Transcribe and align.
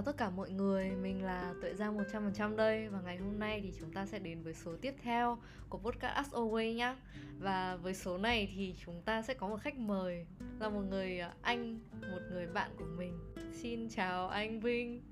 chào 0.00 0.12
tất 0.12 0.18
cả 0.18 0.30
mọi 0.30 0.50
người, 0.50 0.90
mình 0.90 1.24
là 1.24 1.54
Tuệ 1.62 1.74
Giang 1.74 1.98
100% 1.98 2.56
đây 2.56 2.88
Và 2.88 3.00
ngày 3.00 3.16
hôm 3.16 3.38
nay 3.38 3.60
thì 3.62 3.72
chúng 3.80 3.92
ta 3.92 4.06
sẽ 4.06 4.18
đến 4.18 4.42
với 4.42 4.54
số 4.54 4.76
tiếp 4.82 4.94
theo 5.02 5.38
của 5.68 5.78
podcast 5.78 6.14
As 6.14 6.28
Always 6.32 6.74
nhá. 6.74 6.96
Và 7.38 7.76
với 7.76 7.94
số 7.94 8.18
này 8.18 8.52
thì 8.54 8.74
chúng 8.84 9.02
ta 9.02 9.22
sẽ 9.22 9.34
có 9.34 9.48
một 9.48 9.56
khách 9.62 9.78
mời 9.78 10.26
Là 10.60 10.68
một 10.68 10.80
người 10.80 11.20
à, 11.20 11.32
anh, 11.42 11.80
một 12.00 12.20
người 12.30 12.46
bạn 12.46 12.70
của 12.78 12.84
mình. 12.96 13.18
Xin 13.62 13.88
chào 13.88 14.28
anh 14.28 14.60
Vinh. 14.60 15.02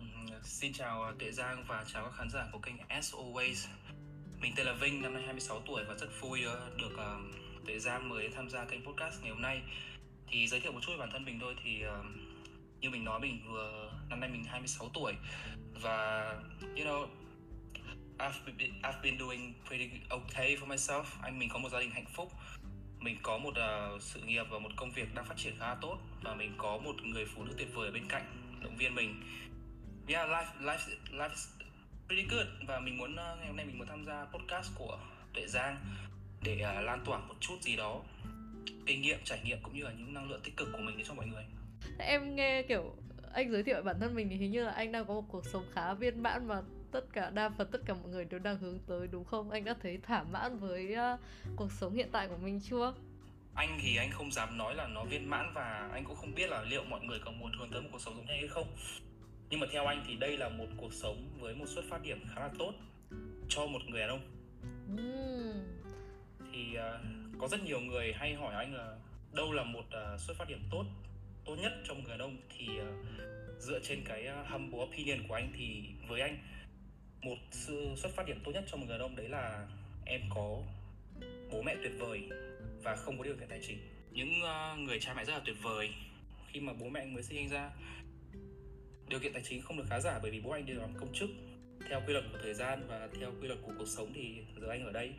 Ừ, 0.00 0.06
Xin 0.42 0.72
chào 0.72 1.02
à, 1.02 1.12
Tuệ 1.18 1.30
Giang 1.30 1.64
và 1.68 1.84
chào 1.92 2.04
các 2.04 2.12
khán 2.16 2.30
giả 2.30 2.48
của 2.52 2.58
kênh 2.58 2.76
As 2.88 3.14
Always. 3.14 3.68
Mình 4.40 4.52
tên 4.56 4.66
là 4.66 4.72
Vinh, 4.80 5.02
năm 5.02 5.14
nay 5.14 5.22
26 5.22 5.60
tuổi 5.66 5.84
và 5.88 5.94
rất 5.94 6.08
vui 6.20 6.44
à, 6.44 6.54
được 6.78 6.96
Tuệ 7.66 7.78
Giang 7.78 8.08
mời 8.08 8.28
tham 8.34 8.50
gia 8.50 8.64
kênh 8.64 8.84
podcast 8.84 9.22
ngày 9.22 9.30
hôm 9.30 9.42
nay. 9.42 9.62
Thì 10.26 10.48
giới 10.48 10.60
thiệu 10.60 10.72
một 10.72 10.80
chút 10.82 10.92
về 10.92 10.98
bản 10.98 11.10
thân 11.12 11.24
mình 11.24 11.38
thôi 11.40 11.54
thì 11.64 11.82
uh, 11.86 12.31
như 12.82 12.90
mình 12.90 13.04
nói 13.04 13.20
mình 13.20 13.42
vừa 13.48 13.92
năm 14.08 14.20
nay 14.20 14.30
mình 14.30 14.44
26 14.44 14.88
tuổi 14.94 15.12
và 15.82 16.24
you 16.60 16.84
know 16.84 17.06
I've 18.18 18.56
been, 18.58 18.70
I've 18.82 19.02
been 19.02 19.18
doing 19.18 19.54
pretty 19.68 19.90
okay 20.08 20.56
for 20.56 20.66
myself. 20.66 21.04
Anh 21.22 21.38
mình 21.38 21.48
có 21.52 21.58
một 21.58 21.68
gia 21.72 21.80
đình 21.80 21.90
hạnh 21.90 22.06
phúc. 22.14 22.32
Mình 22.98 23.16
có 23.22 23.38
một 23.38 23.50
uh, 23.50 24.02
sự 24.02 24.20
nghiệp 24.20 24.46
và 24.50 24.58
một 24.58 24.68
công 24.76 24.90
việc 24.90 25.14
đang 25.14 25.24
phát 25.24 25.36
triển 25.36 25.54
khá 25.58 25.74
tốt 25.74 25.98
và 26.22 26.34
mình 26.34 26.54
có 26.58 26.78
một 26.78 27.02
người 27.02 27.26
phụ 27.26 27.44
nữ 27.44 27.54
tuyệt 27.58 27.74
vời 27.74 27.86
ở 27.86 27.92
bên 27.92 28.04
cạnh 28.08 28.22
động 28.62 28.76
viên 28.76 28.94
mình. 28.94 29.22
Yeah, 30.08 30.28
life 30.28 30.60
life 30.60 30.96
life 31.10 31.30
is 31.30 31.48
pretty 32.06 32.26
good 32.30 32.46
và 32.66 32.80
mình 32.80 32.98
muốn 32.98 33.12
uh, 33.12 33.38
ngày 33.38 33.46
hôm 33.46 33.56
nay 33.56 33.66
mình 33.66 33.78
muốn 33.78 33.86
tham 33.86 34.04
gia 34.04 34.24
podcast 34.24 34.70
của 34.74 34.98
Tuệ 35.34 35.46
Giang 35.46 35.76
để 36.42 36.54
uh, 36.54 36.84
lan 36.84 37.02
tỏa 37.04 37.18
một 37.18 37.34
chút 37.40 37.62
gì 37.62 37.76
đó 37.76 38.00
kinh 38.86 39.02
nghiệm, 39.02 39.18
trải 39.24 39.40
nghiệm 39.44 39.58
cũng 39.62 39.74
như 39.74 39.84
là 39.84 39.92
những 39.92 40.14
năng 40.14 40.30
lượng 40.30 40.40
tích 40.44 40.56
cực 40.56 40.68
của 40.72 40.78
mình 40.78 40.96
đến 40.96 41.06
cho 41.06 41.14
mọi 41.14 41.26
người. 41.26 41.44
Em 41.98 42.36
nghe 42.36 42.62
kiểu 42.62 42.94
anh 43.32 43.52
giới 43.52 43.62
thiệu 43.62 43.82
bản 43.82 44.00
thân 44.00 44.14
mình 44.14 44.28
thì 44.28 44.36
hình 44.36 44.50
như 44.50 44.64
là 44.64 44.72
anh 44.72 44.92
đang 44.92 45.06
có 45.06 45.14
một 45.14 45.24
cuộc 45.28 45.46
sống 45.46 45.64
khá 45.72 45.94
viên 45.94 46.22
mãn 46.22 46.48
Mà 46.48 46.62
tất 46.92 47.04
cả 47.12 47.30
đa 47.30 47.48
phần 47.48 47.68
tất 47.72 47.80
cả 47.86 47.94
mọi 47.94 48.08
người 48.08 48.24
đều 48.24 48.40
đang 48.40 48.58
hướng 48.58 48.78
tới 48.86 49.06
đúng 49.06 49.24
không? 49.24 49.50
Anh 49.50 49.64
đã 49.64 49.74
thấy 49.82 49.98
thỏa 50.06 50.22
mãn 50.22 50.58
với 50.58 50.94
à, 50.94 51.18
cuộc 51.56 51.72
sống 51.72 51.94
hiện 51.94 52.08
tại 52.12 52.28
của 52.28 52.36
mình 52.36 52.60
chưa? 52.60 52.94
anh 53.54 53.78
thì 53.82 53.96
anh 53.96 54.10
không 54.10 54.32
dám 54.32 54.58
nói 54.58 54.74
là 54.74 54.86
nó 54.86 55.04
viên 55.04 55.30
mãn 55.30 55.52
và 55.54 55.90
anh 55.92 56.04
cũng 56.04 56.16
không 56.16 56.34
biết 56.34 56.50
là 56.50 56.62
liệu 56.62 56.84
mọi 56.84 57.00
người 57.00 57.18
có 57.24 57.30
muốn 57.30 57.52
hướng 57.58 57.70
tới 57.70 57.82
một 57.82 57.88
cuộc 57.92 58.00
sống 58.00 58.14
giống 58.16 58.26
như 58.26 58.32
hay 58.32 58.48
không 58.48 58.66
nhưng 59.50 59.60
mà 59.60 59.66
theo 59.72 59.86
anh 59.86 60.04
thì 60.06 60.16
đây 60.16 60.36
là 60.36 60.48
một 60.48 60.66
cuộc 60.76 60.92
sống 60.92 61.28
với 61.40 61.54
một 61.54 61.64
xuất 61.68 61.84
phát 61.90 62.02
điểm 62.02 62.24
khá 62.34 62.40
là 62.40 62.50
tốt 62.58 62.72
cho 63.48 63.66
một 63.66 63.78
người 63.88 64.00
đàn 64.00 64.08
ông 64.08 64.20
Ừm, 64.96 65.80
thì 66.52 66.74
ờ, 66.74 67.00
có 67.38 67.48
rất 67.48 67.62
nhiều 67.62 67.80
người 67.80 68.12
hay 68.12 68.34
hỏi 68.34 68.54
anh 68.54 68.74
là 68.74 68.96
đâu 69.32 69.52
là 69.52 69.64
một 69.64 69.84
ờ, 69.90 70.18
xuất 70.18 70.36
phát 70.36 70.48
điểm 70.48 70.62
tốt 70.70 70.84
tốt 71.44 71.54
nhất 71.54 71.72
cho 71.84 71.94
một 71.94 72.00
người 72.04 72.10
đàn 72.10 72.18
ông 72.18 72.36
thì 72.56 72.78
ờ, 72.78 72.92
dựa 73.58 73.80
trên 73.82 74.02
cái 74.04 74.26
ờ, 74.26 74.44
humble 74.48 74.78
opinion 74.78 75.28
của 75.28 75.34
anh 75.34 75.52
thì 75.56 75.82
với 76.08 76.20
anh 76.20 76.38
một 77.22 77.36
sự 77.50 77.94
xuất 77.96 78.12
phát 78.12 78.26
điểm 78.26 78.40
tốt 78.44 78.52
nhất 78.52 78.64
cho 78.70 78.76
một 78.76 78.84
người 78.88 78.98
đàn 78.98 79.06
ông 79.06 79.16
đấy 79.16 79.28
là 79.28 79.68
em 80.04 80.20
có 80.34 80.62
bố 81.52 81.62
mẹ 81.62 81.76
tuyệt 81.82 81.92
vời 81.98 82.28
và 82.82 82.96
không 82.96 83.18
có 83.18 83.24
điều 83.24 83.36
kiện 83.36 83.48
tài 83.48 83.60
chính. 83.62 83.78
Những 84.12 84.40
ờ, 84.42 84.76
người 84.76 85.00
cha 85.00 85.14
mẹ 85.14 85.24
rất 85.24 85.32
là 85.32 85.40
tuyệt 85.44 85.56
vời. 85.62 85.90
Khi 86.52 86.60
mà 86.60 86.72
bố 86.72 86.88
mẹ 86.88 87.00
anh 87.00 87.14
mới 87.14 87.22
sinh 87.22 87.38
anh 87.38 87.48
ra 87.48 87.70
điều 89.08 89.20
kiện 89.20 89.32
tài 89.32 89.42
chính 89.42 89.62
không 89.62 89.76
được 89.76 89.84
khá 89.90 90.00
giả 90.00 90.18
bởi 90.22 90.30
vì 90.30 90.40
bố 90.40 90.50
anh 90.50 90.66
đều 90.66 90.80
làm 90.80 90.94
công 90.94 91.14
chức 91.14 91.30
theo 91.88 92.02
quy 92.06 92.12
luật 92.12 92.24
của 92.32 92.38
thời 92.42 92.54
gian 92.54 92.86
và 92.88 93.08
theo 93.20 93.32
quy 93.40 93.48
luật 93.48 93.58
của 93.62 93.72
cuộc 93.78 93.88
sống 93.88 94.12
thì 94.14 94.36
giờ 94.60 94.68
anh 94.68 94.84
ở 94.84 94.92
đây. 94.92 95.12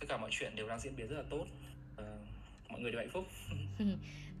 Tất 0.00 0.06
cả 0.08 0.16
mọi 0.16 0.30
chuyện 0.32 0.56
đều 0.56 0.68
đang 0.68 0.80
diễn 0.80 0.96
biến 0.96 1.08
rất 1.08 1.16
là 1.16 1.24
tốt. 1.30 1.46
Và 1.96 2.18
mọi 2.68 2.80
người 2.80 2.90
đều 2.90 3.00
hạnh 3.00 3.10
phúc 3.10 3.26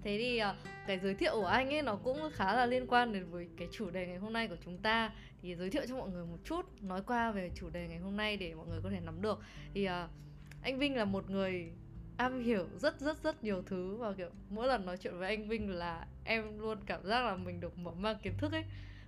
Thế 0.06 0.18
thì 0.18 0.38
ờ, 0.38 0.54
cái 0.86 0.98
giới 0.98 1.14
thiệu 1.14 1.32
của 1.34 1.46
anh 1.46 1.74
ấy 1.74 1.82
nó 1.82 1.96
cũng 1.96 2.18
khá 2.32 2.54
là 2.54 2.66
liên 2.66 2.86
quan 2.86 3.12
đến 3.12 3.30
với 3.30 3.48
cái 3.56 3.68
chủ 3.72 3.90
đề 3.90 4.06
ngày 4.06 4.16
hôm 4.16 4.32
nay 4.32 4.48
của 4.48 4.56
chúng 4.64 4.78
ta. 4.78 5.12
Thì 5.42 5.54
giới 5.54 5.70
thiệu 5.70 5.82
cho 5.88 5.96
mọi 5.96 6.10
người 6.10 6.26
một 6.26 6.38
chút, 6.44 6.82
Nói 6.82 7.02
qua 7.06 7.30
về 7.30 7.50
chủ 7.54 7.70
đề 7.70 7.86
ngày 7.88 7.98
hôm 7.98 8.16
nay 8.16 8.36
để 8.36 8.54
mọi 8.54 8.66
người 8.66 8.80
có 8.82 8.90
thể 8.90 9.00
nắm 9.00 9.22
được. 9.22 9.38
Thì 9.74 9.84
ờ, 9.84 10.08
anh 10.62 10.78
Vinh 10.78 10.96
là 10.96 11.04
một 11.04 11.30
người 11.30 11.72
am 12.16 12.44
hiểu 12.44 12.66
rất 12.78 13.00
rất 13.00 13.22
rất 13.22 13.44
nhiều 13.44 13.62
thứ 13.66 13.96
Và, 13.96 14.12
kiểu, 14.12 14.30
mỗi 14.50 14.66
lần 14.66 14.86
nói 14.86 14.96
chuyện 14.96 15.18
với 15.18 15.28
anh 15.28 15.48
Vinh 15.48 15.70
là 15.70 16.06
em 16.24 16.58
luôn 16.58 16.78
cảm 16.86 17.06
giác 17.06 17.24
là 17.24 17.36
mình 17.36 17.60
được 17.60 17.78
mở 17.78 17.90
mang 17.90 18.16
kiến 18.22 18.32
thức 18.38 18.52
ấy. 18.52 18.64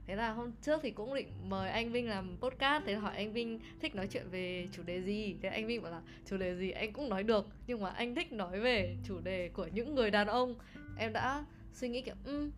Thế 0.08 0.16
là 0.16 0.32
hôm 0.32 0.52
trước 0.62 0.80
thì 0.82 0.90
cũng 0.90 1.14
định 1.14 1.28
mời 1.48 1.70
anh 1.70 1.92
Vinh 1.92 2.08
làm 2.08 2.36
podcast 2.40 2.84
Thế 2.86 2.92
là 2.92 3.00
hỏi 3.00 3.16
anh 3.16 3.32
Vinh 3.32 3.60
thích 3.80 3.94
nói 3.94 4.06
chuyện 4.06 4.28
về 4.30 4.68
chủ 4.72 4.82
đề 4.82 5.02
gì. 5.02 5.36
Thế 5.42 5.48
anh 5.48 5.66
Vinh 5.66 5.82
bảo 5.82 5.92
là 5.92 6.00
chủ 6.26 6.36
đề 6.36 6.56
gì 6.56 6.70
anh 6.70 6.92
cũng 6.92 7.08
nói 7.08 7.22
được 7.22 7.46
Nhưng 7.66 7.80
mà 7.80 7.90
anh 7.90 8.14
thích 8.14 8.32
nói 8.32 8.60
về 8.60 8.96
chủ 9.04 9.20
đề 9.20 9.48
của 9.48 9.68
những 9.72 9.94
người 9.94 10.10
đàn 10.10 10.26
ông. 10.26 10.54
Em 10.98 11.12
đã 11.12 11.44
suy 11.72 11.88
nghĩ 11.88 12.02
kiểu 12.02 12.14
um, 12.26 12.50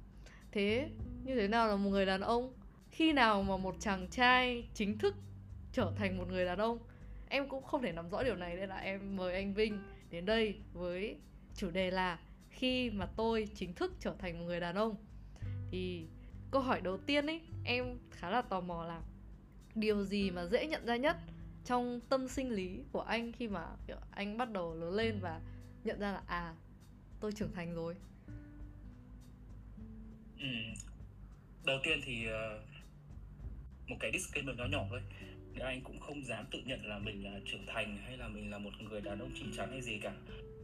Thế 0.52 0.88
như 1.24 1.34
thế 1.34 1.48
nào 1.48 1.68
là 1.68 1.76
một 1.76 1.90
người 1.90 2.06
đàn 2.06 2.20
ông? 2.20 2.52
Khi 2.90 3.12
nào 3.12 3.42
mà 3.42 3.56
một 3.56 3.76
chàng 3.80 4.08
trai 4.10 4.64
chính 4.74 4.98
thức 4.98 5.14
trở 5.72 5.92
thành 5.96 6.18
một 6.18 6.28
người 6.28 6.44
đàn 6.44 6.58
ông? 6.58 6.78
Em 7.28 7.48
cũng 7.48 7.64
không 7.64 7.82
thể 7.82 7.92
nắm 7.92 8.10
rõ 8.10 8.22
điều 8.22 8.36
này 8.36 8.56
Nên 8.56 8.68
là 8.68 8.76
em 8.76 9.16
mời 9.16 9.34
anh 9.34 9.54
Vinh 9.54 9.78
đến 10.10 10.26
đây 10.26 10.54
với 10.72 11.16
chủ 11.54 11.70
đề 11.70 11.90
là 11.90 12.18
Khi 12.50 12.90
mà 12.90 13.06
tôi 13.16 13.48
chính 13.54 13.74
thức 13.74 13.92
trở 14.00 14.14
thành 14.18 14.38
một 14.38 14.44
người 14.44 14.60
đàn 14.60 14.74
ông. 14.74 14.94
Thì 15.70 16.06
câu 16.50 16.62
hỏi 16.62 16.80
đầu 16.80 16.98
tiên 16.98 17.26
ấy, 17.26 17.40
em 17.64 17.98
khá 18.10 18.30
là 18.30 18.42
tò 18.42 18.60
mò 18.60 18.84
là 18.84 19.02
điều 19.74 20.04
gì 20.04 20.30
mà 20.30 20.46
dễ 20.46 20.66
nhận 20.66 20.86
ra 20.86 20.96
nhất 20.96 21.16
trong 21.64 22.00
tâm 22.08 22.28
sinh 22.28 22.50
lý 22.50 22.80
của 22.92 23.00
anh 23.00 23.32
khi 23.32 23.48
mà, 23.48 23.66
kiểu, 23.86 23.96
anh 24.10 24.38
bắt 24.38 24.50
đầu 24.50 24.74
lớn 24.74 24.94
lên 24.94 25.18
và 25.20 25.40
nhận 25.84 26.00
ra 26.00 26.12
là 26.12 26.22
à 26.26 26.54
tôi 27.20 27.32
trưởng 27.32 27.52
thành 27.54 27.74
rồi 27.74 27.94
ừ. 30.38 30.46
đầu 31.64 31.78
tiên 31.84 32.00
thì 32.04 32.26
ờ, 32.26 32.60
một 33.86 33.96
cái 34.00 34.12
disclaimer 34.12 34.56
nhỏ 34.56 34.64
nhỏ 34.70 34.86
thôi 34.90 35.00
nếu 35.54 35.66
anh 35.66 35.80
cũng 35.80 36.00
không 36.00 36.24
dám 36.24 36.44
tự 36.50 36.58
nhận 36.64 36.86
là 36.86 36.98
mình 36.98 37.24
là 37.24 37.40
trưởng 37.46 37.66
thành 37.66 37.98
hay 38.04 38.16
là 38.16 38.28
mình 38.28 38.50
là 38.50 38.58
một 38.58 38.70
người 38.80 39.00
đàn 39.00 39.18
ông 39.18 39.30
chín 39.38 39.52
chắn 39.56 39.70
hay 39.70 39.82
gì 39.82 39.98
cả, 39.98 40.12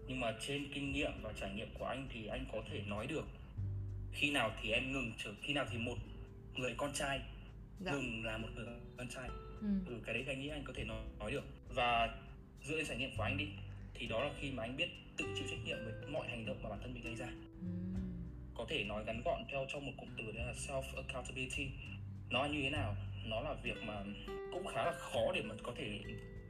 nhưng 0.09 0.21
mà 0.21 0.35
trên 0.47 0.73
kinh 0.75 0.93
nghiệm 0.93 1.13
và 1.23 1.33
trải 1.41 1.55
nghiệm 1.55 1.69
của 1.79 1.85
anh 1.85 2.09
thì 2.13 2.27
anh 2.27 2.45
có 2.53 2.63
thể 2.71 2.83
nói 2.87 3.07
được 3.07 3.25
khi 4.17 4.31
nào 4.31 4.51
thì 4.63 4.71
em 4.71 4.93
ngừng 4.93 5.13
trở 5.19 5.31
khi 5.43 5.53
nào 5.53 5.67
thì 5.71 5.79
một 5.79 5.97
người 6.55 6.75
con 6.77 6.93
trai 6.93 7.21
dạ. 7.81 7.93
ngừng 7.93 8.25
là 8.25 8.39
một 8.39 8.49
người 8.55 8.67
con 8.97 9.09
trai. 9.09 9.29
Ừ. 9.61 9.69
ừ 9.87 9.95
cái 10.07 10.15
đấy 10.15 10.25
anh 10.27 10.41
nghĩ 10.41 10.49
anh 10.49 10.65
có 10.65 10.73
thể 10.77 10.85
nói, 10.85 11.03
nói 11.19 11.31
được. 11.31 11.45
Và 11.75 12.15
dựa 12.63 12.77
trên 12.77 12.87
trải 12.87 12.97
nghiệm 12.97 13.17
của 13.17 13.23
anh 13.23 13.37
đi 13.37 13.47
thì 13.95 14.07
đó 14.07 14.25
là 14.25 14.31
khi 14.41 14.51
mà 14.51 14.63
anh 14.63 14.77
biết 14.77 14.89
tự 15.17 15.25
chịu 15.37 15.47
trách 15.51 15.65
nhiệm 15.65 15.79
với 15.85 16.11
mọi 16.11 16.29
hành 16.29 16.47
động 16.47 16.63
mà 16.63 16.69
bản 16.69 16.79
thân 16.83 16.95
mình 16.95 17.03
gây 17.03 17.15
ra. 17.15 17.27
Ừ. 17.61 17.67
có 18.55 18.67
thể 18.69 18.85
nói 18.85 19.05
ngắn 19.05 19.23
gọn 19.25 19.43
theo 19.51 19.67
trong 19.73 19.87
một 19.87 19.93
cụm 19.97 20.09
từ 20.19 20.33
đó 20.33 20.45
là 20.47 20.53
self 20.53 20.83
accountability 20.97 21.69
nó 22.31 22.45
như 22.45 22.63
thế 22.63 22.71
nào? 22.71 22.97
Nó 23.27 23.41
là 23.41 23.55
việc 23.63 23.77
mà 23.83 24.05
cũng 24.53 24.67
khá 24.67 24.85
là 24.85 24.93
khó 24.93 25.33
để 25.35 25.43
mà 25.43 25.55
có 25.63 25.73
thể 25.77 26.01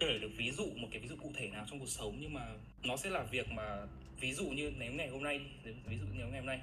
kể 0.01 0.19
được 0.19 0.31
ví 0.37 0.51
dụ 0.51 0.67
một 0.77 0.89
cái 0.91 1.01
ví 1.01 1.09
dụ 1.09 1.17
cụ 1.23 1.33
thể 1.37 1.49
nào 1.49 1.65
trong 1.71 1.79
cuộc 1.79 1.89
sống. 1.89 2.17
Nhưng 2.21 2.35
mà 2.35 2.47
nó 2.83 2.97
sẽ 2.97 3.11
là 3.11 3.23
việc 3.23 3.51
mà 3.51 3.87
ví 4.21 4.33
dụ 4.33 4.47
như 4.47 4.73
nếu 4.79 4.93
ngày 4.93 5.09
hôm 5.09 5.23
nay 5.23 5.41
ví 5.65 5.99
dụ 5.99 6.07
nếu 6.15 6.29
ngày 6.29 6.41
hôm 6.41 6.47
nay 6.47 6.61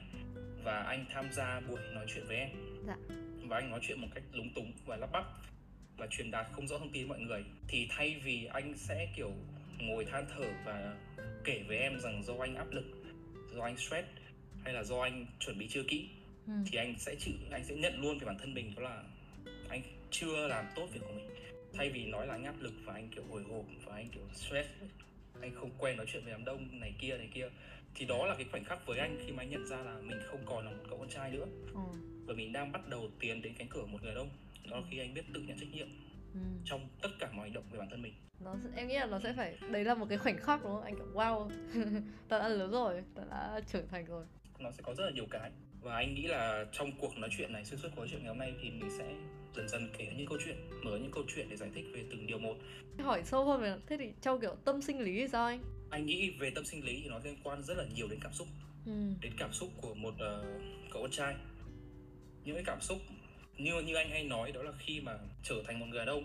và 0.64 0.84
anh 0.84 1.06
tham 1.14 1.32
gia 1.32 1.60
buổi 1.60 1.80
nói 1.94 2.06
chuyện 2.08 2.26
với 2.28 2.38
em. 2.38 2.50
Dạ. 2.88 2.96
Và 3.48 3.58
anh 3.58 3.72
nói 3.72 3.80
chuyện 3.84 4.02
một 4.02 4.08
cách 4.16 4.24
lúng 4.32 4.54
túng 4.54 4.72
và 4.86 4.96
lắp 4.96 5.10
bắp 5.12 5.26
và 5.98 6.08
truyền 6.08 6.32
đạt 6.32 6.48
không 6.52 6.68
rõ 6.68 6.78
thông 6.78 6.92
tin 6.92 7.08
mọi 7.08 7.20
người. 7.20 7.44
Thì 7.68 7.88
thay 7.90 8.22
vì 8.24 8.46
anh 8.46 8.74
sẽ 8.78 9.08
kiểu 9.16 9.32
ngồi 9.80 10.06
than 10.06 10.26
thở 10.36 10.46
và 10.66 10.96
kể 11.44 11.64
với 11.68 11.78
em 11.78 12.00
rằng 12.00 12.24
do 12.24 12.34
anh 12.40 12.56
áp 12.56 12.72
lực 12.72 12.86
do 13.56 13.64
anh 13.64 13.78
stress 13.78 14.08
hay 14.64 14.74
là 14.74 14.84
do 14.84 15.00
anh 15.00 15.26
chuẩn 15.40 15.58
bị 15.58 15.68
chưa 15.70 15.84
kỹ 15.88 16.10
ừ. 16.48 16.54
thì 16.68 16.78
anh 16.78 16.96
sẽ 17.00 17.16
chịu 17.20 17.34
anh 17.52 17.66
sẽ 17.66 17.76
nhận 17.76 18.02
luôn 18.02 18.20
về 18.20 18.26
bản 18.26 18.38
thân 18.40 18.54
mình 18.54 18.74
đó 18.76 18.82
là 18.82 19.04
anh 19.70 19.82
chưa 20.12 20.48
làm 20.48 20.66
tốt 20.76 20.88
việc 20.94 21.00
của 21.02 21.14
mình. 21.14 21.30
Thay 21.74 21.90
vì 21.90 22.06
nói 22.06 22.28
là 22.28 22.34
anh 22.34 22.44
áp 22.44 22.56
lực 22.60 22.74
và 22.84 22.94
anh 22.94 23.10
kiểu 23.10 23.24
hồi 23.30 23.44
hộp 23.44 23.66
và 23.86 23.96
anh 23.96 24.10
kiểu 24.10 24.24
stress 24.34 24.70
anh 25.44 25.56
không 25.56 25.70
quen 25.78 25.98
nói 25.98 26.06
chuyện 26.10 26.24
với 26.24 26.32
đám 26.32 26.46
đông 26.46 26.80
này 26.80 26.94
kia 27.00 27.18
này 27.18 27.30
kia. 27.34 27.50
Thì 27.96 28.06
đó 28.06 28.26
là 28.26 28.36
cái 28.36 28.46
khoảnh 28.52 28.64
khắc 28.64 28.86
với 28.86 29.00
anh 29.00 29.18
khi 29.26 29.32
mà 29.32 29.44
anh 29.44 29.50
nhận 29.50 29.66
ra 29.68 29.78
là 29.78 29.98
mình 30.02 30.18
không 30.28 30.42
còn 30.46 30.66
là 30.66 30.72
một 30.72 30.84
cậu 30.90 30.98
con 31.00 31.10
trai 31.10 31.32
nữa. 31.32 31.46
Ừ. 31.74 31.80
và 32.26 32.34
mình 32.34 32.54
đang 32.54 32.72
bắt 32.72 32.88
đầu 32.90 33.10
tiến 33.20 33.42
đến 33.42 33.54
cánh 33.58 33.68
cửa 33.68 33.86
một 33.86 33.98
người 34.04 34.12
đàn 34.12 34.18
ông. 34.18 34.30
Đó 34.72 34.78
là 34.78 34.84
khi 34.92 35.00
anh 35.00 35.14
biết 35.14 35.22
tự 35.34 35.42
nhận 35.42 35.60
trách 35.60 35.70
nhiệm 35.72 35.88
Ừ. 36.34 36.40
trong 36.66 36.88
tất 37.02 37.10
cả 37.20 37.32
mọi 37.32 37.46
hành 37.46 37.54
động 37.54 37.64
về 37.72 37.80
bản 37.80 37.90
thân 37.90 38.02
mình. 38.02 38.14
Nó 38.40 38.56
em 38.76 38.88
nghĩ 38.88 38.96
là 38.96 39.06
nó 39.06 39.20
sẽ 39.20 39.34
phải 39.38 39.58
đấy 39.72 39.84
là 39.84 39.94
một 39.96 40.06
cái 40.10 40.18
khoảnh 40.18 40.38
khắc 40.38 40.64
đúng 40.64 40.72
không? 40.72 40.84
Anh 40.84 40.96
kiểu 40.96 41.12
wow 41.14 41.50
ta 42.30 42.40
đã 42.40 42.48
lớn 42.48 42.72
rồi 42.72 43.04
ta 43.16 43.24
đã 43.30 43.62
trưởng 43.68 43.88
thành 43.88 44.06
rồi. 44.06 44.26
Nó 44.60 44.72
sẽ 44.72 44.84
có 44.86 44.94
rất 44.94 45.06
là 45.06 45.12
nhiều 45.12 45.26
cái. 45.32 45.52
Và 45.82 45.96
anh 45.96 46.14
nghĩ 46.16 46.28
là 46.28 46.66
trong 46.72 46.92
cuộc 47.00 47.18
nói 47.18 47.30
chuyện 47.38 47.54
này 47.54 47.66
xuyên 47.66 47.80
suốt 47.80 47.90
cuộc 47.96 47.98
nói 48.02 48.08
chuyện 48.12 48.20
ngày 48.20 48.28
hôm 48.30 48.38
nay 48.38 48.54
thì 48.62 48.70
mình 48.70 48.90
sẽ 48.98 49.14
dần 49.56 49.70
dần 49.70 49.90
kể 49.98 50.14
những 50.18 50.28
câu 50.28 50.38
chuyện 50.46 50.56
mở 50.84 50.98
những 50.98 51.12
câu 51.12 51.24
chuyện 51.36 51.48
để 51.50 51.58
giải 51.58 51.70
thích 51.76 51.86
về 51.94 52.04
từng 52.12 52.28
điều 52.28 52.38
một. 52.38 52.56
Hỏi 53.00 53.22
sâu 53.26 53.46
hơn 53.46 53.62
về 53.62 53.76
thế 53.88 53.98
thì 54.00 54.10
trong 54.22 54.42
kiểu 54.42 54.56
tâm 54.66 54.82
sinh 54.82 55.00
lý 55.00 55.14
thì 55.20 55.28
sao 55.28 55.46
anh? 55.46 55.64
Anh 55.90 56.06
nghĩ 56.06 56.30
về 56.40 56.50
tâm 56.50 56.66
sinh 56.66 56.86
lý 56.86 57.00
thì 57.04 57.10
nó 57.10 57.20
liên 57.24 57.36
quan 57.44 57.64
rất 57.64 57.78
là 57.78 57.86
nhiều 57.96 58.08
đến 58.08 58.20
cảm 58.24 58.34
xúc. 58.34 58.48
Ừ. 58.86 58.92
đến 59.22 59.32
cảm 59.38 59.54
xúc 59.54 59.70
của 59.82 59.94
một 59.94 60.14
ờ, 60.20 60.60
cậu 60.92 61.02
con 61.02 61.12
trai. 61.12 61.36
Những 62.46 62.56
cái 62.56 62.64
cảm 62.66 62.82
xúc 62.82 62.98
như 63.58 63.82
như 63.82 63.96
anh 63.96 64.10
hay 64.10 64.24
nói 64.24 64.52
đó 64.52 64.64
là 64.64 64.72
khi 64.80 65.02
mà 65.02 65.18
trở 65.44 65.56
thành 65.66 65.80
một 65.80 65.86
người 65.86 66.00
đàn 66.00 66.08
ông 66.08 66.24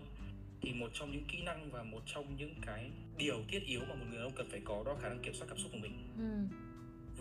thì 0.63 0.73
một 0.73 0.91
trong 0.95 1.13
những 1.13 1.25
kỹ 1.25 1.43
năng 1.43 1.71
và 1.71 1.83
một 1.83 2.03
trong 2.07 2.37
những 2.37 2.55
cái 2.67 2.91
điều 3.17 3.43
thiết 3.49 3.63
yếu 3.67 3.81
mà 3.81 3.95
một 3.95 4.05
người 4.09 4.17
đàn 4.17 4.27
ông 4.27 4.35
cần 4.37 4.49
phải 4.51 4.61
có 4.65 4.83
đó 4.87 4.93
là 4.93 5.01
khả 5.01 5.09
năng 5.09 5.23
kiểm 5.23 5.35
soát 5.35 5.47
cảm 5.49 5.59
xúc 5.59 5.73
của 5.73 5.79
mình. 5.79 5.93
Ừ. 6.19 6.57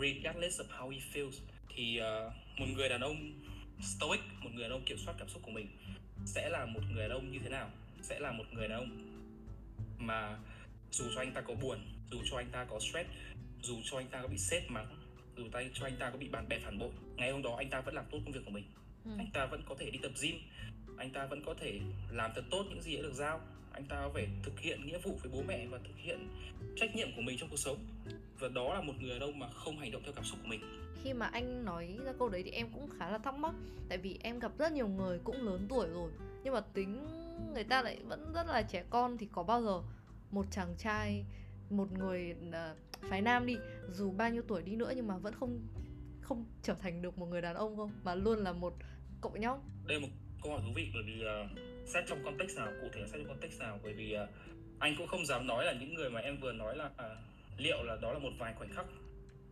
regardless 0.03 0.61
of 0.61 0.65
how 0.67 0.89
he 0.89 0.99
feels 1.13 1.31
thì 1.75 1.97
ờ, 1.97 2.31
một 2.57 2.65
người 2.75 2.89
đàn 2.89 3.01
ông 3.01 3.33
stoic 3.81 4.19
một 4.41 4.49
người 4.53 4.63
đàn 4.63 4.71
ông 4.71 4.83
kiểm 4.85 4.97
soát 4.97 5.15
cảm 5.19 5.29
xúc 5.29 5.41
của 5.45 5.51
mình 5.51 5.67
sẽ 6.25 6.49
là 6.49 6.65
một 6.65 6.81
người 6.91 7.01
đàn 7.01 7.11
ông 7.11 7.31
như 7.31 7.39
thế 7.43 7.49
nào? 7.49 7.69
Sẽ 8.01 8.19
là 8.19 8.31
một 8.31 8.43
người 8.51 8.67
đàn 8.67 8.77
ông 8.77 9.17
mà 9.97 10.37
dù 10.91 11.05
cho 11.15 11.21
anh 11.21 11.33
ta 11.33 11.41
có 11.41 11.53
buồn 11.53 11.79
dù 12.11 12.17
cho 12.31 12.37
anh 12.37 12.49
ta 12.51 12.65
có 12.65 12.79
stress 12.79 13.09
dù 13.61 13.75
cho 13.83 13.97
anh 13.97 14.07
ta 14.07 14.21
có 14.21 14.27
bị 14.27 14.37
sếp 14.37 14.71
mắng 14.71 14.87
dù 15.37 15.43
tay 15.51 15.69
cho 15.73 15.85
anh 15.85 15.95
ta 15.99 16.09
có 16.09 16.17
bị 16.17 16.27
bạn 16.27 16.49
bè 16.49 16.59
phản 16.59 16.79
bội 16.79 16.89
ngày 17.15 17.31
hôm 17.31 17.41
đó 17.41 17.55
anh 17.57 17.69
ta 17.69 17.81
vẫn 17.81 17.95
làm 17.95 18.05
tốt 18.11 18.19
công 18.25 18.33
việc 18.33 18.41
của 18.45 18.51
mình. 18.51 18.63
Ừ. 19.05 19.11
anh 19.17 19.29
ta 19.33 19.45
vẫn 19.45 19.63
có 19.65 19.75
thể 19.79 19.89
đi 19.89 19.99
tập 20.03 20.11
gym 20.21 20.35
anh 20.97 21.09
ta 21.09 21.25
vẫn 21.25 21.43
có 21.45 21.53
thể 21.53 21.79
làm 22.11 22.31
thật 22.35 22.43
tốt 22.51 22.65
những 22.69 22.81
gì 22.81 22.95
đã 22.95 23.01
được 23.01 23.13
giao 23.13 23.41
anh 23.71 23.85
ta 23.85 24.09
phải 24.13 24.27
thực 24.43 24.59
hiện 24.59 24.85
nghĩa 24.85 24.97
vụ 24.97 25.19
với 25.23 25.31
bố 25.31 25.43
mẹ 25.47 25.65
và 25.67 25.77
thực 25.77 25.97
hiện 25.97 26.27
trách 26.75 26.95
nhiệm 26.95 27.15
của 27.15 27.21
mình 27.21 27.37
trong 27.39 27.49
cuộc 27.49 27.59
sống 27.59 27.77
và 28.39 28.47
đó 28.47 28.73
là 28.73 28.81
một 28.81 28.93
người 28.99 29.09
đàn 29.09 29.19
ông 29.19 29.39
mà 29.39 29.47
không 29.49 29.77
hành 29.77 29.91
động 29.91 30.01
theo 30.03 30.13
cảm 30.15 30.23
xúc 30.23 30.39
của 30.41 30.47
mình. 30.47 30.61
Khi 31.03 31.13
mà 31.13 31.25
anh 31.25 31.65
nói 31.65 31.97
ra 32.05 32.13
câu 32.19 32.29
đấy 32.29 32.43
thì 32.43 32.51
em 32.51 32.67
cũng 32.73 32.89
khá 32.99 33.11
là 33.11 33.17
thắc 33.17 33.35
mắc 33.35 33.53
tại 33.89 33.97
vì 33.97 34.19
em 34.23 34.39
gặp 34.39 34.51
rất 34.57 34.71
nhiều 34.71 34.87
người 34.87 35.19
cũng 35.23 35.45
lớn 35.45 35.65
tuổi 35.69 35.87
rồi 35.89 36.11
nhưng 36.43 36.53
mà 36.53 36.61
tính 36.61 37.07
người 37.53 37.63
ta 37.63 37.81
lại 37.81 37.97
vẫn 38.07 38.31
rất 38.33 38.47
là 38.47 38.61
trẻ 38.61 38.83
con 38.89 39.17
thì 39.17 39.27
có 39.31 39.43
bao 39.43 39.61
giờ 39.61 39.81
một 40.31 40.45
chàng 40.51 40.75
trai 40.77 41.25
một 41.69 41.91
người 41.91 42.35
uh, 42.49 42.77
phái 43.09 43.21
nam 43.21 43.45
đi 43.45 43.57
dù 43.91 44.11
bao 44.11 44.29
nhiêu 44.29 44.41
tuổi 44.47 44.61
đi 44.61 44.75
nữa 44.75 44.93
nhưng 44.95 45.07
mà 45.07 45.17
vẫn 45.17 45.33
không 45.39 45.59
không 46.21 46.45
trở 46.63 46.73
thành 46.73 47.01
được 47.01 47.17
một 47.17 47.25
người 47.25 47.41
đàn 47.41 47.55
ông 47.55 47.77
không? 47.77 47.91
Mà 48.03 48.15
luôn 48.15 48.39
là 48.39 48.53
một 48.53 48.73
cậu 49.21 49.31
nhóc. 49.35 49.61
Đây 49.85 49.99
là 49.99 50.07
một 50.07 50.13
câu 50.43 50.51
hỏi 50.51 50.61
thú 50.63 50.71
vị 50.75 50.89
bởi 50.93 51.03
vì 51.05 51.23
uh, 51.25 51.59
xét 51.87 52.03
trong 52.07 52.23
context 52.23 52.57
nào 52.57 52.71
cụ 52.81 52.87
thể 52.93 53.01
xét 53.07 53.13
trong 53.13 53.27
context 53.27 53.59
nào? 53.59 53.79
Bởi 53.83 53.93
vì 53.93 54.15
uh, 54.23 54.29
anh 54.79 54.95
cũng 54.97 55.07
không 55.07 55.25
dám 55.25 55.47
nói 55.47 55.65
là 55.65 55.73
những 55.79 55.93
người 55.93 56.09
mà 56.09 56.19
em 56.19 56.37
vừa 56.41 56.53
nói 56.53 56.75
là 56.75 56.85
uh, 56.85 57.01
liệu 57.57 57.83
là 57.83 57.97
đó 58.01 58.13
là 58.13 58.19
một 58.19 58.31
vài 58.37 58.53
khoảnh 58.57 58.69
khắc 58.69 58.85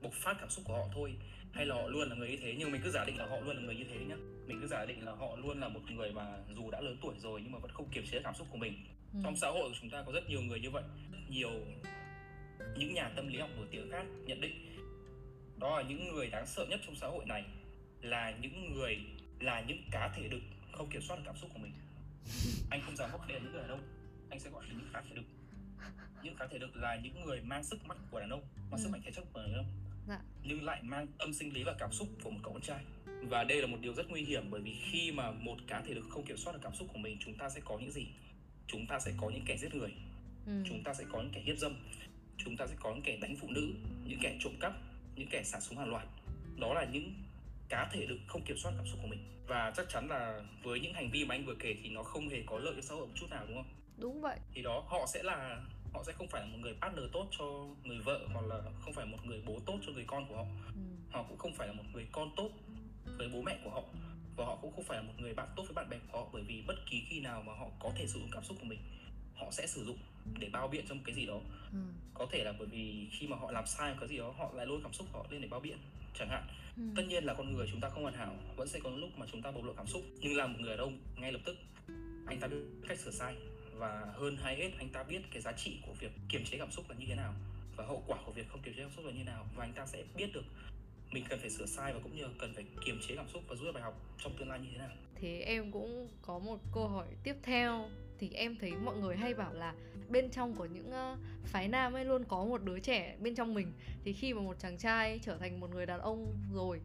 bộc 0.01 0.13
phát 0.13 0.37
cảm 0.39 0.49
xúc 0.49 0.65
của 0.67 0.73
họ 0.73 0.83
thôi 0.93 1.15
hay 1.51 1.65
là 1.65 1.75
họ 1.75 1.87
luôn 1.87 2.09
là 2.09 2.15
người 2.15 2.29
như 2.29 2.37
thế? 2.37 2.55
Nhưng 2.57 2.71
mình 2.71 2.81
cứ 2.83 2.91
giả 2.91 3.05
định 3.05 3.17
là 3.17 3.25
họ 3.25 3.37
luôn 3.39 3.55
là 3.55 3.61
người 3.61 3.75
như 3.75 3.83
thế 3.83 4.05
nhá. 4.05 4.15
Mình 4.47 4.61
cứ 4.61 4.67
giả 4.67 4.85
định 4.85 5.05
là 5.05 5.11
họ 5.11 5.35
luôn 5.35 5.59
là 5.59 5.67
một 5.67 5.81
người 5.91 6.11
mà 6.11 6.37
dù 6.55 6.71
đã 6.71 6.81
lớn 6.81 6.97
tuổi 7.01 7.15
rồi 7.19 7.41
nhưng 7.43 7.51
mà 7.51 7.59
vẫn 7.59 7.71
không 7.71 7.89
kiềm 7.89 8.05
chế 8.11 8.19
cảm 8.23 8.35
xúc 8.35 8.47
của 8.51 8.57
mình. 8.57 8.85
Ừ. 9.13 9.19
trong 9.23 9.37
xã 9.37 9.47
hội 9.47 9.69
của 9.69 9.75
chúng 9.81 9.89
ta 9.89 10.03
có 10.05 10.11
rất 10.11 10.29
nhiều 10.29 10.41
người 10.41 10.59
như 10.59 10.69
vậy. 10.69 10.83
Rất 11.11 11.19
nhiều 11.29 11.51
những 12.77 12.93
nhà 12.93 13.09
tâm 13.15 13.27
lý 13.27 13.39
học 13.39 13.49
nổi 13.57 13.67
tiếng 13.71 13.91
khác 13.91 14.05
nhận 14.25 14.41
định 14.41 14.75
đó 15.59 15.77
là 15.77 15.83
những 15.89 16.15
người 16.15 16.27
đáng 16.27 16.45
sợ 16.47 16.65
nhất 16.69 16.79
trong 16.85 16.95
xã 16.95 17.07
hội 17.07 17.25
này 17.25 17.43
là 18.01 18.31
những 18.41 18.73
người 18.73 18.99
là 19.39 19.61
những 19.61 19.81
cá 19.91 20.13
thể 20.15 20.27
đực 20.27 20.41
không 20.71 20.89
kiểm 20.89 21.01
soát 21.01 21.17
được 21.17 21.23
cảm 21.25 21.37
xúc 21.37 21.49
của 21.53 21.59
mình. 21.59 21.71
Anh 22.71 22.81
không 22.85 22.95
dám 22.95 23.11
gọi 23.11 23.27
đây 23.27 23.39
là 23.39 23.43
những 23.43 23.51
người 23.51 23.61
đàn 23.61 23.69
ông 23.69 23.81
anh 24.29 24.39
sẽ 24.39 24.49
gọi 24.49 24.65
là 24.67 24.73
những 24.73 24.89
cá 24.93 25.01
thể 25.01 25.15
đực 25.15 25.25
những 26.25 26.35
cá 26.35 26.47
thể 26.47 26.57
đực 26.57 26.75
là 26.75 26.95
những 26.95 27.25
người 27.25 27.41
mang 27.41 27.63
sức 27.63 27.85
mạnh 27.87 27.97
của 28.11 28.19
đàn 28.19 28.29
ông 28.29 28.41
mang 28.57 28.79
ừ. 28.79 28.83
sức 28.83 28.89
mạnh 28.89 29.01
thể 29.05 29.11
chất 29.11 29.25
của 29.33 29.41
đàn 29.41 29.53
ông. 29.53 29.65
Dạ. 30.07 30.19
nhưng 30.43 30.63
lại 30.63 30.83
mang 30.83 31.07
âm 31.17 31.33
sinh 31.33 31.53
lý 31.53 31.63
và 31.63 31.73
cảm 31.79 31.91
xúc 31.91 32.07
của 32.23 32.29
một 32.29 32.39
cậu 32.43 32.53
con 32.53 32.61
trai. 32.61 32.79
Và 33.05 33.43
đây 33.43 33.61
là 33.61 33.67
một 33.67 33.77
điều 33.81 33.93
rất 33.93 34.09
nguy 34.09 34.21
hiểm 34.21 34.51
bởi 34.51 34.61
vì 34.61 34.75
khi 34.91 35.11
mà 35.11 35.31
một 35.31 35.57
cá 35.67 35.81
thể 35.81 35.93
đực 35.93 36.05
không 36.09 36.25
kiểm 36.25 36.37
soát 36.37 36.53
được 36.53 36.59
cảm 36.63 36.75
xúc 36.75 36.87
của 36.93 36.99
mình 36.99 37.17
chúng 37.25 37.37
ta 37.37 37.49
sẽ 37.49 37.61
có 37.65 37.77
những 37.77 37.91
gì? 37.91 38.07
Chúng 38.67 38.85
ta 38.87 38.99
sẽ 38.99 39.11
có 39.17 39.29
những 39.29 39.43
kẻ 39.45 39.57
giết 39.57 39.75
người. 39.75 39.93
Ừ. 40.45 40.63
chúng 40.67 40.83
ta 40.83 40.93
sẽ 40.93 41.03
có 41.11 41.21
những 41.21 41.31
kẻ 41.33 41.41
hiếp 41.41 41.57
dâm. 41.57 41.75
Chúng 42.37 42.57
ta 42.57 42.67
sẽ 42.67 42.75
có 42.79 42.91
những 42.93 43.01
kẻ 43.01 43.17
đánh 43.21 43.35
phụ 43.41 43.47
nữ 43.49 43.73
những 44.05 44.19
kẻ 44.21 44.37
trộm 44.39 44.53
cắp 44.59 44.73
những 45.15 45.27
kẻ 45.31 45.43
xả 45.43 45.59
súng 45.59 45.77
hàng 45.77 45.89
loạt. 45.89 46.07
Đó 46.59 46.73
là 46.73 46.85
những 46.85 47.13
cá 47.69 47.89
thể 47.91 48.05
được 48.05 48.19
không 48.27 48.41
kiểm 48.45 48.57
soát 48.57 48.71
cảm 48.77 48.87
xúc 48.87 48.99
của 49.01 49.07
mình. 49.07 49.19
Và 49.47 49.73
chắc 49.75 49.89
chắn 49.89 50.07
là 50.07 50.41
với 50.63 50.79
những 50.79 50.93
hành 50.93 51.11
vi 51.11 51.25
mà 51.25 51.35
anh 51.35 51.45
vừa 51.45 51.55
kể 51.55 51.75
thì 51.83 51.89
nó 51.89 52.03
không 52.03 52.29
hề 52.29 52.43
có 52.45 52.59
lợi 52.59 52.73
cho 52.75 52.81
xã 52.81 52.95
hội 52.95 53.07
một 53.07 53.13
chút 53.15 53.27
nào 53.29 53.45
đúng 53.47 53.55
không? 53.55 53.73
Đúng 53.97 54.21
vậy. 54.21 54.37
Thì 54.53 54.61
đó 54.61 54.83
họ 54.87 55.05
sẽ 55.13 55.23
là 55.23 55.61
họ 55.95 56.03
sẽ 56.03 56.13
không 56.13 56.27
phải 56.27 56.41
là 56.41 56.47
một 56.47 56.57
người 56.61 56.73
partner 56.81 57.05
tốt 57.13 57.27
cho 57.37 57.45
người 57.83 57.99
vợ 57.99 58.27
hoặc 58.33 58.45
là 58.45 58.61
không 58.79 58.93
phải 58.93 59.05
một 59.05 59.17
người 59.25 59.41
bố 59.45 59.59
tốt 59.65 59.77
cho 59.85 59.91
người 59.91 60.03
con 60.07 60.27
của 60.27 60.35
họ 60.35 60.45
ừ. 60.75 60.81
họ 61.11 61.23
cũng 61.23 61.37
không 61.37 61.53
phải 61.53 61.67
là 61.67 61.73
một 61.73 61.83
người 61.93 62.07
con 62.11 62.31
tốt 62.35 62.49
với 63.17 63.29
bố 63.33 63.41
mẹ 63.41 63.57
của 63.63 63.69
họ 63.69 63.83
và 64.35 64.45
họ 64.45 64.55
cũng 64.61 64.75
không 64.75 64.83
phải 64.83 64.97
là 64.97 65.03
một 65.03 65.13
người 65.17 65.33
bạn 65.33 65.47
tốt 65.55 65.63
với 65.63 65.73
bạn 65.73 65.89
bè 65.89 65.97
của 66.11 66.17
họ 66.17 66.29
bởi 66.33 66.43
vì 66.43 66.63
bất 66.67 66.75
kỳ 66.89 67.03
khi 67.09 67.19
nào 67.19 67.43
mà 67.47 67.53
họ 67.53 67.67
có 67.79 67.91
thể 67.95 68.07
sử 68.07 68.19
dụng 68.19 68.29
cảm 68.31 68.43
xúc 68.43 68.57
của 68.59 68.65
mình 68.65 68.79
họ 69.35 69.51
sẽ 69.51 69.67
sử 69.67 69.85
dụng 69.85 69.97
để 70.39 70.49
bao 70.53 70.67
biện 70.67 70.85
trong 70.89 70.99
cái 71.05 71.15
gì 71.15 71.25
đó 71.25 71.39
ừ. 71.71 71.77
có 72.13 72.27
thể 72.31 72.43
là 72.43 72.53
bởi 72.59 72.67
vì 72.67 73.07
khi 73.11 73.27
mà 73.27 73.37
họ 73.37 73.51
làm 73.51 73.65
sai 73.65 73.95
cái 73.99 74.09
gì 74.09 74.17
đó 74.17 74.33
họ 74.37 74.51
lại 74.53 74.65
lôi 74.65 74.79
cảm 74.83 74.93
xúc 74.93 75.07
họ 75.11 75.25
lên 75.29 75.41
để 75.41 75.47
bao 75.47 75.59
biện 75.59 75.77
chẳng 76.19 76.29
hạn 76.29 76.47
ừ. 76.77 76.83
tất 76.95 77.03
nhiên 77.07 77.23
là 77.23 77.33
con 77.33 77.53
người 77.53 77.67
chúng 77.71 77.81
ta 77.81 77.89
không 77.89 78.03
hoàn 78.03 78.15
hảo 78.15 78.35
vẫn 78.55 78.67
sẽ 78.67 78.79
có 78.79 78.89
lúc 78.89 79.09
mà 79.17 79.25
chúng 79.31 79.41
ta 79.41 79.51
bộc 79.51 79.63
lộ 79.63 79.73
cảm 79.73 79.87
xúc 79.87 80.01
nhưng 80.19 80.35
là 80.35 80.47
một 80.47 80.57
người 80.59 80.69
đàn 80.69 80.79
ông 80.79 80.97
ngay 81.15 81.31
lập 81.31 81.41
tức 81.45 81.55
anh 82.27 82.39
ta 82.39 82.47
biết 82.47 82.57
cách 82.87 82.99
sửa 82.99 83.11
sai 83.11 83.35
và 83.77 84.05
hơn 84.13 84.37
hay 84.37 84.55
hết 84.55 84.71
anh 84.77 84.89
ta 84.89 85.03
biết 85.03 85.21
cái 85.31 85.41
giá 85.41 85.51
trị 85.51 85.79
của 85.85 85.93
việc 85.99 86.11
kiềm 86.29 86.43
chế 86.45 86.57
cảm 86.57 86.71
xúc 86.71 86.85
là 86.89 86.95
như 86.95 87.05
thế 87.09 87.15
nào 87.15 87.33
và 87.75 87.85
hậu 87.85 88.03
quả 88.07 88.17
của 88.25 88.31
việc 88.31 88.49
không 88.49 88.61
kiềm 88.61 88.73
chế 88.73 88.81
cảm 88.81 88.91
xúc 88.95 89.05
là 89.05 89.11
như 89.11 89.17
thế 89.17 89.23
nào. 89.23 89.45
Và 89.55 89.63
anh 89.63 89.73
ta 89.73 89.85
sẽ 89.85 90.03
biết 90.17 90.33
được 90.33 90.43
mình 91.11 91.23
cần 91.29 91.39
phải 91.39 91.49
sửa 91.49 91.65
sai 91.65 91.93
và 91.93 91.99
cũng 92.03 92.15
như 92.15 92.23
cần 92.39 92.53
phải 92.53 92.65
kiềm 92.85 92.99
chế 93.07 93.15
cảm 93.15 93.29
xúc 93.29 93.43
và 93.47 93.55
rút 93.55 93.65
ra 93.65 93.71
bài 93.71 93.83
học 93.83 94.01
trong 94.23 94.35
tương 94.39 94.49
lai 94.49 94.59
như 94.59 94.67
thế 94.71 94.77
nào. 94.77 94.89
Thế 95.15 95.43
em 95.45 95.71
cũng 95.71 96.09
có 96.21 96.39
một 96.39 96.59
câu 96.73 96.87
hỏi 96.87 97.07
tiếp 97.23 97.35
theo. 97.43 97.89
Thì 98.19 98.29
em 98.33 98.55
thấy 98.61 98.71
mọi 98.71 98.97
người 98.97 99.15
hay 99.15 99.33
bảo 99.33 99.53
là 99.53 99.73
bên 100.09 100.29
trong 100.29 100.55
của 100.55 100.65
những 100.65 100.87
uh, 100.87 101.19
phái 101.45 101.67
nam 101.67 101.93
ấy 101.93 102.05
luôn 102.05 102.23
có 102.23 102.45
một 102.45 102.63
đứa 102.63 102.79
trẻ 102.79 103.17
bên 103.19 103.35
trong 103.35 103.53
mình. 103.53 103.73
Thì 104.03 104.13
khi 104.13 104.33
mà 104.33 104.41
một 104.41 104.59
chàng 104.59 104.77
trai 104.77 105.19
trở 105.23 105.37
thành 105.37 105.59
một 105.59 105.69
người 105.73 105.85
đàn 105.85 105.99
ông 105.99 106.37
rồi 106.53 106.81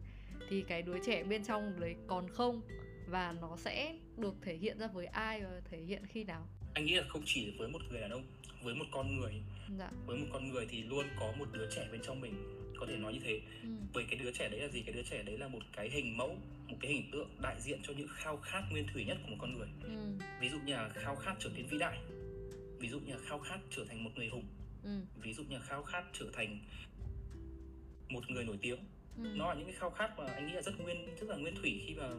thì 0.49 0.61
cái 0.61 0.81
đứa 0.81 0.97
trẻ 1.05 1.23
bên 1.23 1.43
trong 1.43 1.79
đấy 1.79 1.95
còn 2.07 2.29
không? 2.29 2.61
Và 3.07 3.35
nó 3.41 3.57
sẽ 3.57 3.95
được 4.17 4.35
thể 4.41 4.55
hiện 4.55 4.79
ra 4.79 4.87
với 4.87 5.05
ai 5.05 5.41
và 5.41 5.61
thể 5.71 5.77
hiện 5.77 6.05
khi 6.05 6.23
nào? 6.23 6.47
Anh 6.73 6.85
nghĩ 6.85 6.95
là 6.95 7.03
không 7.07 7.21
chỉ 7.25 7.53
với 7.57 7.67
một 7.67 7.81
người 7.89 8.01
đàn 8.01 8.11
ông 8.11 8.23
với 8.63 8.75
một 8.75 8.85
con 8.91 9.17
người 9.17 9.33
dạ. 9.77 9.91
với 10.05 10.17
một 10.17 10.27
con 10.33 10.51
người 10.51 10.65
thì 10.69 10.83
luôn 10.83 11.05
có 11.19 11.33
một 11.39 11.45
đứa 11.51 11.69
trẻ 11.75 11.87
bên 11.91 12.01
trong 12.03 12.21
mình 12.21 12.33
có 12.79 12.85
thể 12.85 12.97
nói 12.97 13.13
như 13.13 13.19
thế 13.23 13.41
ừ. 13.63 13.69
với 13.93 14.05
cái 14.09 14.19
đứa 14.19 14.31
trẻ 14.31 14.49
đấy 14.49 14.61
là 14.61 14.67
gì 14.67 14.81
cái 14.81 14.93
đứa 14.93 15.03
trẻ 15.03 15.23
đấy 15.23 15.37
là 15.37 15.47
một 15.47 15.59
cái 15.75 15.89
hình 15.89 16.17
mẫu 16.17 16.37
một 16.67 16.77
cái 16.81 16.91
hình 16.91 17.11
tượng 17.11 17.29
đại 17.41 17.55
diện 17.61 17.79
cho 17.83 17.93
những 17.93 18.07
khao 18.13 18.37
khát 18.37 18.61
nguyên 18.71 18.87
thủy 18.93 19.05
nhất 19.05 19.17
của 19.23 19.29
một 19.29 19.37
con 19.39 19.53
người 19.53 19.67
ừ. 19.83 20.25
ví 20.41 20.49
dụ 20.49 20.57
như 20.65 20.73
là 20.73 20.89
khao 20.89 21.15
khát 21.15 21.35
trở 21.39 21.49
nên 21.55 21.65
vĩ 21.65 21.77
đại 21.77 21.97
ví 22.79 22.89
dụ 22.89 22.99
như 22.99 23.13
là 23.13 23.19
khao 23.25 23.39
khát 23.39 23.59
trở 23.75 23.85
thành 23.85 24.03
một 24.03 24.11
người 24.15 24.27
hùng 24.27 24.45
ừ. 24.83 24.99
ví 25.21 25.33
dụ 25.33 25.43
như 25.43 25.55
là 25.55 25.63
khao 25.63 25.83
khát 25.83 26.03
trở 26.13 26.25
thành 26.33 26.59
một 28.09 28.31
người 28.31 28.43
nổi 28.43 28.57
tiếng 28.61 28.79
ừ. 29.17 29.23
nó 29.35 29.49
là 29.49 29.53
những 29.53 29.65
cái 29.65 29.75
khao 29.75 29.89
khát 29.89 30.19
mà 30.19 30.25
anh 30.25 30.47
nghĩ 30.47 30.53
là 30.53 30.61
rất 30.61 30.79
nguyên 30.79 31.15
rất 31.15 31.29
là 31.29 31.35
nguyên 31.35 31.55
thủy 31.55 31.81
khi 31.85 31.95
mà 31.95 32.09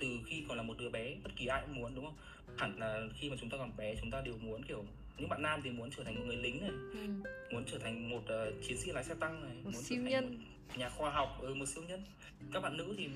từ 0.00 0.06
khi 0.26 0.44
còn 0.48 0.56
là 0.56 0.62
một 0.62 0.78
đứa 0.78 0.90
bé 0.90 1.14
bất 1.24 1.30
kỳ 1.36 1.46
ai 1.46 1.62
cũng 1.66 1.74
muốn 1.74 1.94
đúng 1.94 2.04
không 2.04 2.16
hẳn 2.58 2.78
là 2.78 3.02
khi 3.14 3.30
mà 3.30 3.36
chúng 3.40 3.50
ta 3.50 3.58
còn 3.58 3.76
bé 3.76 3.94
chúng 4.00 4.10
ta 4.10 4.20
đều 4.20 4.34
muốn 4.36 4.62
kiểu 4.62 4.84
những 5.18 5.28
bạn 5.28 5.42
nam 5.42 5.60
thì 5.64 5.70
muốn 5.70 5.90
trở 5.96 6.04
thành 6.04 6.14
một 6.14 6.22
người 6.26 6.36
lính 6.36 6.60
này 6.60 6.70
ừ. 6.70 7.30
muốn 7.52 7.64
trở 7.72 7.78
thành 7.78 8.10
một 8.10 8.22
uh, 8.22 8.64
chiến 8.68 8.76
sĩ 8.78 8.92
lái 8.92 9.04
xe 9.04 9.14
tăng 9.14 9.42
này 9.42 9.54
một 9.54 9.70
muốn 9.72 9.82
siêu 9.82 10.02
nhân. 10.02 10.44
một 10.68 10.74
nhà 10.78 10.88
khoa 10.88 11.10
học 11.10 11.38
ừ, 11.40 11.54
một 11.54 11.66
siêu 11.66 11.84
nhân. 11.88 12.02
Các 12.52 12.60
bạn 12.60 12.76
nữ 12.76 12.94
thì 12.98 13.08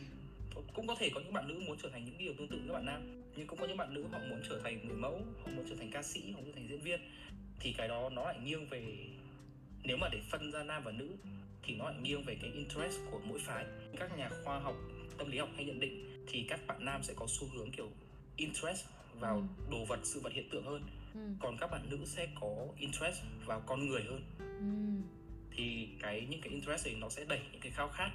cũng 0.74 0.86
có 0.86 0.96
thể 0.98 1.10
có 1.14 1.20
những 1.20 1.32
bạn 1.32 1.48
nữ 1.48 1.62
muốn 1.66 1.76
trở 1.82 1.88
thành 1.88 2.04
những 2.04 2.18
điều 2.18 2.34
tương 2.38 2.48
tự 2.48 2.60
các 2.66 2.72
bạn 2.72 2.86
nam 2.86 3.20
nhưng 3.36 3.46
cũng 3.46 3.58
có 3.58 3.66
những 3.66 3.76
bạn 3.76 3.94
nữ 3.94 4.04
họ 4.12 4.18
muốn 4.18 4.40
trở 4.48 4.60
thành 4.64 4.88
người 4.88 4.96
mẫu 4.96 5.22
họ 5.42 5.50
muốn 5.56 5.66
trở 5.70 5.76
thành 5.76 5.90
ca 5.90 6.02
sĩ 6.02 6.32
họ 6.32 6.40
muốn 6.40 6.46
trở 6.46 6.52
thành 6.54 6.68
diễn 6.68 6.80
viên. 6.80 7.00
Thì 7.60 7.72
cái 7.72 7.88
đó 7.88 8.10
nó 8.10 8.24
lại 8.24 8.38
nghiêng 8.44 8.66
về 8.66 8.82
nếu 9.82 9.96
mà 9.96 10.08
để 10.12 10.20
phân 10.30 10.52
ra 10.52 10.62
nam 10.62 10.82
và 10.84 10.92
nữ 10.92 11.08
thì 11.62 11.74
nó 11.74 11.84
lại 11.84 11.94
nghiêng 12.02 12.22
về 12.22 12.36
cái 12.42 12.50
interest 12.54 12.98
của 13.10 13.20
mỗi 13.24 13.38
phái. 13.38 13.64
Các 13.98 14.18
nhà 14.18 14.30
khoa 14.44 14.58
học 14.58 14.76
tâm 15.18 15.30
lý 15.30 15.38
học 15.38 15.48
hay 15.56 15.64
nhận 15.64 15.80
định 15.80 16.24
thì 16.28 16.46
các 16.48 16.60
bạn 16.66 16.84
nam 16.84 17.02
sẽ 17.02 17.14
có 17.16 17.26
xu 17.28 17.48
hướng 17.54 17.70
kiểu 17.70 17.88
interest 18.36 18.86
vào 19.20 19.36
ừ. 19.36 19.42
đồ 19.70 19.84
vật 19.84 20.00
sự 20.02 20.20
vật 20.20 20.32
hiện 20.32 20.48
tượng 20.50 20.64
hơn 20.64 20.82
ừ. 21.14 21.20
còn 21.40 21.56
các 21.60 21.70
bạn 21.70 21.86
nữ 21.90 21.98
sẽ 22.04 22.28
có 22.40 22.66
interest 22.78 23.18
vào 23.46 23.62
con 23.66 23.88
người 23.88 24.02
hơn 24.02 24.22
ừ. 24.38 25.16
thì 25.56 25.88
cái 26.02 26.26
những 26.30 26.40
cái 26.40 26.52
interest 26.52 26.86
này 26.86 26.94
nó 26.98 27.08
sẽ 27.08 27.24
đẩy 27.24 27.40
những 27.52 27.60
cái 27.60 27.72
khao 27.72 27.88
khát 27.88 28.10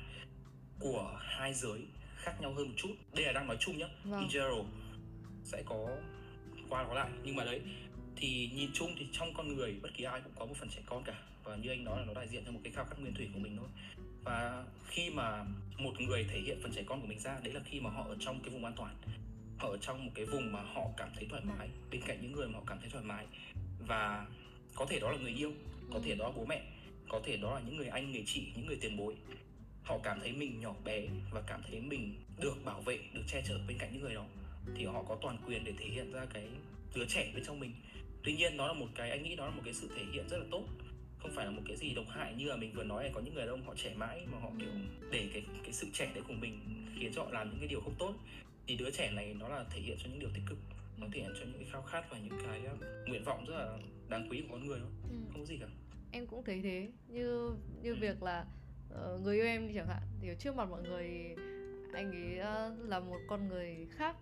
của 0.80 1.20
hai 1.22 1.54
giới 1.54 1.82
khác 2.16 2.42
nhau 2.42 2.54
hơn 2.54 2.68
một 2.68 2.74
chút 2.78 2.96
đây 3.14 3.26
là 3.26 3.32
đang 3.32 3.48
nói 3.48 3.58
chung 3.60 3.78
nhá 3.78 3.88
vâng. 4.04 4.20
in 4.20 4.30
general 4.34 4.66
sẽ 5.44 5.64
có 5.66 5.88
qua 6.70 6.86
có 6.88 6.94
lại 6.94 7.10
nhưng 7.24 7.36
mà 7.36 7.44
đấy 7.44 7.62
thì 8.16 8.50
nhìn 8.56 8.70
chung 8.74 8.96
thì 9.00 9.08
trong 9.12 9.34
con 9.34 9.56
người 9.56 9.76
bất 9.82 9.90
kỳ 9.94 10.04
ai 10.04 10.22
cũng 10.22 10.34
có 10.36 10.46
một 10.46 10.54
phần 10.60 10.70
trẻ 10.70 10.82
con 10.86 11.04
cả 11.04 11.22
và 11.44 11.56
như 11.56 11.70
anh 11.70 11.84
nói 11.84 12.00
là 12.00 12.06
nó 12.06 12.14
đại 12.14 12.28
diện 12.28 12.44
cho 12.46 12.52
một 12.52 12.60
cái 12.64 12.74
khao 12.74 12.86
khát 12.86 13.00
nguyên 13.00 13.14
thủy 13.14 13.30
của 13.34 13.40
mình 13.40 13.58
thôi 13.58 13.68
và 14.24 14.66
khi 14.88 15.10
mà 15.10 15.44
một 15.78 16.02
người 16.02 16.26
thể 16.30 16.40
hiện 16.40 16.60
phần 16.64 16.72
trẻ 16.72 16.84
con 16.86 17.02
của 17.02 17.08
mình 17.08 17.20
ra 17.20 17.40
đấy 17.44 17.54
là 17.54 17.62
khi 17.66 17.80
mà 17.80 17.90
họ 17.90 18.04
ở 18.04 18.16
trong 18.20 18.40
cái 18.40 18.50
vùng 18.50 18.66
an 18.66 18.74
toàn 18.76 18.96
ở 19.60 19.78
trong 19.82 20.06
một 20.06 20.12
cái 20.16 20.26
vùng 20.26 20.52
mà 20.52 20.62
họ 20.62 20.82
cảm 20.98 21.10
thấy 21.16 21.28
thoải 21.30 21.42
mái 21.46 21.70
bên 21.92 22.02
cạnh 22.08 22.18
những 22.22 22.32
người 22.32 22.48
mà 22.48 22.60
họ 22.60 22.64
cảm 22.68 22.80
thấy 22.82 22.90
thoải 22.90 23.04
mái. 23.04 23.26
Và 23.80 24.28
có 24.76 24.86
thể 24.86 25.00
đó 25.00 25.12
là 25.12 25.18
người 25.18 25.32
yêu 25.32 25.52
có 25.94 26.00
thể 26.04 26.12
ừ. 26.12 26.16
đó 26.16 26.26
là 26.26 26.34
bố 26.36 26.46
mẹ 26.46 26.62
có 27.10 27.22
thể 27.24 27.38
đó 27.38 27.56
là 27.56 27.62
những 27.66 27.78
người 27.78 27.88
anh 27.88 28.12
người 28.12 28.24
chị 28.26 28.52
những 28.56 28.66
người 28.66 28.78
tiền 28.82 28.98
bối. 28.98 29.16
Họ 29.84 29.98
cảm 30.04 30.20
thấy 30.20 30.32
mình 30.32 30.62
nhỏ 30.62 30.76
bé 30.84 31.02
và 31.32 31.42
cảm 31.42 31.62
thấy 31.70 31.82
mình 31.82 32.16
được 32.40 32.66
bảo 32.66 32.82
vệ 32.82 33.00
được 33.14 33.24
che 33.28 33.42
chở 33.48 33.60
bên 33.68 33.78
cạnh 33.78 33.90
những 33.94 34.02
người 34.02 34.14
đó. 34.14 34.26
Thì 34.76 34.86
họ 34.86 35.04
có 35.04 35.18
toàn 35.22 35.38
quyền 35.46 35.64
để 35.64 35.74
thể 35.78 35.86
hiện 35.86 36.12
ra 36.12 36.26
cái 36.34 36.48
đứa 36.96 37.06
trẻ 37.06 37.32
bên 37.36 37.44
trong 37.46 37.60
mình. 37.60 37.72
Tuy 38.24 38.36
nhiên 38.36 38.58
nó 38.58 38.68
là 38.68 38.74
một 38.74 38.88
cái 38.96 39.10
anh 39.10 39.24
nghĩ 39.24 39.36
đó 39.36 39.46
là 39.46 39.52
một 39.52 39.62
cái 39.66 39.74
sự 39.74 39.90
thể 39.96 40.04
hiện 40.14 40.30
rất 40.30 40.38
là 40.38 40.46
tốt. 40.52 40.64
Không 41.18 41.32
phải 41.36 41.46
là 41.46 41.52
một 41.52 41.62
cái 41.68 41.78
gì 41.78 41.94
độc 41.94 42.06
hại 42.10 42.34
như 42.34 42.46
là 42.46 42.56
mình 42.56 42.74
vừa 42.76 42.84
nói 42.84 43.04
là 43.04 43.10
có 43.14 43.22
những 43.22 43.34
người 43.34 43.44
đàn 43.44 43.50
ông 43.50 43.66
họ 43.66 43.76
trẻ 43.76 43.94
mãi 43.96 44.26
mà 44.32 44.40
họ 44.40 44.52
kiểu 44.60 44.70
để 45.12 45.30
cái 45.34 45.44
cái 45.64 45.74
sự 45.74 45.88
trẻ 45.94 46.12
đấy 46.14 46.24
của 46.28 46.34
mình 46.34 46.60
khiến 47.00 47.12
cho 47.16 47.24
họ 47.24 47.30
làm 47.32 47.50
những 47.50 47.60
cái 47.60 47.68
điều 47.68 47.82
không 47.82 47.96
tốt 48.00 48.14
thì 48.68 48.76
đứa 48.76 48.92
trẻ 48.92 49.12
này 49.12 49.36
nó 49.40 49.48
là 49.48 49.66
thể 49.70 49.82
hiện 49.82 49.98
cho 50.04 50.10
những 50.10 50.20
điều 50.20 50.30
tích 50.34 50.44
cực 50.50 50.58
nó 50.98 51.08
thể 51.14 51.22
hiện 51.22 51.34
cho 51.40 51.46
những 51.46 51.58
cái 51.60 51.68
khao 51.72 51.82
khát 51.82 52.04
và 52.10 52.18
những 52.18 52.40
cái 52.46 52.62
uh, 52.74 53.08
nguyện 53.08 53.24
vọng 53.24 53.46
rất 53.46 53.56
là 53.58 53.78
đáng 54.10 54.28
quý 54.30 54.42
của 54.42 54.48
con 54.52 54.68
người 54.68 54.80
thôi. 54.80 54.90
Ừ. 55.10 55.16
không 55.32 55.42
có 55.42 55.46
gì 55.46 55.58
cả. 55.58 55.68
Em 56.12 56.28
cũng 56.28 56.44
thấy 56.44 56.62
thế. 56.62 56.90
Như 57.08 57.56
như 57.82 57.94
ừ. 57.94 57.98
việc 58.00 58.24
là 58.24 58.46
uh, 58.94 59.22
người 59.22 59.36
yêu 59.36 59.46
em 59.46 59.68
đi 59.68 59.74
chẳng 59.76 59.88
hạn. 59.88 60.02
Thì 60.22 60.30
trước 60.40 60.56
mặt 60.56 60.70
mọi 60.70 60.82
người 60.84 61.36
anh 61.94 62.12
ấy 62.12 62.40
uh, 62.40 62.90
là 62.90 63.00
một 63.00 63.20
con 63.28 63.48
người 63.48 63.88
khác. 63.92 64.16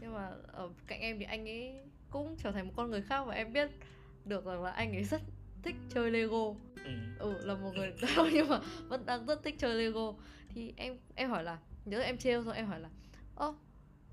Nhưng 0.00 0.14
mà 0.14 0.30
ở 0.52 0.70
cạnh 0.86 1.00
em 1.00 1.18
thì 1.18 1.24
anh 1.24 1.48
ấy 1.48 1.80
cũng 2.10 2.36
trở 2.42 2.52
thành 2.52 2.66
một 2.66 2.72
con 2.76 2.90
người 2.90 3.02
khác 3.02 3.24
và 3.24 3.34
em 3.34 3.52
biết 3.52 3.70
được 4.24 4.44
rằng 4.44 4.62
là 4.62 4.70
anh 4.70 4.92
ấy 4.92 5.04
rất 5.04 5.22
thích 5.62 5.76
chơi 5.94 6.10
Lego. 6.10 6.54
Ừ, 6.84 6.90
ừ 7.18 7.34
là 7.44 7.54
một 7.54 7.72
người 7.74 7.92
đàn 8.02 8.28
nhưng 8.32 8.48
mà 8.48 8.60
vẫn 8.88 9.06
đang 9.06 9.26
rất 9.26 9.42
thích 9.42 9.54
chơi 9.58 9.74
Lego. 9.74 10.14
Thì 10.48 10.72
em 10.76 10.98
em 11.14 11.30
hỏi 11.30 11.44
là 11.44 11.58
nhớ 11.84 12.00
em 12.00 12.18
trêu 12.18 12.42
rồi 12.42 12.56
em 12.56 12.66
hỏi 12.66 12.80
là 12.80 12.88
ơ 13.36 13.54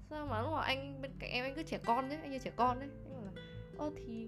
sao 0.10 0.26
mà 0.26 0.42
lúc 0.42 0.52
mà 0.52 0.62
anh 0.62 1.02
bên 1.02 1.12
cạnh 1.20 1.30
em 1.32 1.46
anh 1.46 1.56
cứ 1.56 1.64
trẻ 1.64 1.80
con 1.86 2.10
đấy 2.10 2.20
anh 2.22 2.32
như 2.32 2.40
trẻ 2.40 2.52
con 2.56 2.80
đấy 2.80 2.90
anh 3.06 3.14
bảo 3.14 3.24
là 3.26 3.42
ơ 3.78 3.92
thì 3.96 4.28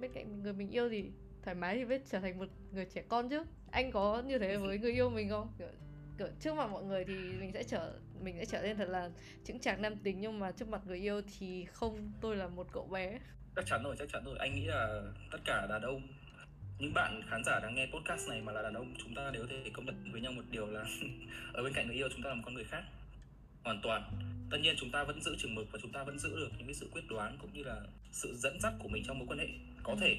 bên 0.00 0.12
cạnh 0.12 0.42
người 0.42 0.52
mình 0.52 0.70
yêu 0.70 0.88
thì 0.88 1.10
thoải 1.42 1.54
mái 1.54 1.76
thì 1.76 1.84
biết 1.84 2.02
trở 2.10 2.20
thành 2.20 2.38
một 2.38 2.48
người 2.72 2.86
trẻ 2.94 3.02
con 3.08 3.28
chứ. 3.28 3.44
Anh 3.70 3.92
có 3.92 4.22
như 4.26 4.38
thế 4.38 4.56
với 4.56 4.78
người 4.78 4.92
yêu 4.92 5.10
mình 5.10 5.30
không? 5.30 5.52
Kiểu, 5.58 5.68
kiểu 6.18 6.28
trước 6.40 6.54
mặt 6.54 6.70
mọi 6.70 6.84
người 6.84 7.04
thì 7.04 7.14
mình 7.14 7.50
sẽ 7.54 7.62
trở 7.62 7.92
mình 8.20 8.36
sẽ 8.38 8.44
trở 8.44 8.62
nên 8.62 8.76
thật 8.76 8.88
là 8.88 9.10
chững 9.44 9.60
chạc 9.60 9.80
nam 9.80 9.96
tính 9.96 10.20
nhưng 10.20 10.38
mà 10.38 10.52
trước 10.52 10.68
mặt 10.68 10.80
người 10.86 10.98
yêu 10.98 11.22
thì 11.38 11.64
không. 11.64 12.12
Tôi 12.20 12.36
là 12.36 12.48
một 12.48 12.66
cậu 12.72 12.86
bé. 12.86 13.18
Chắc 13.56 13.66
chắn 13.66 13.82
rồi 13.84 13.96
chắc 13.98 14.08
chắn 14.12 14.24
rồi. 14.24 14.36
Anh 14.38 14.54
nghĩ 14.54 14.66
là 14.66 15.02
tất 15.30 15.38
cả 15.44 15.66
đàn 15.66 15.82
ông 15.82 16.02
những 16.78 16.94
bạn 16.94 17.22
khán 17.30 17.42
giả 17.44 17.60
đang 17.62 17.74
nghe 17.74 17.86
podcast 17.86 18.28
này 18.28 18.40
mà 18.40 18.52
là 18.52 18.62
đàn 18.62 18.74
ông 18.74 18.94
chúng 18.98 19.14
ta 19.14 19.30
đều 19.32 19.46
thể 19.46 19.70
công 19.72 19.86
nhận 19.86 20.12
với 20.12 20.20
nhau 20.20 20.32
một 20.32 20.44
điều 20.50 20.66
là 20.66 20.84
ở 21.52 21.62
bên 21.62 21.72
cạnh 21.72 21.86
người 21.86 21.96
yêu 21.96 22.08
chúng 22.12 22.22
ta 22.22 22.28
là 22.28 22.34
một 22.34 22.42
con 22.44 22.54
người 22.54 22.64
khác. 22.64 22.82
Hoàn 23.64 23.80
toàn 23.82 24.02
tất 24.50 24.58
nhiên 24.62 24.76
chúng 24.78 24.90
ta 24.90 25.04
vẫn 25.04 25.20
giữ 25.20 25.36
chừng 25.38 25.54
mực 25.54 25.72
và 25.72 25.78
chúng 25.82 25.92
ta 25.92 26.04
vẫn 26.04 26.18
giữ 26.18 26.36
được 26.36 26.50
những 26.58 26.66
cái 26.66 26.74
sự 26.74 26.88
quyết 26.92 27.08
đoán 27.08 27.36
cũng 27.40 27.52
như 27.52 27.62
là 27.62 27.80
sự 28.12 28.34
dẫn 28.36 28.60
dắt 28.60 28.72
của 28.78 28.88
mình 28.88 29.02
trong 29.06 29.18
mối 29.18 29.28
quan 29.28 29.38
hệ 29.38 29.46
có 29.82 29.96
thể. 30.00 30.16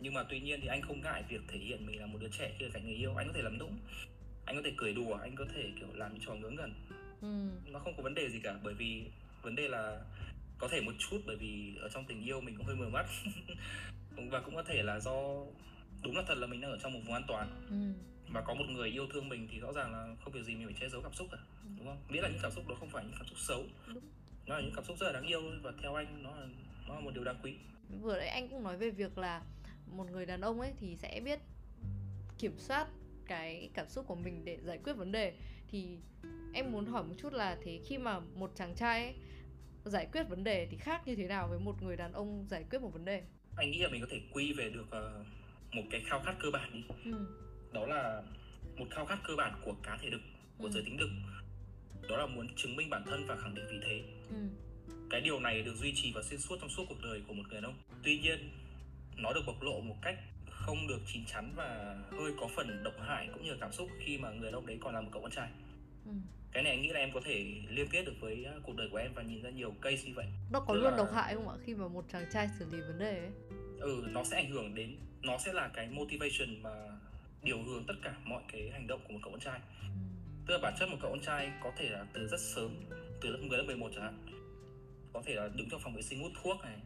Nhưng 0.00 0.14
mà 0.14 0.22
tuy 0.22 0.40
nhiên 0.40 0.60
thì 0.62 0.68
anh 0.68 0.82
không 0.82 1.00
ngại 1.00 1.24
việc 1.28 1.40
thể 1.48 1.58
hiện 1.58 1.86
mình 1.86 2.00
là 2.00 2.06
một 2.06 2.18
đứa 2.20 2.28
trẻ 2.38 2.52
khi 2.58 2.64
ở 2.64 2.70
cạnh 2.72 2.84
người 2.84 2.94
yêu. 2.94 3.14
Anh 3.14 3.26
có 3.26 3.32
thể 3.32 3.42
làm 3.42 3.58
nũng 3.58 3.78
anh 4.50 4.56
có 4.56 4.62
thể 4.64 4.72
cười 4.76 4.92
đùa 4.92 5.14
anh 5.14 5.36
có 5.36 5.44
thể 5.54 5.70
kiểu 5.78 5.88
làm 5.94 6.18
trò 6.26 6.34
ngớ 6.34 6.50
ngẩn. 6.50 6.72
Ừ. 7.20 7.28
nó 7.72 7.78
không 7.78 7.96
có 7.96 8.02
vấn 8.02 8.14
đề 8.14 8.28
gì 8.28 8.40
cả 8.42 8.54
bởi 8.62 8.74
vì 8.74 9.04
vấn 9.42 9.56
đề 9.56 9.68
là 9.68 10.00
có 10.58 10.68
thể 10.68 10.80
một 10.80 10.92
chút 10.98 11.20
bởi 11.26 11.36
vì 11.36 11.76
ở 11.80 11.88
trong 11.88 12.04
tình 12.04 12.24
yêu 12.24 12.40
mình 12.40 12.56
cũng 12.56 12.66
hơi 12.66 12.76
mờ 12.76 12.88
mắt. 12.88 13.06
Và 14.30 14.40
cũng 14.40 14.54
có 14.54 14.62
thể 14.62 14.82
là 14.82 15.00
do 15.00 15.12
đúng 16.02 16.16
là 16.16 16.22
thật 16.28 16.38
là 16.38 16.46
mình 16.46 16.60
đang 16.60 16.70
ở 16.70 16.78
trong 16.82 16.92
một 16.92 17.00
vùng 17.04 17.14
an 17.14 17.22
toàn. 17.28 17.66
Ừ. 17.70 18.09
và 18.32 18.40
có 18.40 18.54
một 18.54 18.64
người 18.68 18.88
yêu 18.88 19.06
thương 19.12 19.28
mình 19.28 19.48
thì 19.50 19.60
rõ 19.60 19.72
ràng 19.72 19.92
là 19.92 20.16
không 20.24 20.32
việc 20.32 20.42
gì 20.44 20.54
mình 20.54 20.66
phải 20.66 20.76
che 20.80 20.88
giấu 20.88 21.02
cảm 21.02 21.12
xúc 21.12 21.28
cả 21.30 21.38
đúng 21.78 21.86
không? 21.86 21.98
Biết 22.10 22.20
là 22.22 22.28
những 22.28 22.40
cảm 22.42 22.52
xúc 22.52 22.68
đó 22.68 22.74
không 22.80 22.90
phải 22.90 23.04
những 23.04 23.14
cảm 23.18 23.26
xúc 23.26 23.38
xấu. 23.38 23.64
Đúng. 23.94 24.04
nó 24.46 24.54
là 24.54 24.60
những 24.60 24.72
cảm 24.74 24.84
xúc 24.84 24.96
rất 24.98 25.06
là 25.06 25.12
đáng 25.12 25.26
yêu 25.26 25.42
và 25.62 25.72
theo 25.82 25.94
anh 25.94 26.22
nó 26.22 26.36
là 26.36 26.46
nó 26.88 26.94
là 26.94 27.00
một 27.00 27.10
điều 27.14 27.24
đáng 27.24 27.36
quý. 27.42 27.54
Vừa 28.00 28.18
nãy 28.18 28.28
anh 28.28 28.48
cũng 28.48 28.62
nói 28.62 28.76
về 28.76 28.90
việc 28.90 29.18
là 29.18 29.42
một 29.86 30.10
người 30.10 30.26
đàn 30.26 30.40
ông 30.40 30.60
ấy 30.60 30.72
thì 30.80 30.96
sẽ 30.96 31.20
biết 31.24 31.40
kiểm 32.38 32.58
soát 32.58 32.88
cái 33.26 33.70
cảm 33.74 33.88
xúc 33.88 34.04
của 34.08 34.14
mình 34.14 34.44
để 34.44 34.58
giải 34.62 34.78
quyết 34.84 34.92
vấn 34.92 35.12
đề. 35.12 35.32
Thì 35.70 35.98
em 36.54 36.72
muốn 36.72 36.86
hỏi 36.86 37.04
một 37.04 37.14
chút 37.18 37.32
là 37.32 37.58
thế 37.64 37.80
khi 37.86 37.98
mà 37.98 38.20
một 38.20 38.52
chàng 38.54 38.74
trai 38.74 39.04
ấy, 39.04 39.14
giải 39.84 40.08
quyết 40.12 40.22
vấn 40.22 40.44
đề 40.44 40.66
thì 40.70 40.76
khác 40.76 41.02
như 41.06 41.16
thế 41.16 41.24
nào 41.24 41.48
với 41.48 41.58
một 41.58 41.82
người 41.82 41.96
đàn 41.96 42.12
ông 42.12 42.46
giải 42.50 42.64
quyết 42.70 42.82
một 42.82 42.92
vấn 42.92 43.04
đề? 43.04 43.22
Anh 43.56 43.70
nghĩ 43.70 43.78
là 43.78 43.88
mình 43.88 44.00
có 44.00 44.06
thể 44.10 44.20
quy 44.32 44.52
về 44.52 44.70
được 44.70 44.86
uh, 44.86 45.26
một 45.74 45.82
cái 45.90 46.02
khao 46.06 46.22
khát 46.24 46.34
cơ 46.40 46.50
bản 46.52 46.70
đi. 46.72 46.84
Ừ. 47.04 47.26
đó 47.72 47.86
là 47.86 48.22
một 48.76 48.86
khao 48.90 49.04
khát 49.04 49.18
cơ 49.24 49.36
bản 49.36 49.60
của 49.64 49.74
cá 49.82 49.96
thể 49.96 50.10
đực 50.10 50.20
của 50.58 50.64
ừ. 50.64 50.70
giới 50.70 50.82
tính 50.82 50.96
đực. 50.96 51.10
Đó 52.08 52.16
là 52.16 52.26
muốn 52.26 52.48
chứng 52.56 52.76
minh 52.76 52.90
bản 52.90 53.02
thân 53.06 53.26
và 53.26 53.36
khẳng 53.36 53.54
định 53.54 53.66
vị 53.70 53.78
thế. 53.82 54.02
Ừ. 54.28 54.36
cái 55.10 55.20
điều 55.20 55.40
này 55.40 55.62
được 55.62 55.74
duy 55.74 55.92
trì 55.94 56.12
và 56.14 56.22
xuyên 56.22 56.40
suốt 56.40 56.56
trong 56.60 56.70
suốt 56.70 56.84
cuộc 56.88 57.02
đời 57.02 57.22
của 57.28 57.34
một 57.34 57.42
người 57.48 57.54
đàn 57.54 57.64
ông. 57.64 57.74
Tuy 58.02 58.18
nhiên 58.18 58.50
nó 59.16 59.32
được 59.32 59.42
bộc 59.46 59.62
lộ 59.62 59.80
một 59.80 59.96
cách 60.02 60.18
không 60.50 60.86
được 60.88 61.00
chín 61.06 61.24
chắn 61.24 61.52
và 61.56 61.98
hơi 62.10 62.32
có 62.40 62.48
phần 62.56 62.82
độc 62.82 62.94
hại 63.00 63.28
cũng 63.34 63.44
như 63.44 63.56
cảm 63.60 63.72
xúc 63.72 63.88
khi 63.98 64.18
mà 64.18 64.30
người 64.30 64.44
đàn 64.44 64.54
ông 64.54 64.66
đấy 64.66 64.78
còn 64.80 64.94
là 64.94 65.00
một 65.00 65.08
cậu 65.12 65.22
con 65.22 65.30
trai. 65.30 65.50
Ừ. 66.06 66.12
cái 66.52 66.62
này 66.62 66.72
anh 66.72 66.82
nghĩ 66.82 66.88
là 66.88 67.00
em 67.00 67.10
có 67.14 67.20
thể 67.24 67.44
liên 67.68 67.88
kết 67.90 68.04
được 68.04 68.14
với 68.20 68.44
à, 68.44 68.52
cuộc 68.62 68.76
đời 68.76 68.88
của 68.92 68.96
em 68.96 69.12
và 69.14 69.22
nhìn 69.22 69.42
ra 69.42 69.50
nhiều 69.50 69.74
case 69.82 70.02
như 70.04 70.12
vậy. 70.14 70.26
Nó 70.52 70.60
có 70.60 70.74
Tức 70.74 70.80
luôn 70.80 70.90
là... 70.90 70.96
độc 70.96 71.12
hại 71.14 71.34
không 71.34 71.48
ạ? 71.48 71.56
Khi 71.64 71.74
mà 71.74 71.88
một 71.88 72.04
chàng 72.12 72.26
trai 72.32 72.48
xử 72.58 72.64
lý 72.72 72.80
vấn 72.80 72.98
đề 72.98 73.18
ấy. 73.18 73.30
Ừ 73.80 74.04
nó 74.10 74.24
sẽ 74.24 74.36
ảnh 74.36 74.50
hưởng 74.50 74.74
đến 74.74 74.96
nó 75.22 75.38
sẽ 75.38 75.52
là 75.52 75.68
cái 75.74 75.88
motivation 75.88 76.62
mà 76.62 76.70
điều 77.42 77.62
hướng 77.62 77.84
tất 77.86 77.94
cả 78.02 78.14
mọi 78.24 78.42
cái 78.52 78.70
hành 78.72 78.86
động 78.86 79.00
của 79.08 79.12
một 79.12 79.20
cậu 79.22 79.32
con 79.32 79.40
trai 79.40 79.60
ừ. 79.82 79.88
tức 80.46 80.54
là 80.54 80.58
bản 80.62 80.74
chất 80.78 80.88
một 80.88 80.96
cậu 81.02 81.10
con 81.10 81.20
trai 81.20 81.52
có 81.62 81.72
thể 81.76 81.88
là 81.88 82.06
từ 82.12 82.26
rất 82.26 82.40
sớm 82.40 82.70
từ 83.20 83.28
lớp 83.30 83.38
10 83.48 83.58
lớp 83.58 83.64
11 83.66 83.90
chẳng 83.94 84.04
hạn 84.04 84.26
có 85.12 85.22
thể 85.26 85.34
là 85.34 85.48
đứng 85.54 85.68
trong 85.70 85.80
phòng 85.80 85.94
vệ 85.94 86.02
sinh 86.02 86.22
hút 86.22 86.32
thuốc 86.42 86.56
này 86.64 86.78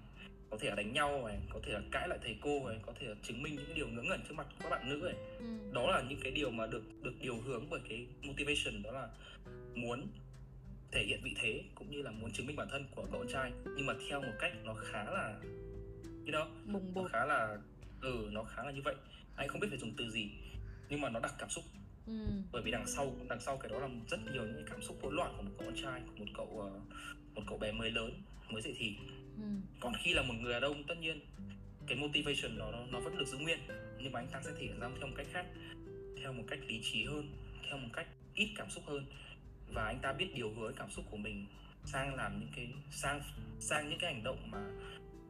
có 0.50 0.56
thể 0.60 0.68
là 0.68 0.74
đánh 0.74 0.92
nhau 0.92 1.26
này 1.26 1.38
có 1.50 1.60
thể 1.62 1.72
là 1.72 1.80
cãi 1.90 2.08
lại 2.08 2.18
thầy 2.22 2.36
cô 2.40 2.68
này 2.68 2.78
có 2.82 2.92
thể 3.00 3.06
là 3.06 3.14
chứng 3.22 3.42
minh 3.42 3.56
những 3.56 3.66
cái 3.66 3.74
điều 3.74 3.88
ngớ 3.88 4.02
ngẩn 4.02 4.20
trước 4.28 4.34
mặt 4.34 4.46
các 4.60 4.68
bạn 4.70 4.88
nữ 4.88 4.96
này 4.96 5.14
ừ. 5.38 5.44
đó 5.72 5.90
là 5.90 6.02
những 6.08 6.20
cái 6.22 6.32
điều 6.32 6.50
mà 6.50 6.66
được 6.66 6.82
được 7.02 7.14
điều 7.20 7.36
hướng 7.36 7.70
bởi 7.70 7.80
cái 7.88 8.06
motivation 8.22 8.82
đó 8.82 8.90
là 8.90 9.08
muốn 9.74 10.06
thể 10.92 11.04
hiện 11.04 11.20
vị 11.24 11.34
thế 11.40 11.62
cũng 11.74 11.90
như 11.90 12.02
là 12.02 12.10
muốn 12.10 12.32
chứng 12.32 12.46
minh 12.46 12.56
bản 12.56 12.68
thân 12.70 12.84
của 12.90 13.02
cậu 13.02 13.20
con 13.20 13.28
trai 13.32 13.52
nhưng 13.76 13.86
mà 13.86 13.94
theo 14.08 14.20
một 14.20 14.32
cách 14.40 14.52
nó 14.64 14.74
khá 14.74 15.04
là 15.04 15.40
you 16.26 16.32
know 16.32 16.46
Bùng 16.72 16.94
bột. 16.94 17.04
nó 17.04 17.08
khá 17.12 17.24
là 17.24 17.58
ừ 18.00 18.28
nó 18.32 18.44
khá 18.44 18.64
là 18.64 18.70
như 18.70 18.80
vậy 18.84 18.94
anh 19.36 19.48
không 19.48 19.60
biết 19.60 19.68
phải 19.70 19.78
dùng 19.78 19.94
từ 19.96 20.10
gì 20.10 20.30
nhưng 20.88 21.00
mà 21.00 21.10
nó 21.10 21.20
đặc 21.20 21.34
cảm 21.38 21.50
xúc. 21.50 21.64
Ừ. 22.06 22.12
bởi 22.52 22.62
vì 22.62 22.70
đằng 22.70 22.86
sau 22.86 23.16
đằng 23.28 23.40
sau 23.40 23.56
cái 23.56 23.70
đó 23.70 23.78
là 23.78 23.88
rất 24.08 24.20
nhiều 24.32 24.46
những 24.46 24.64
cảm 24.70 24.82
xúc 24.82 24.96
hỗn 25.02 25.14
loạn 25.14 25.34
của 25.36 25.42
một 25.42 25.50
cậu 25.58 25.66
con 25.66 25.76
trai 25.82 26.00
của 26.06 26.24
một 26.24 26.32
cậu 26.34 26.46
uh, 26.46 27.34
một 27.34 27.42
cậu 27.48 27.58
bé 27.58 27.72
mới 27.72 27.90
lớn 27.90 28.22
mới 28.50 28.62
dậy 28.62 28.74
thì. 28.78 28.96
Ừ. 29.36 29.44
còn 29.80 29.92
khi 30.02 30.14
là 30.14 30.22
một 30.22 30.34
người 30.40 30.52
đàn 30.52 30.62
ông 30.62 30.84
tất 30.88 30.98
nhiên 31.00 31.20
cái 31.86 31.98
motivation 31.98 32.58
đó 32.58 32.70
nó, 32.72 32.86
nó 32.90 33.00
vẫn 33.00 33.18
được 33.18 33.28
giữ 33.28 33.38
nguyên. 33.38 33.58
Nhưng 33.98 34.12
mà 34.12 34.20
anh 34.20 34.28
ta 34.32 34.40
sẽ 34.44 34.50
thể 34.58 34.62
hiện 34.62 34.80
ra 34.80 34.88
theo 34.98 35.06
một 35.06 35.14
cách 35.16 35.26
khác 35.32 35.46
theo 36.22 36.32
một 36.32 36.44
cách 36.48 36.58
lý 36.66 36.80
trí 36.82 37.04
hơn 37.04 37.30
theo 37.68 37.78
một 37.78 37.88
cách 37.92 38.06
ít 38.34 38.48
cảm 38.56 38.70
xúc 38.70 38.84
hơn. 38.86 39.06
Và 39.68 39.84
anh 39.84 39.98
ta 40.02 40.12
biết 40.12 40.34
điều 40.34 40.54
hướng 40.54 40.74
cảm 40.74 40.90
xúc 40.90 41.04
của 41.10 41.16
mình 41.16 41.46
sang 41.84 42.14
làm 42.14 42.40
những 42.40 42.48
cái 42.56 42.68
sang 42.90 43.20
sang 43.60 43.88
những 43.88 43.98
cái 43.98 44.14
hành 44.14 44.22
động 44.22 44.50
mà 44.50 44.70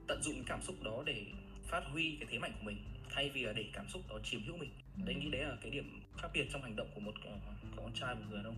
tận 0.07 0.23
dụng 0.23 0.45
cảm 0.47 0.63
xúc 0.63 0.83
đó 0.83 1.03
để 1.07 1.27
phát 1.65 1.83
huy 1.93 2.17
cái 2.21 2.29
thế 2.31 2.39
mạnh 2.39 2.53
của 2.59 2.65
mình 2.65 2.77
thay 3.15 3.31
vì 3.35 3.43
là 3.43 3.53
để 3.53 3.65
cảm 3.73 3.89
xúc 3.89 4.03
đó 4.09 4.19
chiếm 4.25 4.41
hữu 4.47 4.57
mình. 4.57 4.71
Ừ. 4.97 5.03
đấy 5.07 5.15
nghĩ 5.15 5.31
đấy 5.31 5.43
là 5.43 5.57
cái 5.63 5.71
điểm 5.71 6.03
khác 6.19 6.29
biệt 6.35 6.47
trong 6.53 6.63
hành 6.63 6.77
động 6.77 6.91
của 6.95 7.01
một 7.01 7.15
uh, 7.35 7.77
con 7.77 7.93
trai 7.95 8.15
một 8.15 8.21
người 8.29 8.37
đàn 8.37 8.45
ông. 8.45 8.57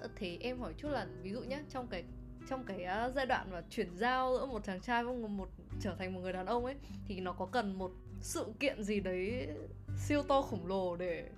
Ờ, 0.00 0.08
thế 0.16 0.38
em 0.40 0.58
hỏi 0.58 0.74
chút 0.76 0.88
là 0.88 1.06
ví 1.22 1.32
dụ 1.32 1.40
nhé 1.40 1.60
trong 1.70 1.86
cái 1.90 2.04
trong 2.48 2.64
cái 2.64 3.06
uh, 3.06 3.14
giai 3.14 3.26
đoạn 3.26 3.50
mà 3.50 3.62
chuyển 3.70 3.96
giao 3.96 4.36
giữa 4.38 4.46
một 4.46 4.64
chàng 4.64 4.80
trai 4.80 5.04
với 5.04 5.16
một, 5.16 5.28
một 5.28 5.48
trở 5.80 5.94
thành 5.98 6.14
một 6.14 6.20
người 6.20 6.32
đàn 6.32 6.46
ông 6.46 6.64
ấy 6.64 6.74
thì 7.08 7.20
nó 7.20 7.32
có 7.32 7.46
cần 7.46 7.78
một 7.78 7.90
sự 8.20 8.46
kiện 8.60 8.82
gì 8.82 9.00
đấy 9.00 9.48
siêu 9.96 10.22
to 10.22 10.42
khổng 10.42 10.66
lồ 10.66 10.96
để 10.96 11.28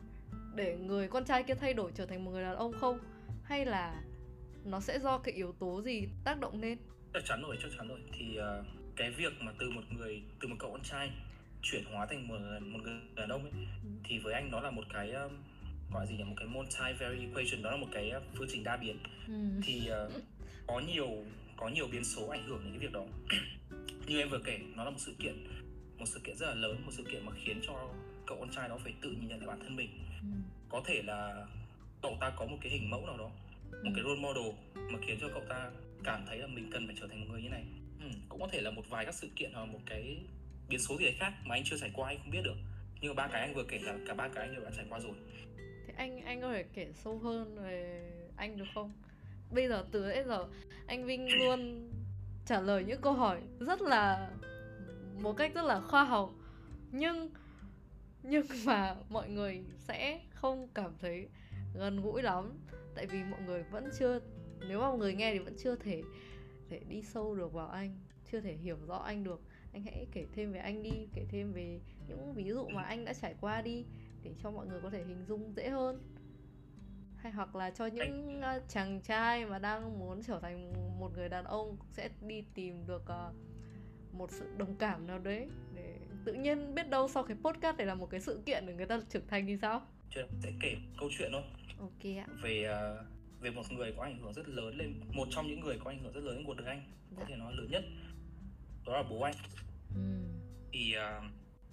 để 0.54 0.76
người 0.76 1.08
con 1.08 1.24
trai 1.24 1.42
kia 1.42 1.54
thay 1.54 1.74
đổi 1.74 1.92
trở 1.94 2.06
thành 2.06 2.24
một 2.24 2.30
người 2.30 2.42
đàn 2.42 2.56
ông 2.56 2.72
không? 2.80 2.98
Hay 3.44 3.66
là 3.66 4.02
nó 4.64 4.80
sẽ 4.80 4.98
do 4.98 5.18
cái 5.18 5.34
yếu 5.34 5.52
tố 5.52 5.82
gì 5.82 6.08
tác 6.24 6.40
động 6.40 6.60
lên? 6.60 6.78
Chắc 7.14 7.22
chắn 7.24 7.42
rồi 7.42 7.56
chắc 7.62 7.68
chắn 7.78 7.88
rồi. 7.88 8.00
Thì 8.12 8.38
uh, 8.38 8.66
cái 8.96 9.10
việc 9.10 9.32
mà 9.40 9.52
từ 9.58 9.70
một 9.70 9.82
người 9.90 10.22
từ 10.40 10.48
một 10.48 10.56
cậu 10.58 10.70
con 10.72 10.82
trai 10.82 11.10
chuyển 11.62 11.84
hóa 11.84 12.06
thành 12.06 12.28
một 12.28 12.38
một 12.60 12.78
người 12.82 13.00
đàn 13.14 13.28
ông 13.28 13.42
ấy 13.42 13.52
ừ. 13.84 13.90
thì 14.04 14.18
với 14.18 14.34
anh 14.34 14.50
nó 14.50 14.60
là 14.60 14.70
một 14.70 14.84
cái 14.92 15.10
um, 15.10 15.32
gọi 15.92 16.06
gì 16.06 16.16
nhỉ 16.16 16.24
một 16.24 16.34
cái 16.36 16.48
multivariate 16.48 17.20
equation 17.20 17.62
đó 17.62 17.70
là 17.70 17.76
một 17.76 17.88
cái 17.92 18.12
uh, 18.16 18.22
phương 18.34 18.48
trình 18.50 18.64
đa 18.64 18.76
biến 18.76 18.98
ừ. 19.28 19.34
thì 19.64 19.90
uh, 20.06 20.12
có 20.66 20.80
nhiều 20.80 21.08
có 21.56 21.68
nhiều 21.68 21.88
biến 21.92 22.04
số 22.04 22.28
ảnh 22.28 22.46
hưởng 22.46 22.60
đến 22.64 22.72
cái 22.72 22.78
việc 22.78 22.92
đó 22.92 23.04
như 24.06 24.18
em 24.18 24.28
vừa 24.28 24.40
kể 24.44 24.60
nó 24.76 24.84
là 24.84 24.90
một 24.90 24.98
sự 24.98 25.14
kiện 25.18 25.34
một 25.98 26.06
sự 26.06 26.20
kiện 26.24 26.36
rất 26.36 26.46
là 26.46 26.54
lớn 26.54 26.82
một 26.84 26.92
sự 26.92 27.04
kiện 27.12 27.26
mà 27.26 27.32
khiến 27.44 27.60
cho 27.66 27.88
cậu 28.26 28.36
con 28.40 28.50
trai 28.50 28.68
đó 28.68 28.78
phải 28.84 28.94
tự 29.00 29.10
nhìn 29.10 29.28
nhận 29.28 29.38
lại 29.38 29.46
bản 29.46 29.60
thân 29.60 29.76
mình 29.76 29.90
ừ. 30.22 30.28
có 30.68 30.82
thể 30.86 31.02
là 31.02 31.46
cậu 32.02 32.16
ta 32.20 32.30
có 32.36 32.46
một 32.46 32.56
cái 32.60 32.72
hình 32.72 32.90
mẫu 32.90 33.06
nào 33.06 33.16
đó 33.16 33.30
một 33.84 33.90
cái 33.94 34.04
role 34.04 34.20
model 34.20 34.54
mà 34.92 34.98
khiến 35.06 35.18
cho 35.20 35.28
cậu 35.34 35.42
ta 35.48 35.70
cảm 36.04 36.24
thấy 36.26 36.38
là 36.38 36.46
mình 36.46 36.70
cần 36.72 36.86
phải 36.86 36.96
trở 37.00 37.06
thành 37.06 37.20
một 37.20 37.26
người 37.30 37.42
như 37.42 37.48
này 37.48 37.64
ừ, 38.00 38.06
cũng 38.28 38.40
có 38.40 38.48
thể 38.52 38.60
là 38.60 38.70
một 38.70 38.82
vài 38.90 39.04
các 39.04 39.14
sự 39.14 39.28
kiện 39.36 39.52
hoặc 39.54 39.64
một 39.64 39.80
cái 39.86 40.18
biến 40.70 40.80
số 40.80 40.98
gì 40.98 41.04
đấy 41.04 41.14
khác 41.18 41.32
mà 41.44 41.54
anh 41.54 41.62
chưa 41.64 41.76
trải 41.80 41.90
qua 41.94 42.08
anh 42.08 42.18
không 42.18 42.30
biết 42.30 42.42
được. 42.44 42.56
Nhưng 43.00 43.14
mà 43.14 43.22
ba 43.22 43.32
cái 43.32 43.40
anh 43.40 43.54
vừa 43.54 43.64
kể 43.68 43.78
là 43.78 43.96
cả 44.06 44.14
ba 44.14 44.28
cái 44.28 44.46
anh 44.46 44.54
đều 44.54 44.64
đã 44.64 44.70
trải 44.76 44.86
qua 44.88 45.00
rồi. 45.00 45.12
Thế 45.86 45.94
anh 45.96 46.20
anh 46.20 46.40
có 46.40 46.52
thể 46.52 46.62
kể 46.62 46.92
sâu 46.92 47.18
hơn 47.18 47.58
về 47.58 48.02
anh 48.36 48.56
được 48.56 48.64
không? 48.74 48.92
Bây 49.50 49.68
giờ 49.68 49.84
từ 49.92 50.00
nãy 50.00 50.24
giờ, 50.26 50.46
anh 50.86 51.04
Vinh 51.04 51.38
luôn 51.38 51.90
trả 52.46 52.60
lời 52.60 52.84
những 52.84 53.00
câu 53.00 53.12
hỏi 53.12 53.40
rất 53.60 53.82
là, 53.82 54.30
một 55.22 55.32
cách 55.32 55.54
rất 55.54 55.64
là 55.64 55.80
khoa 55.80 56.04
học. 56.04 56.30
Nhưng 56.92 57.30
nhưng 58.22 58.46
mà 58.64 58.96
mọi 59.08 59.28
người 59.28 59.62
sẽ 59.78 60.20
không 60.30 60.68
cảm 60.74 60.92
thấy 61.00 61.28
gần 61.74 62.02
gũi 62.02 62.22
lắm. 62.22 62.58
Tại 62.94 63.06
vì 63.06 63.22
mọi 63.22 63.40
người 63.40 63.62
vẫn 63.62 63.90
chưa, 63.98 64.20
nếu 64.68 64.80
mà 64.80 64.88
mọi 64.88 64.98
người 64.98 65.14
nghe 65.14 65.32
thì 65.32 65.38
vẫn 65.38 65.56
chưa 65.58 65.76
thể 65.76 66.02
thể 66.70 66.80
đi 66.88 67.02
sâu 67.02 67.34
được 67.34 67.52
vào 67.52 67.68
anh, 67.68 67.98
chưa 68.32 68.40
thể 68.40 68.52
hiểu 68.52 68.76
rõ 68.86 68.96
anh 68.96 69.24
được 69.24 69.40
anh 69.72 69.82
hãy 69.82 70.06
kể 70.12 70.26
thêm 70.34 70.52
về 70.52 70.58
anh 70.60 70.82
đi 70.82 70.90
kể 71.14 71.24
thêm 71.30 71.52
về 71.52 71.80
những 72.08 72.34
ví 72.34 72.44
dụ 72.44 72.68
mà 72.68 72.82
anh 72.82 73.04
đã 73.04 73.14
trải 73.14 73.34
qua 73.40 73.62
đi 73.62 73.84
để 74.22 74.30
cho 74.42 74.50
mọi 74.50 74.66
người 74.66 74.80
có 74.82 74.90
thể 74.90 75.04
hình 75.04 75.24
dung 75.28 75.52
dễ 75.56 75.68
hơn. 75.68 76.02
Hay 77.16 77.32
hoặc 77.32 77.56
là 77.56 77.70
cho 77.70 77.86
những 77.86 78.38
uh, 78.40 78.68
chàng 78.68 79.00
trai 79.00 79.46
mà 79.46 79.58
đang 79.58 79.98
muốn 79.98 80.22
trở 80.22 80.38
thành 80.40 80.72
một 81.00 81.10
người 81.16 81.28
đàn 81.28 81.44
ông 81.44 81.76
sẽ 81.92 82.08
đi 82.26 82.44
tìm 82.54 82.86
được 82.86 83.02
uh, 83.02 83.34
một 84.14 84.30
sự 84.30 84.44
đồng 84.58 84.76
cảm 84.76 85.06
nào 85.06 85.18
đấy 85.18 85.48
để 85.74 85.96
tự 86.24 86.32
nhiên 86.32 86.74
biết 86.74 86.88
đâu 86.88 87.08
sau 87.08 87.22
cái 87.22 87.36
podcast 87.44 87.76
này 87.76 87.86
là 87.86 87.94
một 87.94 88.10
cái 88.10 88.20
sự 88.20 88.40
kiện 88.46 88.66
để 88.66 88.74
người 88.74 88.86
ta 88.86 89.00
trưởng 89.08 89.26
thành 89.26 89.46
thì 89.46 89.56
sao? 89.56 89.82
Chuyện 90.10 90.26
sẽ 90.42 90.52
kể 90.60 90.76
câu 91.00 91.08
chuyện 91.18 91.30
thôi. 91.32 91.42
Ok 91.78 92.04
ạ. 92.16 92.26
Về 92.42 92.68
uh, 93.00 93.06
về 93.42 93.50
một 93.50 93.62
người 93.72 93.92
có 93.96 94.02
ảnh 94.02 94.18
hưởng 94.18 94.32
rất 94.32 94.48
lớn 94.48 94.76
lên 94.76 94.94
một 95.14 95.26
trong 95.30 95.46
những 95.46 95.60
người 95.60 95.78
có 95.84 95.90
ảnh 95.90 95.98
hưởng 96.02 96.12
rất 96.12 96.20
lớn 96.20 96.36
lên 96.36 96.44
cuộc 96.46 96.54
đời 96.56 96.66
anh 96.66 96.82
có 97.10 97.16
Dạ. 97.20 97.24
thể 97.28 97.36
nói 97.36 97.52
lớn 97.56 97.68
nhất 97.70 97.84
đó 98.86 98.96
là 98.96 99.02
bố 99.02 99.22
anh. 99.22 99.34
Ừ. 99.94 100.00
thì 100.72 100.94
uh, 100.98 101.24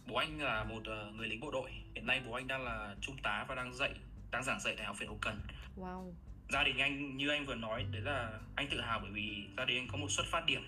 bố 0.08 0.16
anh 0.16 0.42
là 0.42 0.64
một 0.64 0.80
uh, 1.10 1.16
người 1.16 1.28
lính 1.28 1.40
bộ 1.40 1.52
đội. 1.52 1.72
Hiện 1.96 2.06
nay 2.06 2.22
bố 2.28 2.34
anh 2.34 2.48
đang 2.48 2.64
là 2.64 2.96
trung 3.02 3.18
tá 3.24 3.46
và 3.48 3.56
đang 3.56 3.74
dạy 3.74 3.94
đang 4.32 4.44
giảng 4.44 4.60
dạy 4.60 4.76
tại 4.78 4.86
học 4.86 5.00
viện 5.00 5.10
hậu 5.10 5.18
cần. 5.22 5.42
Wow. 5.78 6.14
Gia 6.50 6.64
đình 6.64 6.78
anh 6.78 7.18
như 7.18 7.30
anh 7.30 7.46
vừa 7.46 7.56
nói 7.56 7.86
đấy 7.92 8.02
là 8.02 8.40
anh 8.56 8.68
tự 8.72 8.82
hào 8.82 9.00
bởi 9.00 9.12
vì 9.12 9.48
gia 9.58 9.66
đình 9.66 9.78
anh 9.78 9.88
có 9.92 9.98
một 9.98 10.08
xuất 10.12 10.26
phát 10.26 10.46
điểm 10.46 10.64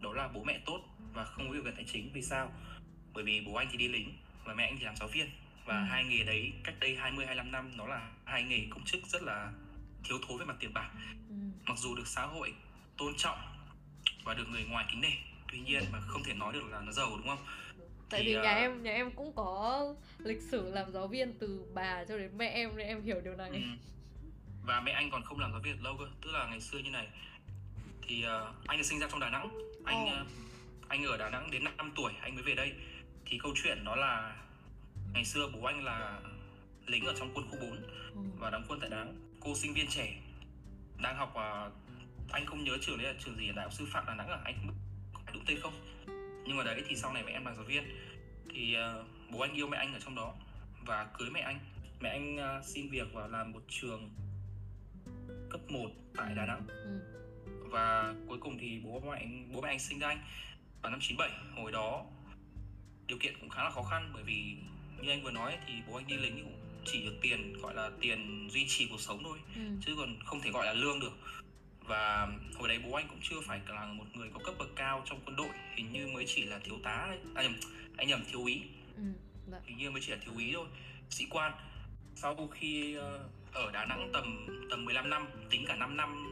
đó 0.00 0.12
là 0.12 0.28
bố 0.28 0.44
mẹ 0.44 0.60
tốt 0.66 0.80
và 1.12 1.24
không 1.24 1.48
có 1.48 1.54
điều 1.54 1.64
kiện 1.64 1.74
tài 1.74 1.84
chính. 1.84 2.10
Vì 2.12 2.22
sao? 2.22 2.52
Bởi 3.12 3.24
vì 3.24 3.40
bố 3.46 3.54
anh 3.54 3.68
thì 3.70 3.78
đi 3.78 3.88
lính 3.88 4.12
và 4.44 4.54
mẹ 4.54 4.64
anh 4.64 4.76
thì 4.78 4.84
làm 4.84 4.96
giáo 4.96 5.08
viên. 5.08 5.30
Và 5.64 5.78
Ừ. 5.78 5.84
hai 5.84 6.04
nghề 6.04 6.24
đấy 6.24 6.52
cách 6.64 6.74
đây 6.80 6.96
20 6.96 7.26
25 7.26 7.52
năm 7.52 7.76
nó 7.76 7.86
là 7.86 8.10
hai 8.24 8.42
nghề 8.42 8.66
công 8.70 8.84
chức 8.84 9.06
rất 9.06 9.22
là 9.22 9.52
thiếu 10.04 10.18
thốn 10.28 10.38
về 10.38 10.44
mặt 10.44 10.56
tiền 10.60 10.72
bạc. 10.74 10.90
Ừ. 11.28 11.34
mặc 11.66 11.78
dù 11.78 11.94
được 11.96 12.06
xã 12.06 12.22
hội 12.22 12.52
tôn 12.98 13.14
trọng 13.16 13.38
và 14.24 14.34
được 14.34 14.48
người 14.48 14.64
ngoài 14.64 14.84
kính 14.90 15.00
nể 15.00 15.12
tuy 15.52 15.60
nhiên 15.60 15.84
mà 15.92 16.00
không 16.00 16.22
thể 16.24 16.34
nói 16.34 16.52
được 16.52 16.64
là 16.70 16.80
nó 16.80 16.92
giàu 16.92 17.10
đúng 17.16 17.26
không? 17.26 17.38
Tại 18.10 18.20
Thì, 18.22 18.26
vì 18.26 18.34
nhà 18.34 18.52
ờ, 18.52 18.60
em 18.60 18.82
nhà 18.82 18.92
em 18.92 19.10
cũng 19.10 19.32
có 19.36 19.94
lịch 20.18 20.42
sử 20.50 20.70
làm 20.70 20.92
giáo 20.92 21.08
viên 21.08 21.38
từ 21.38 21.64
bà 21.74 22.04
cho 22.08 22.18
đến 22.18 22.38
mẹ 22.38 22.48
em 22.48 22.76
nên 22.76 22.86
em 22.86 23.02
hiểu 23.02 23.20
điều 23.20 23.36
này. 23.36 23.50
Ừ. 23.50 23.60
và 24.64 24.80
mẹ 24.80 24.92
anh 24.92 25.10
còn 25.10 25.22
không 25.22 25.38
làm 25.38 25.52
giáo 25.52 25.60
viên 25.60 25.82
lâu 25.82 25.96
cơ. 25.98 26.04
Tức 26.22 26.30
là 26.32 26.46
ngày 26.46 26.60
xưa 26.60 26.78
như 26.78 26.90
này. 26.90 27.08
Thì 28.02 28.22
ờ, 28.22 28.52
anh 28.66 28.78
được 28.78 28.84
sinh 28.84 28.98
ra 28.98 29.06
trong 29.10 29.20
đà 29.20 29.30
nẵng. 29.30 29.48
Anh 29.84 30.06
Ồ. 30.06 30.12
ờ, 30.12 30.24
anh 30.88 31.04
ở 31.04 31.16
đà 31.16 31.30
nẵng 31.30 31.50
đến 31.50 31.64
5 31.64 31.92
tuổi 31.96 32.12
anh 32.20 32.34
mới 32.34 32.44
về 32.44 32.54
đây. 32.54 32.72
Thì 33.26 33.38
câu 33.42 33.52
chuyện 33.62 33.84
đó 33.84 33.96
là 33.96 34.36
ngày 35.14 35.24
xưa 35.24 35.48
bố 35.52 35.66
anh 35.66 35.84
là 35.84 36.20
lính 36.86 37.04
ở 37.04 37.14
trong 37.18 37.30
quân 37.34 37.46
khu 37.50 37.56
4 37.60 37.70
ừ. 38.14 38.20
và 38.38 38.50
đóng 38.50 38.64
quân 38.68 38.80
tại 38.80 38.90
Đà 38.90 38.96
Nẵng. 38.96 39.14
Cô 39.40 39.54
sinh 39.54 39.74
viên 39.74 39.86
trẻ 39.88 40.14
đang 41.02 41.16
học 41.16 41.32
ờ, 41.34 41.70
anh 42.30 42.46
không 42.46 42.64
nhớ 42.64 42.78
trường 42.80 42.98
đấy 42.98 43.12
là 43.12 43.20
trường 43.24 43.36
gì 43.36 43.48
ở 43.48 43.52
đại 43.52 43.62
học 43.62 43.72
sư 43.72 43.86
phạm 43.92 44.06
Đà 44.06 44.14
Nẵng 44.14 44.28
à? 44.28 44.38
Anh 44.44 44.54
không 44.54 44.74
tên 45.46 45.60
không? 45.60 45.72
Nhưng 46.46 46.56
mà 46.56 46.64
đấy 46.64 46.82
thì 46.88 46.96
sau 46.96 47.12
này 47.12 47.22
mẹ 47.26 47.32
em 47.32 47.44
làm 47.44 47.56
giáo 47.56 47.64
viên. 47.64 47.84
Thì 48.54 48.74
ờ, 48.74 49.04
bố 49.30 49.40
anh 49.40 49.52
yêu 49.52 49.68
mẹ 49.68 49.78
anh 49.78 49.92
ở 49.92 50.00
trong 50.04 50.14
đó 50.14 50.34
và 50.86 51.06
cưới 51.18 51.30
mẹ 51.30 51.40
anh. 51.40 51.58
Mẹ 52.00 52.08
anh 52.08 52.36
ờ, 52.36 52.62
xin 52.66 52.88
việc 52.88 53.12
vào 53.12 53.28
làm 53.28 53.52
một 53.52 53.62
trường 53.68 54.10
cấp 55.50 55.60
1 55.68 55.88
tại 56.16 56.34
Đà 56.34 56.46
Nẵng. 56.46 56.66
Ừ. 56.68 57.00
và 57.70 58.14
cuối 58.28 58.38
cùng 58.40 58.58
thì 58.58 58.80
bố 58.84 59.00
mẹ 59.00 59.18
anh 59.18 59.48
bố 59.52 59.60
mẹ 59.60 59.68
anh 59.68 59.78
sinh 59.78 59.98
ra 59.98 60.08
anh 60.08 60.18
vào 60.82 60.90
năm 60.90 61.00
97 61.02 61.30
hồi 61.56 61.72
đó 61.72 62.04
điều 63.06 63.18
kiện 63.18 63.34
cũng 63.40 63.48
khá 63.48 63.64
là 63.64 63.70
khó 63.70 63.82
khăn 63.82 64.10
bởi 64.14 64.22
vì 64.22 64.56
như 65.00 65.10
anh 65.10 65.22
vừa 65.22 65.30
nói 65.30 65.58
thì 65.66 65.72
bố 65.88 65.96
anh 65.96 66.06
đi 66.06 66.16
lính 66.16 66.44
cũng 66.44 66.82
chỉ 66.84 67.04
được 67.04 67.14
tiền 67.22 67.58
gọi 67.62 67.74
là 67.74 67.90
tiền 68.00 68.48
duy 68.50 68.66
trì 68.68 68.88
cuộc 68.90 69.00
sống 69.00 69.20
thôi. 69.24 69.38
Ừ. 69.54 69.60
chứ 69.86 69.94
còn 69.98 70.16
không 70.24 70.40
thể 70.40 70.50
gọi 70.50 70.66
là 70.66 70.72
lương 70.72 71.00
được 71.00 71.12
và 71.86 72.28
hồi 72.58 72.68
đấy 72.68 72.78
bố 72.84 72.96
anh 72.96 73.08
cũng 73.08 73.18
chưa 73.22 73.40
phải 73.46 73.60
là 73.68 73.86
một 73.86 74.04
người 74.14 74.28
có 74.34 74.40
cấp 74.44 74.54
bậc 74.58 74.68
cao 74.76 75.02
trong 75.04 75.20
quân 75.26 75.36
đội 75.36 75.48
hình 75.74 75.92
như 75.92 76.06
mới 76.14 76.24
chỉ 76.26 76.44
là 76.44 76.58
thiếu 76.58 76.78
tá 76.84 76.90
ấy. 77.08 77.18
à 77.34 77.42
nhầm 77.42 77.54
anh 77.96 78.08
nhầm 78.08 78.22
thiếu 78.30 78.40
úy 78.40 78.62
Ừ. 78.96 79.02
Dạ. 79.52 79.58
hình 79.64 79.78
như 79.78 79.90
mới 79.90 80.02
chỉ 80.04 80.10
là 80.12 80.18
thiếu 80.24 80.34
úy 80.34 80.50
thôi 80.54 80.66
sĩ 81.10 81.26
quan 81.30 81.52
sau 82.14 82.48
khi 82.52 82.94
ờ, 82.94 83.28
ở 83.52 83.70
Đà 83.72 83.84
Nẵng 83.84 84.10
tầm 84.12 84.46
tầm 84.70 84.84
15 84.84 85.10
năm 85.10 85.26
tính 85.50 85.64
cả 85.68 85.76
5 85.76 85.96
năm 85.96 86.24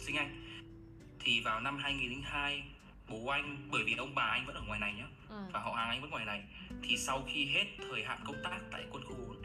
sinh 0.00 0.16
anh 0.16 0.60
thì 1.20 1.40
vào 1.40 1.60
năm 1.60 1.78
2002 1.78 2.62
bố 3.08 3.26
anh 3.26 3.68
bởi 3.70 3.82
vì 3.84 3.94
ông 3.94 4.14
bà 4.14 4.22
anh 4.22 4.46
vẫn 4.46 4.54
ở 4.56 4.62
ngoài 4.62 4.80
này 4.80 4.94
nhá 4.94 5.06
À. 5.30 5.46
và 5.52 5.60
họ 5.60 5.72
hàng 5.72 5.88
anh 5.88 6.00
vẫn 6.00 6.10
ngoài 6.10 6.24
này 6.24 6.42
thì 6.82 6.96
sau 6.96 7.22
khi 7.32 7.46
hết 7.46 7.64
thời 7.78 8.04
hạn 8.04 8.20
công 8.26 8.36
tác 8.44 8.58
tại 8.70 8.84
quân 8.90 9.04
khu 9.04 9.14
4 9.14 9.42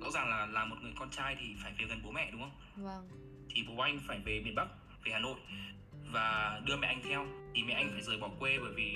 rõ 0.00 0.10
ràng 0.10 0.28
là 0.30 0.46
là 0.46 0.64
một 0.64 0.76
người 0.82 0.92
con 0.98 1.10
trai 1.10 1.36
thì 1.40 1.54
phải 1.62 1.72
về 1.78 1.84
gần 1.88 2.00
bố 2.04 2.10
mẹ 2.10 2.30
đúng 2.32 2.40
không 2.40 2.84
vâng 2.84 3.08
thì 3.50 3.62
bố 3.68 3.82
anh 3.82 4.00
phải 4.06 4.18
về 4.18 4.40
miền 4.40 4.54
Bắc 4.54 4.66
về 5.06 5.12
Hà 5.12 5.18
Nội 5.18 5.36
và 6.12 6.60
đưa 6.64 6.76
mẹ 6.76 6.86
anh 6.86 7.02
theo. 7.02 7.26
Thì 7.54 7.62
mẹ 7.62 7.74
anh 7.74 7.90
phải 7.92 8.02
rời 8.02 8.18
bỏ 8.18 8.28
quê 8.38 8.58
bởi 8.58 8.72
vì 8.74 8.94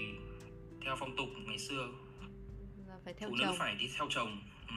theo 0.84 0.96
phong 0.96 1.16
tục 1.16 1.28
ngày 1.46 1.58
xưa 1.58 1.88
là 2.88 2.94
phải 3.04 3.14
theo 3.14 3.28
phụ 3.28 3.36
nữ 3.36 3.44
chồng. 3.46 3.56
phải 3.58 3.74
đi 3.74 3.90
theo 3.96 4.06
chồng. 4.10 4.42
Ừ, 4.68 4.74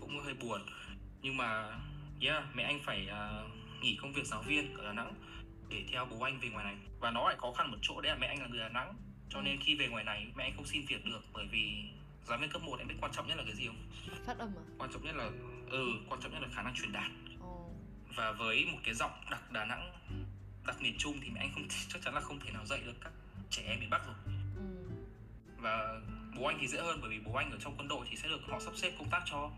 cũng 0.00 0.18
hơi 0.18 0.34
buồn. 0.34 0.60
Nhưng 1.22 1.36
mà 1.36 1.78
yeah 2.20 2.44
mẹ 2.54 2.62
anh 2.62 2.80
phải 2.84 3.08
à, 3.08 3.42
nghỉ 3.82 3.98
công 4.02 4.12
việc 4.12 4.26
giáo 4.26 4.42
viên 4.42 4.76
ở 4.76 4.84
Đà 4.84 4.92
Nẵng 4.92 5.14
để 5.68 5.84
theo 5.92 6.06
bố 6.10 6.20
anh 6.20 6.38
về 6.40 6.48
ngoài 6.48 6.64
này. 6.64 6.76
Và 7.00 7.10
nó 7.10 7.28
lại 7.28 7.36
khó 7.38 7.52
khăn 7.52 7.70
một 7.70 7.78
chỗ 7.82 8.00
đấy 8.00 8.12
là 8.12 8.18
mẹ 8.18 8.26
anh 8.26 8.42
là 8.42 8.46
người 8.46 8.58
Đà 8.58 8.68
Nẵng. 8.68 8.94
Cho 9.30 9.40
nên 9.40 9.60
khi 9.60 9.74
về 9.74 9.88
ngoài 9.88 10.04
này 10.04 10.26
mẹ 10.36 10.44
anh 10.44 10.56
không 10.56 10.66
xin 10.66 10.82
việc 10.88 11.04
được 11.04 11.20
bởi 11.32 11.46
vì 11.50 11.90
giáo 12.24 12.38
viên 12.38 12.50
cấp 12.50 12.62
1 12.62 12.78
em 12.78 12.88
biết 12.88 12.94
quan 13.00 13.12
trọng 13.12 13.26
nhất 13.26 13.36
là 13.36 13.44
cái 13.46 13.54
gì 13.54 13.66
không? 13.66 13.90
Phát 14.26 14.38
âm 14.38 14.48
à? 14.48 14.64
Quan 14.78 14.92
trọng 14.92 15.04
nhất 15.04 15.16
là 15.16 15.30
ừ 15.70 15.86
quan 16.08 16.20
trọng 16.20 16.32
nhất 16.32 16.42
là 16.42 16.48
khả 16.52 16.62
năng 16.62 16.74
truyền 16.74 16.92
đạt. 16.92 17.10
Ồ. 17.40 17.70
Và 18.16 18.32
với 18.32 18.66
một 18.72 18.78
cái 18.84 18.94
giọng 18.94 19.12
đặc 19.30 19.52
Đà 19.52 19.64
Nẵng 19.64 19.92
đặc 20.66 20.76
miền 20.82 20.94
Trung 20.98 21.20
thì 21.22 21.30
mẹ 21.30 21.40
anh 21.40 21.50
không 21.54 21.68
chắc 21.88 22.02
chắn 22.02 22.14
là 22.14 22.20
không 22.20 22.40
thể 22.40 22.50
nào 22.52 22.66
dạy 22.66 22.80
được 22.84 22.94
các 23.00 23.12
trẻ 23.50 23.62
em 23.66 23.80
miền 23.80 23.90
Bắc 23.90 24.06
rồi. 24.06 24.14
Ừ. 24.56 24.62
và 25.56 26.00
bố 26.36 26.46
anh 26.46 26.58
thì 26.60 26.66
dễ 26.66 26.78
hơn 26.78 26.98
bởi 27.00 27.10
vì 27.10 27.18
bố 27.18 27.34
anh 27.34 27.50
ở 27.50 27.58
trong 27.60 27.74
quân 27.78 27.88
đội 27.88 28.06
thì 28.10 28.16
sẽ 28.16 28.28
được 28.28 28.40
họ 28.48 28.60
sắp 28.60 28.76
xếp 28.76 28.92
công 28.98 29.10
tác 29.10 29.22
cho 29.26 29.50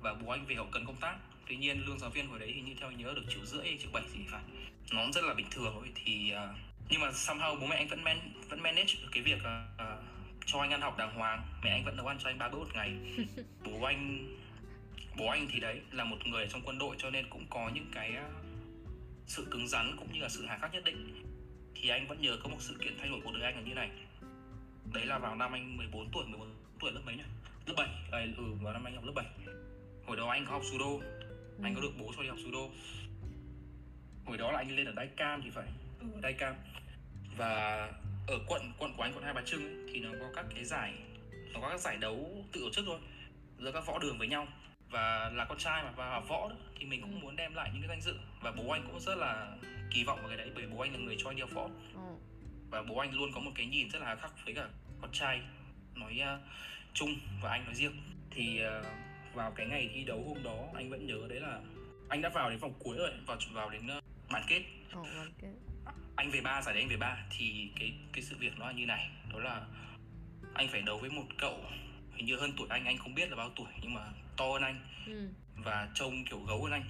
và 0.00 0.14
bố 0.14 0.30
anh 0.30 0.46
về 0.46 0.54
hậu 0.54 0.66
cần 0.72 0.86
công 0.86 0.96
tác. 0.96 1.16
Tuy 1.46 1.56
nhiên 1.56 1.82
lương 1.86 1.98
giáo 1.98 2.10
viên 2.10 2.28
hồi 2.28 2.38
đấy 2.38 2.52
thì 2.54 2.60
như 2.60 2.74
theo 2.80 2.88
anh 2.88 2.98
nhớ 2.98 3.12
được 3.16 3.24
triệu 3.28 3.46
rưỡi 3.46 3.76
triệu 3.80 3.90
bảy 3.92 4.02
gì 4.12 4.18
phải. 4.28 4.42
Nó 4.90 5.06
rất 5.14 5.24
là 5.24 5.34
bình 5.34 5.46
thường 5.50 5.70
thôi. 5.74 5.90
Thì 5.94 6.30
à, 6.30 6.54
nhưng 6.88 7.00
mà 7.00 7.10
somehow 7.10 7.60
bố 7.60 7.66
mẹ 7.66 7.76
anh 7.76 7.88
vẫn 7.88 8.04
man, 8.04 8.32
vẫn 8.48 8.60
manage 8.60 8.94
được 9.02 9.08
cái 9.12 9.22
việc 9.22 9.42
à, 9.78 9.96
cho 10.46 10.60
anh 10.60 10.70
ăn 10.70 10.80
học 10.80 10.96
đàng 10.98 11.14
hoàng. 11.14 11.42
Mẹ 11.62 11.70
anh 11.70 11.84
vẫn 11.84 11.96
nấu 11.96 12.06
ăn 12.06 12.18
cho 12.22 12.30
anh 12.30 12.38
ba 12.38 12.48
bữa 12.48 12.58
một 12.58 12.74
ngày. 12.74 12.96
Bố 13.64 13.82
anh 13.82 14.34
bố 15.16 15.28
anh 15.28 15.46
thì 15.52 15.60
đấy 15.60 15.80
là 15.92 16.04
một 16.04 16.26
người 16.26 16.42
ở 16.42 16.48
trong 16.48 16.62
quân 16.64 16.78
đội 16.78 16.96
cho 16.98 17.10
nên 17.10 17.26
cũng 17.30 17.46
có 17.50 17.70
những 17.74 17.86
cái 17.94 18.16
à, 18.16 18.28
sự 19.26 19.46
cứng 19.50 19.68
rắn 19.68 19.96
cũng 19.98 20.12
như 20.12 20.20
là 20.20 20.28
sự 20.28 20.46
hà 20.46 20.58
khắc 20.58 20.72
nhất 20.72 20.84
định 20.84 21.22
thì 21.74 21.88
anh 21.88 22.06
vẫn 22.08 22.20
nhớ 22.20 22.36
có 22.42 22.48
một 22.48 22.56
sự 22.60 22.76
kiện 22.80 22.96
thay 22.98 23.08
đổi 23.08 23.20
cuộc 23.24 23.32
đời 23.32 23.42
anh 23.42 23.54
là 23.54 23.62
như 23.62 23.74
này. 23.74 23.90
Đấy 24.92 25.06
là 25.06 25.18
vào 25.18 25.36
năm 25.36 25.52
anh 25.52 25.76
14 25.76 26.10
tuổi 26.12 26.26
14 26.26 26.54
tuổi 26.80 26.92
lớp 26.92 27.00
mấy 27.06 27.16
nhỉ? 27.16 27.22
Lớp 27.66 27.74
7 27.76 27.88
à, 28.12 28.26
ừ 28.36 28.44
vào 28.62 28.72
năm 28.72 28.84
anh 28.84 28.94
học 28.94 29.04
lớp 29.04 29.12
7 29.14 29.26
hồi 30.06 30.16
đó 30.16 30.28
anh 30.28 30.44
có 30.46 30.52
học 30.52 30.62
judo 30.62 31.00
anh 31.62 31.74
có 31.74 31.80
được 31.80 31.92
bố 31.98 32.12
cho 32.16 32.22
đi 32.22 32.28
học 32.28 32.38
judo 32.38 32.70
hồi 34.26 34.38
đó 34.38 34.52
là 34.52 34.58
anh 34.58 34.76
lên 34.76 34.86
ở 34.86 34.92
đai 34.92 35.06
cam 35.16 35.42
thì 35.42 35.50
phải 35.50 35.66
ừ, 36.00 36.06
ở 36.14 36.20
đai 36.20 36.32
cam 36.32 36.54
và 37.36 37.86
ở 38.26 38.38
quận 38.46 38.72
quận 38.78 38.94
của 38.96 39.02
anh 39.02 39.12
quận 39.14 39.24
hai 39.24 39.34
bà 39.34 39.42
trưng 39.42 39.64
ấy, 39.64 39.74
thì 39.92 40.00
nó 40.00 40.10
có 40.20 40.26
các 40.34 40.46
cái 40.54 40.64
giải 40.64 40.94
nó 41.52 41.60
có 41.60 41.68
các 41.68 41.80
giải 41.80 41.96
đấu 41.96 42.44
tự 42.52 42.60
tổ 42.60 42.70
chức 42.70 42.84
thôi. 42.86 42.98
Giữa 43.58 43.72
các 43.72 43.86
võ 43.86 43.98
đường 43.98 44.18
với 44.18 44.28
nhau 44.28 44.46
và 44.90 45.30
là 45.34 45.44
con 45.44 45.58
trai 45.58 45.82
mà 45.82 45.90
và 45.90 46.20
võ 46.20 46.48
đó, 46.48 46.56
thì 46.78 46.84
mình 46.86 47.00
cũng 47.00 47.12
Ừ. 47.14 47.18
muốn 47.22 47.36
đem 47.36 47.54
lại 47.54 47.70
những 47.72 47.82
cái 47.82 47.88
danh 47.88 48.00
dự 48.00 48.18
và 48.40 48.52
bố 48.52 48.70
anh 48.70 48.82
cũng 48.86 49.00
rất 49.00 49.14
là 49.18 49.56
kỳ 49.90 50.04
vọng 50.04 50.18
vào 50.18 50.28
cái 50.28 50.36
đấy 50.36 50.50
bởi 50.54 50.66
bố 50.66 50.80
anh 50.80 50.92
là 50.92 50.98
người 50.98 51.16
cho 51.18 51.30
anh 51.30 51.36
đi 51.36 51.40
học 51.40 51.50
võ 51.54 51.68
Ồ. 51.94 52.18
và 52.70 52.82
bố 52.82 52.98
anh 52.98 53.14
luôn 53.14 53.30
có 53.34 53.40
một 53.40 53.50
cái 53.54 53.66
nhìn 53.66 53.90
rất 53.90 54.02
là 54.02 54.16
khắc 54.16 54.44
với 54.44 54.54
cả 54.54 54.68
con 55.00 55.12
trai 55.12 55.40
nói 55.94 56.20
uh, 56.34 56.40
chung 56.94 57.16
và 57.42 57.50
anh 57.50 57.64
nói 57.64 57.74
riêng 57.74 57.92
thì 58.30 58.60
uh, 58.80 58.86
vào 59.34 59.50
cái 59.50 59.66
ngày 59.66 59.90
thi 59.94 60.04
đấu 60.04 60.24
hôm 60.28 60.42
đó 60.42 60.56
anh 60.74 60.90
vẫn 60.90 61.06
nhớ 61.06 61.18
đấy 61.28 61.40
là 61.40 61.60
anh 62.08 62.22
đã 62.22 62.28
vào 62.28 62.50
đến 62.50 62.58
vòng 62.58 62.72
cuối 62.78 62.96
rồi 62.98 63.10
vào 63.26 63.36
vào 63.52 63.70
đến 63.70 63.86
uh, 63.98 64.04
bán 64.30 64.42
kết 64.48 64.62
Ồ, 64.92 65.00
ok. 65.02 65.50
anh 66.16 66.30
về 66.30 66.40
ba 66.40 66.62
giải 66.62 66.74
đấy 66.74 66.82
anh 66.82 66.88
về 66.90 66.96
ba 66.96 67.24
thì 67.30 67.70
cái 67.80 67.92
cái 68.12 68.22
sự 68.22 68.36
việc 68.38 68.58
nó 68.58 68.66
là 68.66 68.72
như 68.72 68.86
này 68.86 69.10
đó 69.32 69.38
là 69.38 69.66
anh 70.54 70.68
phải 70.68 70.82
đấu 70.82 70.98
với 70.98 71.10
một 71.10 71.24
cậu 71.38 71.60
hình 72.14 72.26
như 72.26 72.36
hơn 72.36 72.52
tuổi 72.56 72.66
anh 72.70 72.84
anh 72.84 72.98
không 72.98 73.14
biết 73.14 73.30
là 73.30 73.36
bao 73.36 73.50
tuổi 73.56 73.66
nhưng 73.82 73.94
mà 73.94 74.00
to 74.36 74.44
hơn 74.52 74.62
anh 74.62 74.80
Ừ. 75.06 75.28
và 75.56 75.88
trông 75.94 76.24
kiểu 76.24 76.40
gấu 76.40 76.62
hơn 76.62 76.72
anh 76.72 76.84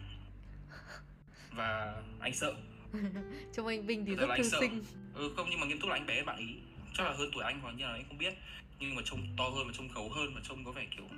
và 1.52 2.02
anh 2.20 2.34
sợ 2.34 2.54
Trông 3.54 3.66
anh 3.66 3.86
Vinh 3.86 4.06
thì 4.06 4.16
Thật 4.16 4.26
rất 4.28 4.34
thư 4.36 4.42
sợ. 4.48 4.58
sinh. 4.60 4.84
ừ 5.14 5.32
không 5.36 5.46
nhưng 5.50 5.60
mà 5.60 5.66
nghiêm 5.66 5.80
túc 5.80 5.90
là 5.90 5.96
anh 5.96 6.06
bé 6.06 6.22
bạn 6.22 6.36
ý 6.36 6.54
chắc 6.94 7.04
là 7.04 7.12
hơn 7.12 7.30
tuổi 7.32 7.44
anh 7.44 7.60
hoặc 7.60 7.72
như 7.72 7.84
là 7.84 7.92
anh 7.92 8.04
không 8.08 8.18
biết 8.18 8.34
nhưng 8.78 8.94
mà 8.94 9.02
trông 9.04 9.26
to 9.36 9.44
hơn 9.48 9.66
và 9.66 9.72
trông 9.76 9.88
gấu 9.94 10.08
hơn 10.10 10.34
và 10.34 10.40
trông 10.48 10.64
có 10.64 10.72
vẻ 10.72 10.86
kiểu 10.96 11.08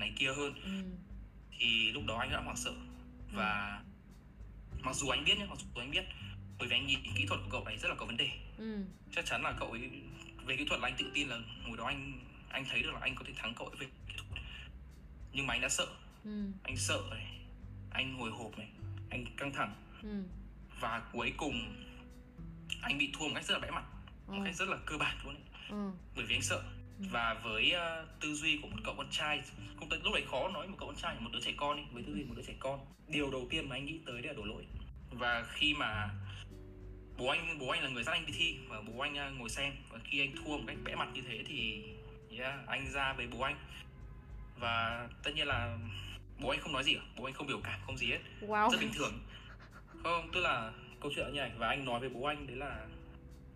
này 0.00 0.12
kia 0.18 0.32
hơn 0.36 0.54
Ừ. 0.64 0.70
thì 1.58 1.92
lúc 1.92 2.02
đó 2.06 2.16
anh 2.18 2.30
đã 2.30 2.40
hoảng 2.40 2.56
sợ 2.56 2.72
và 3.32 3.80
mặc 4.80 4.94
dù 4.96 5.08
anh 5.08 5.24
biết 5.24 5.38
nhé 5.38 5.46
mặc 5.50 5.58
dù 5.58 5.80
anh 5.80 5.90
biết 5.90 6.04
bởi 6.58 6.68
vì 6.68 6.76
anh 6.76 6.86
nhìn 6.86 6.98
kỹ 7.16 7.24
thuật 7.28 7.40
của 7.44 7.48
cậu 7.50 7.62
ấy 7.64 7.76
rất 7.76 7.88
là 7.88 7.94
có 7.94 8.06
vấn 8.06 8.16
đề 8.16 8.28
Ừ. 8.58 8.84
chắc 9.12 9.26
chắn 9.26 9.42
là 9.42 9.52
cậu 9.60 9.70
ấy 9.70 9.90
về 10.46 10.56
kỹ 10.56 10.64
thuật 10.64 10.80
là 10.80 10.88
anh 10.88 10.94
tự 10.98 11.10
tin 11.14 11.28
là 11.28 11.38
hồi 11.68 11.76
đó 11.76 11.84
anh 11.86 12.12
anh 12.48 12.64
thấy 12.70 12.82
được 12.82 12.90
là 12.94 13.00
anh 13.00 13.14
có 13.14 13.24
thể 13.26 13.32
thắng 13.36 13.54
cậu 13.54 13.66
ấy 13.66 13.76
về 13.80 13.86
kỹ 14.08 14.14
thuật 14.16 14.29
nhưng 15.32 15.46
mà 15.46 15.54
anh 15.54 15.60
đã 15.60 15.68
sợ. 15.68 15.86
Ừ. 16.24 16.44
anh 16.62 16.76
sợ 16.76 17.02
này. 17.10 17.26
Anh 17.90 18.18
hồi 18.18 18.30
hộp 18.30 18.58
này. 18.58 18.68
Anh 19.10 19.24
căng 19.36 19.52
thẳng. 19.52 19.74
Ừ. 20.02 20.22
và 20.80 21.02
cuối 21.12 21.32
cùng 21.36 21.74
anh 22.82 22.98
bị 22.98 23.10
thua 23.12 23.24
một 23.24 23.34
cách 23.34 23.44
rất 23.44 23.54
là 23.54 23.60
bẽ 23.60 23.70
mặt. 23.70 23.84
Một 24.26 24.34
Ồ. 24.38 24.44
cách 24.44 24.56
rất 24.56 24.68
là 24.68 24.76
cơ 24.86 24.98
bản 24.98 25.16
luôn 25.24 25.34
ấy. 25.34 25.42
Ừ. 25.70 25.90
bởi 26.16 26.24
vì 26.24 26.34
anh 26.34 26.42
sợ. 26.42 26.62
Và 26.98 27.34
với 27.34 27.72
ờ, 27.72 28.06
tư 28.20 28.34
duy 28.34 28.58
của 28.62 28.68
một 28.68 28.76
cậu 28.84 28.94
con 28.96 29.06
trai 29.10 29.42
không 29.76 29.88
tới 29.88 29.98
lúc 30.04 30.14
đấy 30.14 30.24
khó 30.30 30.48
nói 30.48 30.66
một 30.68 30.76
cậu 30.78 30.88
con 30.88 30.96
trai 30.96 31.16
một 31.20 31.30
đứa 31.32 31.40
trẻ 31.40 31.52
con 31.56 31.76
đi 31.76 31.82
với 31.92 32.02
tư 32.02 32.14
duy 32.14 32.24
một 32.24 32.34
đứa 32.36 32.42
trẻ 32.42 32.54
con. 32.58 32.80
Điều 33.08 33.30
đầu 33.30 33.46
tiên 33.50 33.68
mà 33.68 33.76
anh 33.76 33.86
nghĩ 33.86 34.00
tới 34.06 34.22
đấy 34.22 34.34
là 34.34 34.36
đổ 34.36 34.44
lỗi. 34.44 34.66
Và 35.10 35.46
khi 35.52 35.74
mà 35.74 36.10
bố 37.18 37.26
anh 37.26 37.58
bố 37.58 37.68
anh 37.68 37.82
là 37.82 37.88
người 37.88 38.02
dắt 38.02 38.12
anh 38.12 38.26
đi 38.26 38.32
thi 38.36 38.56
và 38.68 38.80
bố 38.80 39.00
anh 39.00 39.16
ờ, 39.16 39.30
ngồi 39.30 39.50
xem. 39.50 39.72
Và 39.90 39.98
khi 40.04 40.20
anh 40.20 40.32
thua 40.36 40.56
một 40.56 40.64
cách 40.66 40.76
bẽ 40.84 40.94
mặt 40.94 41.08
như 41.14 41.22
thế 41.22 41.44
thì 41.46 41.84
yeah, 42.38 42.66
anh 42.66 42.90
ra 42.92 43.12
với 43.12 43.26
bố 43.26 43.40
anh 43.40 43.56
và 44.60 45.08
tất 45.22 45.30
nhiên 45.34 45.46
là 45.46 45.78
bố 46.38 46.48
anh 46.48 46.60
không 46.60 46.72
nói 46.72 46.84
gì 46.84 46.94
cả 46.94 47.00
bố 47.16 47.24
anh 47.24 47.34
không 47.34 47.46
biểu 47.46 47.60
cảm 47.64 47.80
không 47.86 47.96
gì 47.96 48.10
hết 48.10 48.18
Wow. 48.40 48.70
rất 48.70 48.78
bình 48.80 48.92
thường 48.94 49.12
không 50.04 50.30
tức 50.32 50.40
là 50.40 50.72
câu 51.00 51.12
chuyện 51.14 51.26
như 51.32 51.40
này 51.40 51.50
và 51.56 51.68
anh 51.68 51.84
nói 51.84 52.00
với 52.00 52.08
bố 52.08 52.24
anh 52.24 52.46
đấy 52.46 52.56
là 52.56 52.86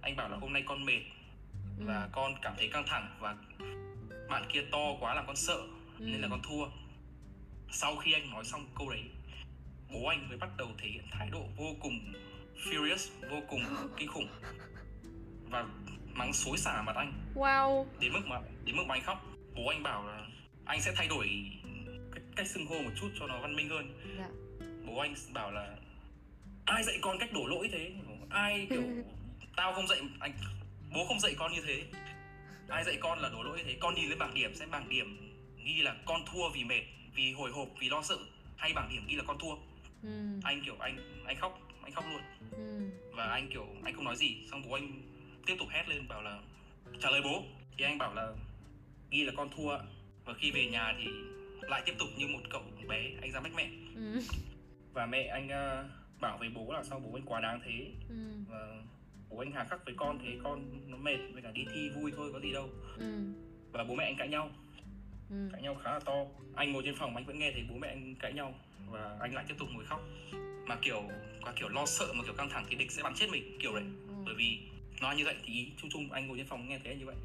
anh 0.03 0.17
bảo 0.17 0.29
là 0.29 0.37
hôm 0.37 0.53
nay 0.53 0.63
con 0.67 0.85
mệt 0.85 1.01
ừ. 1.79 1.85
và 1.87 2.09
con 2.13 2.35
cảm 2.43 2.55
thấy 2.57 2.69
căng 2.69 2.85
thẳng 2.87 3.17
và 3.21 3.37
bạn 4.29 4.45
kia 4.53 4.63
to 4.73 4.95
quá 5.01 5.15
làm 5.15 5.27
con 5.27 5.37
sợ 5.37 5.57
ừ. 5.99 6.05
nên 6.07 6.21
là 6.21 6.29
con 6.31 6.41
thua 6.43 6.67
sau 7.71 7.97
khi 7.97 8.13
anh 8.13 8.31
nói 8.31 8.45
xong 8.45 8.67
câu 8.79 8.91
đấy 8.91 9.03
bố 9.93 10.07
anh 10.07 10.29
mới 10.29 10.39
bắt 10.39 10.49
đầu 10.57 10.69
thể 10.79 10.89
hiện 10.89 11.05
thái 11.11 11.31
độ 11.31 11.47
vô 11.57 11.67
cùng 11.81 12.13
furious 12.65 13.29
vô 13.31 13.41
cùng 13.49 13.61
kinh 13.97 14.09
khủng 14.09 14.29
và 15.51 15.67
mắng 16.15 16.33
xối 16.33 16.59
xả 16.59 16.83
mặt 16.83 16.97
anh 16.97 17.13
wow 17.35 17.87
đến 18.01 18.13
mức 18.13 18.27
mà 18.27 18.41
đến 18.65 18.77
mức 18.77 18.83
mà 18.87 18.95
anh 18.95 19.03
khóc 19.03 19.25
bố 19.55 19.69
anh 19.69 19.83
bảo 19.83 20.07
là 20.07 20.27
anh 20.67 20.81
sẽ 20.81 20.93
thay 20.97 21.09
đổi 21.09 21.51
cách, 22.13 22.23
cách 22.37 22.47
xưng 22.47 22.67
hô 22.67 22.83
một 22.83 22.91
chút 23.01 23.09
cho 23.19 23.27
nó 23.27 23.41
văn 23.41 23.57
minh 23.57 23.69
hơn. 23.69 24.01
Dạ. 24.19 24.29
bố 24.87 24.99
anh 24.99 25.15
bảo 25.33 25.51
là 25.51 25.77
ai 26.65 26.83
dạy 26.83 26.99
con 27.03 27.19
cách 27.19 27.33
đổ 27.33 27.47
lỗi 27.47 27.69
thế? 27.73 27.93
Ai 28.31 28.67
kiểu 28.71 28.83
tao 29.57 29.75
không 29.75 29.89
dạy 29.89 30.01
anh 30.21 30.33
bố 30.95 31.05
không 31.09 31.21
dạy 31.21 31.35
con 31.39 31.53
như 31.53 31.61
thế. 31.67 31.83
Ai 32.69 32.85
dạy 32.85 32.97
con 33.01 33.19
là 33.19 33.29
đổ 33.29 33.43
lỗi 33.43 33.59
như 33.59 33.65
thế? 33.65 33.77
Con 33.81 33.95
nhìn 33.95 34.09
lên 34.09 34.19
bảng 34.19 34.35
điểm 34.35 34.55
xem 34.55 34.71
bảng 34.71 34.89
điểm 34.89 35.35
ghi 35.65 35.83
là 35.83 35.97
con 36.05 36.25
thua 36.33 36.49
vì 36.55 36.65
mệt 36.65 36.83
vì 37.15 37.33
hồi 37.33 37.51
hộp 37.51 37.69
vì 37.79 37.89
lo 37.89 38.03
sợ 38.03 38.19
hay 38.57 38.73
bảng 38.73 38.89
điểm 38.91 39.07
ghi 39.09 39.17
là 39.17 39.25
con 39.27 39.39
thua? 39.39 39.55
Ừ. 40.03 40.41
anh 40.45 40.63
kiểu 40.65 40.77
anh 40.79 41.25
anh 41.27 41.37
khóc 41.37 41.59
anh 41.83 41.93
khóc 41.93 42.05
luôn. 42.11 42.23
Ừ. 42.51 42.91
và 43.13 43.25
anh 43.25 43.49
kiểu 43.49 43.67
anh 43.85 43.95
không 43.95 44.05
nói 44.05 44.17
gì. 44.17 44.37
Xong 44.51 44.63
bố 44.69 44.75
anh 44.75 45.03
tiếp 45.47 45.57
tục 45.59 45.69
hét 45.71 45.89
lên 45.89 46.09
bảo 46.09 46.23
là 46.23 46.41
trả 47.01 47.11
lời 47.11 47.21
bố. 47.25 47.43
Thì 47.79 47.85
anh 47.85 47.99
bảo 47.99 48.15
là 48.15 48.33
ghi 49.11 49.25
là 49.25 49.33
con 49.37 49.51
thua 49.57 49.79
và 50.25 50.35
khi 50.35 50.51
về 50.51 50.67
nhà 50.67 50.95
thì 50.99 51.09
lại 51.61 51.83
tiếp 51.87 51.95
tục 51.99 52.09
như 52.17 52.27
một 52.29 52.41
cậu 52.51 52.63
bé 52.89 53.11
anh 53.23 53.33
ra 53.33 53.41
mách 53.41 53.53
mẹ 53.57 53.71
ừ. 53.97 54.21
và 54.93 55.07
mẹ 55.07 55.27
anh 55.27 55.47
uh, 55.47 55.91
bảo 56.21 56.39
với 56.39 56.49
bố 56.55 56.73
là 56.73 56.83
sao 56.85 57.01
bố 57.01 57.19
anh 57.19 57.25
quá 57.27 57.41
đáng 57.41 57.61
thế 57.65 57.87
ừ. 58.09 58.15
và 58.49 58.83
bố 59.31 59.39
anh 59.39 59.53
hà 59.53 59.65
khắc 59.65 59.85
với 59.85 59.95
con 59.97 60.19
thế 60.25 60.37
con 60.45 60.91
nó 60.91 60.97
mệt 60.97 61.17
với 61.33 61.43
cả 61.43 61.51
đi 61.51 61.65
thi 61.75 61.89
vui 61.89 62.13
thôi 62.17 62.31
có 62.33 62.41
gì 62.41 62.53
đâu 62.53 62.71
ừ. 62.99 63.19
và 63.73 63.85
bố 63.85 63.95
mẹ 63.95 64.05
anh 64.05 64.17
cãi 64.17 64.29
nhau 64.29 64.51
ừ. 65.31 65.49
cãi 65.53 65.63
nhau 65.63 65.75
khá 65.75 65.93
là 65.93 66.01
to 66.01 66.15
anh 66.55 66.73
ngồi 66.73 66.83
trên 66.87 66.95
phòng 66.95 67.17
anh 67.17 67.25
vẫn 67.25 67.39
nghe 67.39 67.53
thấy 67.53 67.65
bố 67.71 67.77
mẹ 67.79 67.89
anh 67.89 68.15
cãi 68.21 68.33
nhau 68.33 68.55
và 68.91 69.17
anh 69.21 69.35
lại 69.35 69.45
tiếp 69.49 69.55
tục 69.59 69.69
ngồi 69.75 69.85
khóc 69.85 70.01
mà 70.67 70.77
kiểu 70.83 71.03
qua 71.43 71.53
kiểu 71.57 71.69
lo 71.69 71.87
sợ 71.87 72.13
mà 72.15 72.25
kiểu 72.25 72.35
căng 72.35 72.49
thẳng 72.51 72.65
thì 72.69 72.77
địch 72.77 72.91
sẽ 72.91 73.03
bắn 73.03 73.15
chết 73.15 73.27
mình 73.31 73.59
kiểu 73.61 73.75
đấy 73.75 73.85
Ừ. 74.09 74.15
bởi 74.27 74.35
vì 74.35 74.59
nói 75.01 75.17
như 75.17 75.25
vậy 75.25 75.37
thì 75.45 75.55
ý 75.55 75.73
chung 75.77 75.91
chung 75.91 76.13
anh 76.13 76.27
ngồi 76.27 76.39
trên 76.39 76.47
phòng 76.47 76.69
nghe 76.69 76.79
thấy 76.79 76.93
anh 76.93 76.99
như 76.99 77.07
vậy 77.07 77.17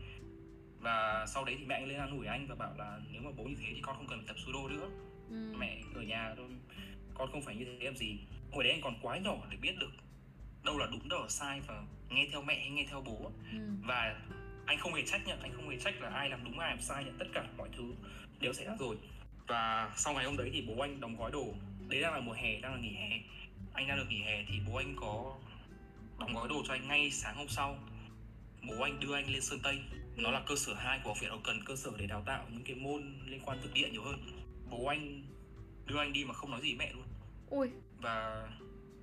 và 0.79 1.25
sau 1.27 1.45
đấy 1.45 1.55
thì 1.59 1.65
mẹ 1.65 1.75
anh 1.75 1.85
lên 1.85 1.99
an 1.99 2.17
ủi 2.17 2.27
anh 2.27 2.47
và 2.47 2.55
bảo 2.55 2.73
là 2.77 2.99
nếu 3.11 3.21
mà 3.21 3.31
bố 3.37 3.43
như 3.43 3.55
thế 3.59 3.65
thì 3.75 3.81
con 3.81 3.95
không 3.95 4.07
cần 4.07 4.23
phải 4.25 4.27
tập 4.27 4.41
judo 4.45 4.67
nữa. 4.67 4.89
Ừ. 5.29 5.55
mẹ 5.57 5.81
ở 5.95 6.01
nhà 6.01 6.33
thôi 6.37 6.47
con 7.13 7.31
không 7.31 7.41
phải 7.41 7.55
như 7.55 7.65
thế 7.65 7.85
làm 7.85 7.97
gì. 7.97 8.19
Hồi 8.51 8.63
đấy 8.63 8.73
anh 8.73 8.81
còn 8.81 8.95
quá 9.01 9.17
nhỏ 9.17 9.35
để 9.49 9.57
biết 9.61 9.77
được 9.79 9.91
đâu 10.63 10.77
là 10.77 10.87
đúng 10.91 11.09
đâu 11.09 11.21
là 11.21 11.29
sai 11.29 11.61
và 11.67 11.83
nghe 12.09 12.27
theo 12.31 12.41
mẹ 12.41 12.59
hay 12.59 12.69
nghe 12.69 12.85
theo 12.89 13.01
bố. 13.01 13.31
Ừ. 13.51 13.57
và 13.83 14.15
anh 14.65 14.77
không 14.79 14.93
hề 14.93 15.01
trách 15.05 15.21
nhận 15.27 15.39
anh 15.41 15.53
không 15.55 15.69
hề 15.69 15.77
trách 15.77 16.01
là 16.01 16.09
ai 16.09 16.29
làm 16.29 16.43
đúng 16.43 16.59
ai 16.59 16.69
làm 16.69 16.81
sai 16.81 17.03
nhận 17.03 17.17
tất 17.19 17.25
cả 17.33 17.43
mọi 17.57 17.69
thứ 17.77 17.93
đều 18.39 18.53
xảy 18.53 18.65
ra 18.65 18.75
rồi. 18.79 18.95
Và 19.47 19.93
sau 19.97 20.13
ngày 20.13 20.25
hôm 20.25 20.37
đấy 20.37 20.49
thì 20.53 20.61
bố 20.67 20.81
anh 20.81 20.99
đóng 20.99 21.15
gói 21.19 21.31
đồ. 21.31 21.45
Đấy 21.87 22.01
đang 22.01 22.13
là 22.13 22.19
mùa 22.19 22.33
hè 22.33 22.59
đang 22.61 22.73
là 22.73 22.79
nghỉ 22.79 22.93
hè. 22.93 23.09
Anh 23.73 23.87
đang 23.87 23.97
được 23.97 24.05
nghỉ 24.09 24.21
hè 24.21 24.45
thì 24.47 24.59
bố 24.67 24.75
anh 24.75 24.95
có 24.95 25.35
đóng 26.19 26.33
gói 26.33 26.47
đồ 26.47 26.63
cho 26.67 26.73
anh 26.73 26.87
ngay 26.87 27.11
sáng 27.11 27.35
hôm 27.35 27.47
sau. 27.47 27.77
Bố 28.67 28.83
anh 28.83 28.99
đưa 28.99 29.15
anh 29.15 29.29
lên 29.29 29.41
sơn 29.41 29.59
tây 29.63 29.79
nó 30.21 30.31
là 30.31 30.43
cơ 30.47 30.55
sở 30.55 30.73
2 30.73 30.99
của 31.03 31.09
học 31.09 31.17
viện 31.21 31.29
hậu 31.29 31.39
cần 31.43 31.59
cơ 31.65 31.75
sở 31.75 31.91
để 31.97 32.07
đào 32.07 32.23
tạo 32.25 32.45
những 32.51 32.63
cái 32.63 32.75
môn 32.75 33.19
liên 33.25 33.39
quan 33.45 33.57
thực 33.61 33.73
địa 33.73 33.89
nhiều 33.89 34.03
hơn. 34.03 34.19
Bố 34.69 34.85
anh 34.85 35.23
đưa 35.85 35.97
anh 35.99 36.13
đi 36.13 36.25
mà 36.25 36.33
không 36.33 36.51
nói 36.51 36.61
gì 36.61 36.73
mẹ 36.75 36.91
luôn. 36.93 37.05
Ui. 37.49 37.69
Và 38.01 38.47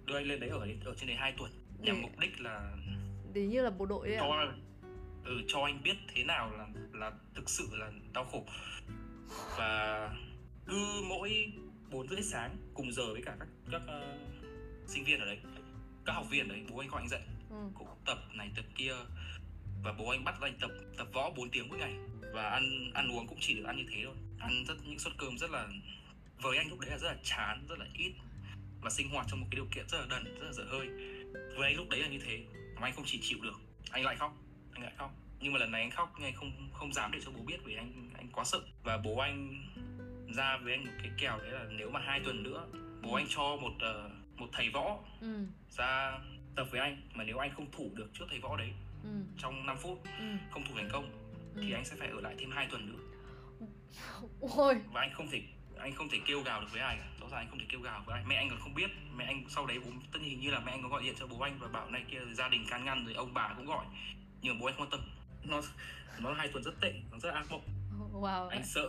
đưa 0.04 0.16
anh 0.16 0.26
lên 0.26 0.40
đấy 0.40 0.50
ở 0.50 0.58
ở 0.84 0.94
trên 0.96 1.06
đấy 1.08 1.16
2 1.16 1.32
tuần. 1.38 1.50
Nhằm 1.78 1.96
Để- 1.96 2.02
mục 2.02 2.18
đích 2.18 2.40
là 2.40 2.72
tí 3.34 3.46
như 3.46 3.62
là 3.62 3.70
bộ 3.70 3.86
đội 3.86 4.08
ấy 4.08 4.16
ạ. 4.16 4.20
cho 4.20 4.52
ừ, 5.24 5.40
cho 5.48 5.60
anh 5.64 5.82
biết 5.82 5.96
thế 6.14 6.24
nào 6.24 6.50
là 6.56 6.66
là 6.92 7.12
thực 7.34 7.50
sự 7.50 7.68
là 7.72 7.90
đau 8.12 8.24
khổ. 8.24 8.44
Và 9.58 10.10
cứ 10.66 11.02
mỗi 11.08 11.52
bốn 11.90 12.08
rưỡi 12.08 12.22
sáng 12.22 12.56
cùng 12.74 12.92
giờ 12.92 13.12
với 13.12 13.22
cả 13.22 13.36
các 13.38 13.48
các 13.70 13.82
ờ, 13.86 14.18
sinh 14.86 15.04
viên 15.04 15.20
ở 15.20 15.26
đấy 15.26 15.38
các 16.04 16.12
học 16.12 16.26
viên 16.30 16.48
ở 16.48 16.54
đấy 16.54 16.64
bố 16.70 16.78
anh 16.78 16.88
gọi 16.88 17.02
anh 17.02 17.08
dậy. 17.08 17.22
Ừ. 17.50 17.56
cũng 17.74 17.88
tập 18.06 18.18
này 18.34 18.50
tập 18.56 18.64
kia 18.74 18.94
và 19.86 19.92
bố 19.92 20.08
anh 20.08 20.24
bắt 20.24 20.34
anh 20.40 20.54
tập 20.60 20.70
tập 20.96 21.08
võ 21.12 21.30
4 21.30 21.50
tiếng 21.50 21.68
mỗi 21.68 21.78
ngày. 21.78 21.94
Và 22.32 22.48
ăn 22.48 22.90
ăn 22.94 23.08
uống 23.12 23.26
cũng 23.26 23.38
chỉ 23.40 23.54
được 23.54 23.64
ăn 23.66 23.76
như 23.76 23.84
thế 23.90 24.02
thôi. 24.04 24.14
Ăn 24.38 24.64
rất 24.68 24.74
những 24.84 24.98
suất 24.98 25.12
cơm 25.18 25.38
rất 25.38 25.50
là 25.50 25.68
với 26.42 26.58
anh 26.58 26.68
lúc 26.68 26.80
đấy 26.80 26.90
là 26.90 26.98
rất 26.98 27.08
là 27.08 27.16
chán 27.22 27.66
rất 27.68 27.78
là 27.78 27.86
ít. 27.94 28.12
Và 28.80 28.90
sinh 28.90 29.08
hoạt 29.08 29.26
trong 29.30 29.40
một 29.40 29.46
cái 29.50 29.56
điều 29.56 29.66
kiện 29.74 29.88
rất 29.88 29.98
là 29.98 30.06
đần 30.10 30.24
rất 30.24 30.46
là 30.46 30.52
dở 30.52 30.64
hơi. 30.68 30.88
Với 31.56 31.68
anh 31.68 31.76
lúc 31.76 31.88
đấy 31.88 32.00
là 32.00 32.08
như 32.08 32.18
thế 32.18 32.44
mà 32.80 32.86
anh 32.86 32.94
không 32.94 33.04
chỉ 33.06 33.18
chịu 33.22 33.38
được 33.42 33.60
anh 33.90 34.04
lại 34.04 34.16
khóc 34.16 34.36
anh 34.72 34.82
lại 34.82 34.92
khóc. 34.96 35.10
Nhưng 35.40 35.52
mà 35.52 35.58
lần 35.58 35.70
này 35.70 35.80
anh 35.80 35.90
khóc 35.90 36.12
nhưng 36.16 36.24
anh 36.24 36.34
không 36.34 36.70
không 36.72 36.92
dám 36.92 37.12
để 37.12 37.18
cho 37.24 37.30
bố 37.30 37.42
biết 37.46 37.58
vì 37.64 37.76
anh 37.76 38.10
anh 38.16 38.28
quá 38.32 38.44
sợ. 38.44 38.60
Và 38.82 38.96
bố 38.96 39.18
anh 39.18 39.64
ra 40.36 40.56
với 40.56 40.72
anh 40.72 40.84
một 40.84 40.92
cái 40.98 41.10
kèo 41.18 41.38
đấy 41.38 41.50
là 41.50 41.64
nếu 41.70 41.90
mà 41.90 42.00
hai 42.00 42.20
tuần 42.20 42.42
nữa 42.42 42.66
bố 43.02 43.14
anh 43.14 43.26
cho 43.28 43.56
một 43.56 43.72
ờ, 43.80 44.10
một 44.36 44.48
thầy 44.52 44.70
võ 44.70 44.98
ừ. 45.20 45.46
ra 45.70 46.18
tập 46.56 46.66
với 46.70 46.80
anh. 46.80 47.02
Mà 47.14 47.24
nếu 47.24 47.38
anh 47.38 47.50
không 47.54 47.70
thủ 47.72 47.90
được 47.94 48.10
trước 48.14 48.24
thầy 48.30 48.38
võ 48.38 48.56
đấy 48.56 48.72
ừ. 49.06 49.32
trong 49.38 49.66
5 49.66 49.76
phút 49.76 50.02
ừ. 50.18 50.24
không 50.50 50.64
thủ 50.68 50.74
thành 50.76 50.88
công 50.92 51.10
thì 51.56 51.70
ừ. 51.70 51.74
anh 51.74 51.84
sẽ 51.84 51.96
phải 51.98 52.08
ở 52.08 52.20
lại 52.20 52.34
thêm 52.38 52.50
2 52.50 52.66
tuần 52.70 52.92
nữa. 52.92 52.98
Ôi. 54.56 54.74
Và 54.92 55.00
anh 55.00 55.12
không 55.14 55.28
thể 55.30 55.42
anh 55.78 55.94
không 55.94 56.08
thể 56.08 56.18
kêu 56.26 56.42
gào 56.42 56.60
được 56.60 56.66
với 56.72 56.80
ai 56.80 56.96
cả. 56.96 57.06
Rõ 57.20 57.26
ràng 57.28 57.40
anh 57.40 57.48
không 57.50 57.58
thể 57.58 57.64
kêu 57.68 57.80
gào 57.80 58.02
với 58.06 58.14
ai. 58.14 58.24
Mẹ 58.28 58.34
anh 58.34 58.50
còn 58.50 58.60
không 58.60 58.74
biết. 58.74 58.90
Mẹ 59.16 59.24
anh 59.24 59.44
sau 59.48 59.66
đấy 59.66 59.78
bố 59.84 59.90
tất 60.12 60.18
nhiên 60.22 60.30
hình 60.30 60.40
như 60.40 60.50
là 60.50 60.60
mẹ 60.60 60.72
anh 60.72 60.82
có 60.82 60.88
gọi 60.88 61.02
điện 61.02 61.14
cho 61.18 61.26
bố 61.26 61.40
anh 61.40 61.58
và 61.58 61.68
bảo 61.68 61.90
này 61.90 62.04
kia 62.10 62.18
gia 62.34 62.48
đình 62.48 62.64
can 62.68 62.84
ngăn 62.84 63.04
rồi 63.04 63.14
ông 63.14 63.34
bà 63.34 63.54
cũng 63.56 63.66
gọi. 63.66 63.86
Nhưng 64.42 64.54
mà 64.54 64.60
bố 64.60 64.66
anh 64.66 64.74
không 64.76 64.82
quan 64.82 64.90
tâm. 64.90 65.00
Nó 65.44 65.62
nó 66.20 66.32
hai 66.32 66.48
tuần 66.48 66.64
rất 66.64 66.80
tệ 66.80 66.92
nó 67.12 67.18
rất 67.18 67.34
ác 67.34 67.50
mộng. 67.50 67.62
Wow. 68.12 68.48
Anh 68.48 68.64
sợ 68.64 68.88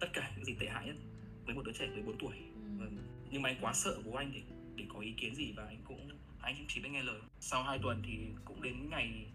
tất 0.00 0.06
cả 0.12 0.30
những 0.36 0.44
gì 0.44 0.56
tệ 0.60 0.68
hại 0.68 0.86
nhất 0.86 0.96
với 1.44 1.54
một 1.54 1.62
đứa 1.64 1.72
trẻ 1.72 1.86
14 1.86 2.18
tuổi. 2.18 2.36
Ừ. 2.80 2.86
Nhưng 3.30 3.42
mà 3.42 3.48
anh 3.48 3.56
quá 3.60 3.72
sợ 3.72 3.98
bố 4.04 4.12
anh 4.12 4.32
để 4.34 4.40
để 4.74 4.84
có 4.94 5.00
ý 5.00 5.12
kiến 5.12 5.34
gì 5.34 5.52
và 5.56 5.64
anh 5.64 5.82
cũng 5.84 6.10
anh 6.40 6.54
cũng 6.56 6.66
chỉ 6.68 6.80
biết 6.80 6.88
nghe 6.92 7.02
lời. 7.02 7.20
Sau 7.40 7.62
2 7.62 7.78
tuần 7.82 8.02
thì 8.06 8.18
cũng 8.44 8.62
đến 8.62 8.90
ngày 8.90 9.26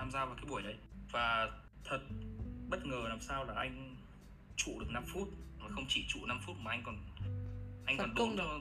tham 0.00 0.10
gia 0.10 0.24
vào 0.24 0.34
cái 0.34 0.44
buổi 0.48 0.62
đấy. 0.62 0.74
Và 1.10 1.50
thật 1.84 2.00
bất 2.68 2.86
ngờ 2.86 3.04
làm 3.08 3.20
sao 3.20 3.44
là 3.44 3.54
anh 3.54 3.96
trụ 4.56 4.80
được 4.80 4.90
5 4.90 5.04
phút 5.06 5.28
và 5.58 5.68
không 5.68 5.84
chỉ 5.88 6.04
trụ 6.08 6.26
5 6.26 6.40
phút 6.46 6.56
mà 6.60 6.70
anh 6.70 6.82
còn 6.86 6.96
anh 7.86 7.98
Phản 7.98 8.14
còn 8.14 8.14
đốn 8.14 8.36
cho 8.36 8.60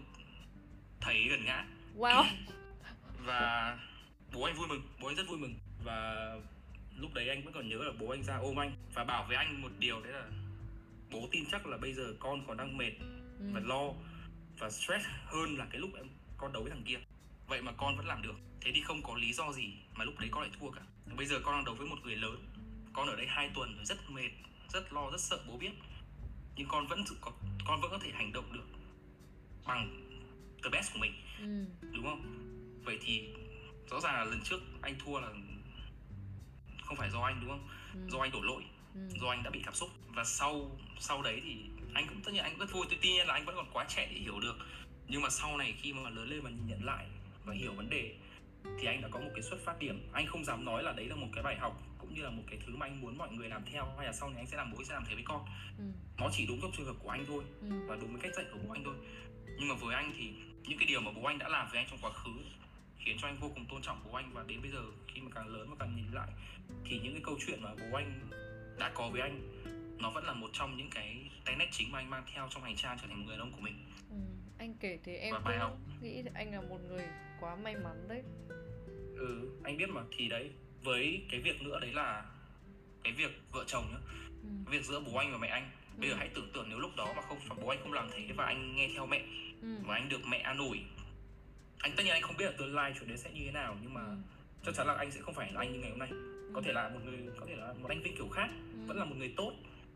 thầy 1.01 1.27
gần 1.29 1.45
ngã. 1.45 1.65
Wow. 1.97 2.25
Và 3.25 3.77
bố 4.33 4.43
anh 4.43 4.55
vui 4.55 4.67
mừng 4.67 4.81
bố 5.01 5.07
anh 5.07 5.15
rất 5.15 5.27
vui 5.27 5.37
mừng. 5.37 5.53
Và 5.83 6.29
lúc 6.97 7.13
đấy 7.13 7.29
anh 7.29 7.43
vẫn 7.43 7.53
còn 7.53 7.69
nhớ 7.69 7.77
là 7.77 7.91
bố 7.99 8.09
anh 8.09 8.23
ra 8.23 8.37
ôm 8.37 8.59
anh 8.59 8.71
và 8.93 9.03
bảo 9.03 9.25
với 9.27 9.37
anh 9.37 9.61
một 9.61 9.71
điều 9.79 10.01
đấy 10.01 10.13
là 10.13 10.29
bố 11.11 11.27
tin 11.31 11.45
chắc 11.51 11.65
là 11.65 11.77
bây 11.77 11.93
giờ 11.93 12.13
con 12.19 12.47
còn 12.47 12.57
đang 12.57 12.77
mệt 12.77 12.91
ừ. 13.39 13.49
và 13.53 13.59
lo 13.59 13.93
và 14.57 14.69
stress 14.69 15.05
hơn 15.25 15.57
là 15.57 15.65
cái 15.71 15.79
lúc 15.79 15.89
em 15.95 16.07
con 16.37 16.53
đấu 16.53 16.63
với 16.63 16.71
thằng 16.71 16.83
kia. 16.85 16.99
Vậy 17.47 17.61
mà 17.61 17.71
con 17.77 17.97
vẫn 17.97 18.07
làm 18.07 18.21
được. 18.21 18.35
Thế 18.61 18.71
thì 18.75 18.81
không 18.81 19.03
có 19.03 19.15
lý 19.15 19.33
do 19.33 19.51
gì 19.51 19.73
mà 19.95 20.05
lúc 20.05 20.19
đấy 20.19 20.29
con 20.31 20.41
lại 20.41 20.51
thua 20.59 20.71
cả 20.71 20.81
bây 21.17 21.25
giờ 21.25 21.39
con 21.43 21.55
đang 21.55 21.65
đấu 21.65 21.75
với 21.75 21.87
một 21.87 21.97
người 22.03 22.15
lớn. 22.15 22.45
Con 22.93 23.07
ở 23.07 23.15
đây 23.15 23.27
hai 23.27 23.49
tuần 23.55 23.75
rồi 23.75 23.85
rất 23.85 24.09
mệt 24.09 24.29
rất 24.73 24.93
lo 24.93 25.09
rất 25.11 25.21
sợ 25.21 25.39
bố 25.47 25.57
biết. 25.57 25.71
Nhưng 26.55 26.67
con 26.67 26.87
vẫn 26.87 27.03
có 27.21 27.31
con 27.67 27.81
vẫn 27.81 27.91
có 27.91 27.99
thể 27.99 28.11
hành 28.13 28.31
động 28.31 28.53
được 28.53 28.65
bằng 29.65 30.09
the 30.63 30.69
best 30.69 30.93
của 30.93 30.99
mình. 30.99 31.13
Ừ. 31.39 31.87
đúng 31.93 32.05
không? 32.05 32.25
Vậy 32.83 32.99
thì 33.01 33.29
rõ 33.89 33.99
ràng 33.99 34.13
là 34.13 34.23
lần 34.23 34.41
trước 34.43 34.59
anh 34.81 34.95
thua 35.05 35.19
là 35.19 35.27
không 36.83 36.97
phải 36.97 37.09
do 37.09 37.21
anh 37.21 37.39
đúng 37.41 37.49
không? 37.49 37.67
Ừ. 37.93 37.99
do 38.11 38.19
anh 38.19 38.31
đổ 38.31 38.41
lỗi 38.41 38.63
ừ. 38.93 39.01
do 39.21 39.29
anh 39.29 39.43
đã 39.43 39.49
bị 39.49 39.61
cảm 39.65 39.73
xúc. 39.73 39.89
Và 40.07 40.23
sau 40.23 40.77
sau 40.99 41.21
đấy 41.21 41.41
thì 41.43 41.55
anh 41.93 42.07
cũng 42.07 42.21
tất 42.21 42.31
nhiên 42.33 42.43
anh 42.43 42.57
rất 42.57 42.71
vui. 42.71 42.85
Tuy 42.89 42.97
tuy 43.01 43.09
nhiên 43.09 43.27
là 43.27 43.33
anh 43.33 43.45
vẫn 43.45 43.55
còn 43.55 43.69
quá 43.73 43.85
trẻ 43.89 44.07
để 44.11 44.19
hiểu 44.19 44.39
được. 44.39 44.55
Nhưng 45.07 45.21
mà 45.21 45.29
sau 45.29 45.57
này 45.57 45.75
khi 45.81 45.93
mà 45.93 46.09
lớn 46.09 46.29
lên 46.29 46.41
và 46.41 46.49
nhìn 46.49 46.67
nhận 46.67 46.85
lại 46.85 47.05
và 47.45 47.53
hiểu 47.53 47.73
vấn 47.73 47.89
đề 47.89 48.15
thì 48.79 48.87
anh 48.87 49.01
đã 49.01 49.07
có 49.11 49.19
một 49.19 49.29
cái 49.33 49.41
xuất 49.41 49.59
phát 49.65 49.79
điểm 49.79 50.09
anh 50.13 50.27
không 50.27 50.45
dám 50.45 50.65
nói 50.65 50.83
là 50.83 50.91
đấy 50.91 51.05
là 51.05 51.15
một 51.15 51.27
cái 51.33 51.43
bài 51.43 51.55
học 51.55 51.81
cũng 51.97 52.13
như 52.13 52.21
là 52.23 52.29
một 52.29 52.43
cái 52.47 52.59
thứ 52.65 52.75
mà 52.75 52.85
anh 52.85 53.01
muốn 53.01 53.17
mọi 53.17 53.31
người 53.31 53.49
làm 53.49 53.61
theo 53.65 53.85
hay 53.97 54.05
là 54.05 54.13
sau 54.13 54.29
này 54.29 54.37
anh 54.37 54.47
sẽ 54.47 54.57
làm 54.57 54.71
bố 54.71 54.77
anh 54.79 54.85
sẽ 54.85 54.93
làm 54.93 55.03
thế 55.07 55.15
với 55.15 55.23
con 55.27 55.45
ừ. 55.77 55.83
nó 56.17 56.29
chỉ 56.31 56.45
đúng 56.47 56.59
trong 56.61 56.71
trường 56.77 56.85
hợp 56.85 56.95
của 57.03 57.09
anh 57.09 57.25
thôi 57.27 57.43
ừ. 57.61 57.67
và 57.87 57.95
đúng 57.95 58.11
với 58.11 58.21
cách 58.21 58.31
dạy 58.35 58.45
của 58.53 58.59
bố 58.67 58.73
anh 58.73 58.83
thôi 58.83 58.95
nhưng 59.59 59.67
mà 59.67 59.75
với 59.75 59.95
anh 59.95 60.13
thì 60.17 60.29
những 60.67 60.77
cái 60.77 60.87
điều 60.87 61.01
mà 61.01 61.11
bố 61.11 61.23
anh 61.23 61.37
đã 61.37 61.49
làm 61.49 61.67
với 61.71 61.79
anh 61.79 61.87
trong 61.89 61.99
quá 62.01 62.11
khứ 62.11 62.31
khiến 62.97 63.17
cho 63.21 63.27
anh 63.27 63.37
vô 63.39 63.51
cùng 63.53 63.65
tôn 63.65 63.81
trọng 63.81 64.01
bố 64.05 64.13
anh 64.13 64.31
và 64.33 64.43
đến 64.47 64.61
bây 64.61 64.71
giờ 64.71 64.81
khi 65.07 65.21
mà 65.21 65.29
càng 65.35 65.47
lớn 65.47 65.67
và 65.69 65.75
càng 65.79 65.95
nhìn 65.95 66.11
lại 66.13 66.29
thì 66.85 66.99
những 66.99 67.13
cái 67.13 67.21
câu 67.25 67.37
chuyện 67.47 67.61
mà 67.61 67.69
bố 67.75 67.97
anh 67.97 68.29
đã 68.79 68.91
có 68.93 69.09
với 69.09 69.21
anh 69.21 69.59
nó 69.99 70.09
vẫn 70.09 70.25
là 70.25 70.33
một 70.33 70.49
trong 70.53 70.77
những 70.77 70.89
cái 70.89 71.29
cái 71.45 71.55
nét 71.55 71.67
chính 71.71 71.91
mà 71.91 71.99
anh 71.99 72.09
mang 72.09 72.23
theo 72.33 72.47
trong 72.49 72.63
hành 72.63 72.75
trang 72.75 72.97
trở 73.01 73.07
thành 73.07 73.25
người 73.25 73.37
đàn 73.37 73.39
ông 73.39 73.51
của 73.51 73.61
mình. 73.61 73.75
Anh 74.59 74.73
kể 74.79 74.99
thế 75.03 75.15
em 75.15 75.35
cũng 75.43 75.53
học. 75.59 75.77
nghĩ 76.01 76.23
anh 76.33 76.51
là 76.53 76.61
một 76.61 76.77
người 76.89 77.05
quá 77.39 77.55
may 77.55 77.75
mắn 77.75 78.07
đấy 78.07 78.23
ừ 79.17 79.49
anh 79.63 79.77
biết 79.77 79.89
mà 79.89 80.01
thì 80.17 80.27
đấy 80.29 80.51
với 80.83 81.21
cái 81.31 81.39
việc 81.41 81.61
nữa 81.61 81.79
đấy 81.79 81.91
là 81.93 82.25
cái 83.03 83.13
việc 83.13 83.41
vợ 83.51 83.63
chồng 83.67 83.85
nhá 83.91 83.97
ừ. 84.43 84.49
cái 84.65 84.77
việc 84.79 84.85
giữa 84.85 84.99
bố 84.99 85.17
anh 85.17 85.31
và 85.31 85.37
mẹ 85.37 85.47
anh 85.47 85.69
bây 85.97 86.09
giờ 86.09 86.15
hãy 86.15 86.29
tưởng 86.35 86.49
tượng 86.53 86.65
nếu 86.69 86.79
lúc 86.79 86.91
đó 86.97 87.13
mà 87.15 87.21
không 87.21 87.37
bố 87.61 87.67
anh 87.67 87.79
không 87.83 87.93
làm 87.93 88.09
thế 88.11 88.27
và 88.35 88.45
anh 88.45 88.75
nghe 88.75 88.89
theo 88.93 89.05
mẹ 89.05 89.21
Ừ. 89.61 89.67
và 89.85 89.95
anh 89.95 90.09
được 90.09 90.21
mẹ 90.27 90.37
an 90.37 90.57
ủi 90.57 90.79
anh 91.79 91.91
tất 91.97 92.03
nhiên 92.03 92.13
anh 92.13 92.21
không 92.21 92.37
biết 92.37 92.45
là 92.45 92.51
tương 92.57 92.75
lai 92.75 92.93
chuyện 92.99 93.07
đấy 93.09 93.17
sẽ 93.17 93.31
như 93.31 93.41
thế 93.45 93.51
nào 93.51 93.77
nhưng 93.81 93.93
mà 93.93 94.01
ừ. 94.01 94.15
chắc 94.65 94.75
chắn 94.75 94.87
là 94.87 94.93
anh 94.93 95.11
sẽ 95.11 95.21
không 95.21 95.33
phải 95.33 95.51
là 95.51 95.59
anh 95.61 95.73
như 95.73 95.79
ngày 95.79 95.89
hôm 95.89 95.99
nay 95.99 96.09
có 96.53 96.61
thể 96.61 96.73
là 96.73 96.89
một 96.89 96.99
người 97.05 97.17
có 97.39 97.45
thể 97.45 97.55
là 97.55 97.73
một 97.73 97.89
anh 97.89 98.01
Vinh 98.01 98.15
kiểu 98.15 98.27
khác 98.29 98.49
Ừ. 98.73 98.79
vẫn 98.87 98.97
là 98.97 99.05
một 99.05 99.15
người 99.17 99.33
tốt 99.37 99.53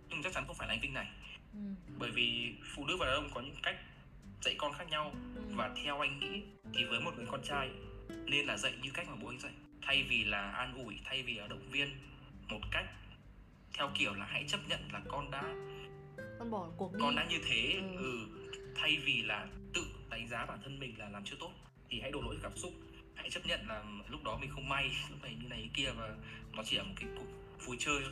nhưng 0.09 0.23
chắc 0.23 0.33
chắn 0.33 0.43
không 0.47 0.55
phải 0.55 0.67
là 0.67 0.73
anh 0.73 0.79
Vinh 0.81 0.93
này 0.93 1.07
ừ. 1.53 1.59
bởi 1.99 2.11
vì 2.11 2.55
phụ 2.75 2.85
nữ 2.85 2.97
và 2.99 3.05
đàn 3.05 3.15
ông 3.15 3.29
có 3.33 3.41
những 3.41 3.55
cách 3.63 3.75
dạy 4.43 4.55
con 4.57 4.73
khác 4.73 4.87
nhau 4.89 5.11
Ừ. 5.35 5.41
và 5.55 5.71
theo 5.83 5.99
anh 5.99 6.19
nghĩ 6.19 6.41
thì 6.75 6.83
với 6.85 6.99
một 6.99 7.11
người 7.17 7.25
con 7.31 7.41
trai 7.43 7.69
nên 8.25 8.45
là 8.45 8.57
dạy 8.57 8.73
như 8.81 8.91
cách 8.93 9.07
mà 9.09 9.15
bố 9.21 9.27
anh 9.27 9.39
dạy 9.39 9.51
thay 9.81 10.03
vì 10.09 10.23
là 10.23 10.51
an 10.51 10.73
ủi 10.85 10.99
thay 11.05 11.23
vì 11.23 11.33
là 11.33 11.47
động 11.47 11.69
viên 11.71 11.89
một 12.49 12.59
cách 12.71 12.85
theo 13.77 13.91
kiểu 13.99 14.13
là 14.13 14.25
hãy 14.25 14.45
chấp 14.47 14.59
nhận 14.69 14.79
là 14.93 15.01
con 15.07 15.31
đã 15.31 15.43
con 16.39 16.51
bỏ 16.51 16.69
cuộc 16.77 16.93
đi 16.93 16.99
con 17.01 17.15
đã 17.15 17.25
như 17.29 17.39
thế 17.49 17.81
Ừ. 17.97 17.97
ừ. 17.97 18.27
thay 18.75 18.97
vì 19.05 19.21
là 19.21 19.47
tự 19.73 19.85
đánh 20.09 20.27
giá 20.27 20.45
bản 20.45 20.59
thân 20.63 20.79
mình 20.79 20.99
là 20.99 21.09
làm 21.09 21.23
chưa 21.25 21.35
tốt 21.39 21.51
thì 21.89 22.01
hãy 22.01 22.11
đổ 22.11 22.21
lỗi 22.21 22.37
cảm 22.43 22.57
xúc 22.57 22.73
hãy 23.15 23.29
chấp 23.29 23.45
nhận 23.45 23.67
là 23.67 23.83
lúc 24.09 24.23
đó 24.23 24.37
mình 24.41 24.49
không 24.49 24.69
may 24.69 24.91
lúc 25.09 25.21
này 25.21 25.35
như 25.41 25.47
này 25.49 25.69
kia 25.73 25.89
và 25.97 26.15
nó 26.53 26.63
chỉ 26.65 26.77
là 26.77 26.83
một 26.83 26.93
cái 26.95 27.09
cuộc 27.17 27.25
vui 27.65 27.77
chơi 27.79 27.99
thôi 28.03 28.11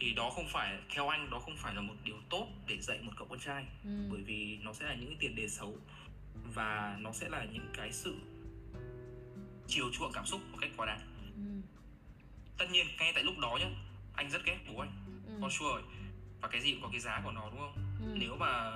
thì 0.00 0.12
đó 0.14 0.30
không 0.30 0.48
phải 0.48 0.78
theo 0.94 1.08
anh 1.08 1.30
đó 1.30 1.38
không 1.38 1.56
phải 1.56 1.74
là 1.74 1.80
một 1.80 1.94
điều 2.04 2.16
tốt 2.30 2.48
để 2.66 2.78
dạy 2.80 2.98
một 3.02 3.12
cậu 3.16 3.26
con 3.30 3.38
trai 3.38 3.64
ừ. 3.84 4.08
bởi 4.10 4.20
vì 4.22 4.58
nó 4.62 4.72
sẽ 4.72 4.84
là 4.86 4.94
những 4.94 5.08
cái 5.08 5.16
tiền 5.20 5.34
đề 5.34 5.48
xấu 5.48 5.78
và 6.54 6.96
nó 7.00 7.12
sẽ 7.12 7.28
là 7.28 7.44
những 7.44 7.66
cái 7.76 7.92
sự 7.92 8.16
chiều 9.68 9.90
chuộng 9.92 10.12
cảm 10.12 10.26
xúc 10.26 10.40
một 10.52 10.58
cách 10.60 10.70
quá 10.76 10.86
đáng 10.86 11.00
Ừ. 11.36 11.42
tất 12.58 12.66
nhiên 12.70 12.86
ngay 12.98 13.12
tại 13.14 13.24
lúc 13.24 13.38
đó 13.38 13.58
nhá 13.60 13.66
anh 14.14 14.30
rất 14.30 14.44
ghét 14.44 14.58
bố 14.68 14.80
anh 14.80 14.92
Ừ. 15.26 15.32
for 15.40 15.48
sure 15.50 15.64
rồi. 15.68 15.82
và 16.40 16.48
cái 16.48 16.60
gì 16.60 16.72
cũng 16.72 16.82
có 16.82 16.88
cái 16.92 17.00
giá 17.00 17.20
của 17.24 17.32
nó 17.32 17.50
đúng 17.50 17.58
không 17.60 17.74
Ừ. 18.02 18.14
nếu 18.18 18.36
mà 18.36 18.72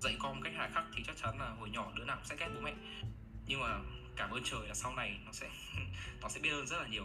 dạy 0.00 0.16
con 0.18 0.34
một 0.34 0.40
cách 0.44 0.52
hà 0.56 0.68
khắc 0.74 0.84
thì 0.96 1.02
chắc 1.06 1.16
chắn 1.16 1.38
là 1.38 1.48
hồi 1.48 1.70
nhỏ 1.70 1.92
đứa 1.96 2.04
nào 2.04 2.16
cũng 2.16 2.24
sẽ 2.26 2.36
ghét 2.38 2.48
bố 2.54 2.60
mẹ 2.60 2.74
nhưng 3.46 3.60
mà 3.60 3.78
cảm 4.16 4.30
ơn 4.30 4.42
trời 4.44 4.68
là 4.68 4.74
sau 4.74 4.94
này 4.94 5.18
nó 5.26 5.32
sẽ 5.32 5.48
nó 6.22 6.28
sẽ 6.28 6.40
biết 6.40 6.50
ơn 6.50 6.66
rất 6.66 6.78
là 6.82 6.88
nhiều 6.88 7.04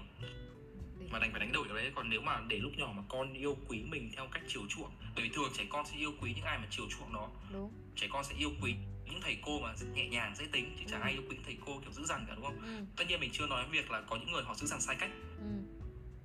Để- 0.99 1.07
mà 1.11 1.19
đành 1.19 1.31
phải 1.31 1.39
đánh 1.39 1.51
đổi 1.51 1.67
cái 1.67 1.75
đấy 1.77 1.91
còn 1.95 2.09
nếu 2.09 2.21
mà 2.21 2.41
để 2.47 2.57
lúc 2.57 2.71
nhỏ 2.77 2.93
mà 2.95 3.03
con 3.09 3.33
yêu 3.33 3.57
quý 3.67 3.83
mình 3.83 4.11
theo 4.15 4.27
cách 4.31 4.43
chiều 4.47 4.61
chuộng 4.69 4.91
bởi 5.15 5.23
vì 5.23 5.29
thường 5.29 5.49
trẻ 5.57 5.65
con 5.69 5.85
sẽ 5.85 5.97
yêu 5.97 6.13
quý 6.21 6.33
những 6.35 6.45
ai 6.45 6.57
mà 6.57 6.67
chiều 6.69 6.85
chuộng 6.89 7.13
nó 7.13 7.29
đúng 7.53 7.71
trẻ 7.95 8.07
con 8.11 8.23
sẽ 8.23 8.35
yêu 8.37 8.51
quý 8.61 8.75
những 9.05 9.21
thầy 9.21 9.37
cô 9.45 9.59
mà 9.59 9.73
nhẹ 9.93 10.07
nhàng 10.07 10.35
dễ 10.35 10.45
tính 10.51 10.75
chứ 10.79 10.83
chẳng 10.87 11.01
Ừ. 11.01 11.03
ai 11.05 11.11
yêu 11.13 11.21
quý 11.29 11.37
thầy 11.45 11.57
cô 11.65 11.79
kiểu 11.81 11.91
dữ 11.91 12.05
dằn 12.05 12.25
cả 12.27 12.35
đúng 12.35 12.45
không 12.45 12.59
ừ. 12.61 12.85
tất 12.95 13.03
nhiên 13.07 13.19
mình 13.19 13.29
chưa 13.33 13.47
nói 13.47 13.65
việc 13.71 13.91
là 13.91 14.01
có 14.01 14.15
những 14.15 14.31
người 14.31 14.43
họ 14.43 14.55
dữ 14.55 14.67
dằn 14.67 14.81
sai 14.81 14.95
cách 14.99 15.09
Ừ. 15.37 15.45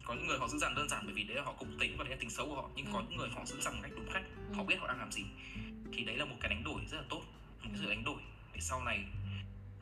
có 0.05 0.15
những 0.15 0.27
người 0.27 0.39
họ 0.39 0.49
dữ 0.49 0.59
dằn 0.59 0.75
đơn 0.75 0.89
giản 0.89 1.03
bởi 1.05 1.15
vì 1.15 1.23
đấy 1.25 1.37
là 1.37 1.43
họ 1.43 1.53
cùng 1.59 1.79
tính 1.81 1.95
và 1.99 2.05
đấy 2.05 2.11
là 2.11 2.17
tính 2.21 2.31
xấu 2.31 2.47
của 2.49 2.55
họ 2.55 2.71
nhưng 2.77 2.87
Ừ. 2.87 2.91
có 2.93 3.01
những 3.09 3.17
người 3.17 3.29
họ 3.29 3.45
dữ 3.45 3.61
dằn 3.61 3.75
một 3.75 3.81
cách 3.83 3.93
đúng 3.97 4.07
cách 4.13 4.23
họ 4.55 4.63
Ừ. 4.63 4.67
biết 4.67 4.77
họ 4.81 4.87
đang 4.89 4.99
làm 4.99 5.13
gì 5.13 5.23
thì 5.93 6.05
đấy 6.05 6.17
là 6.17 6.25
một 6.25 6.37
cái 6.41 6.49
đánh 6.49 6.65
đổi 6.65 6.81
rất 6.91 6.97
là 6.97 7.05
tốt 7.09 7.23
một 7.63 7.69
cái 7.73 7.79
sự 7.81 7.89
đánh 7.89 8.05
đổi 8.05 8.21
để 8.55 8.61
sau 8.61 8.85
này 8.85 9.05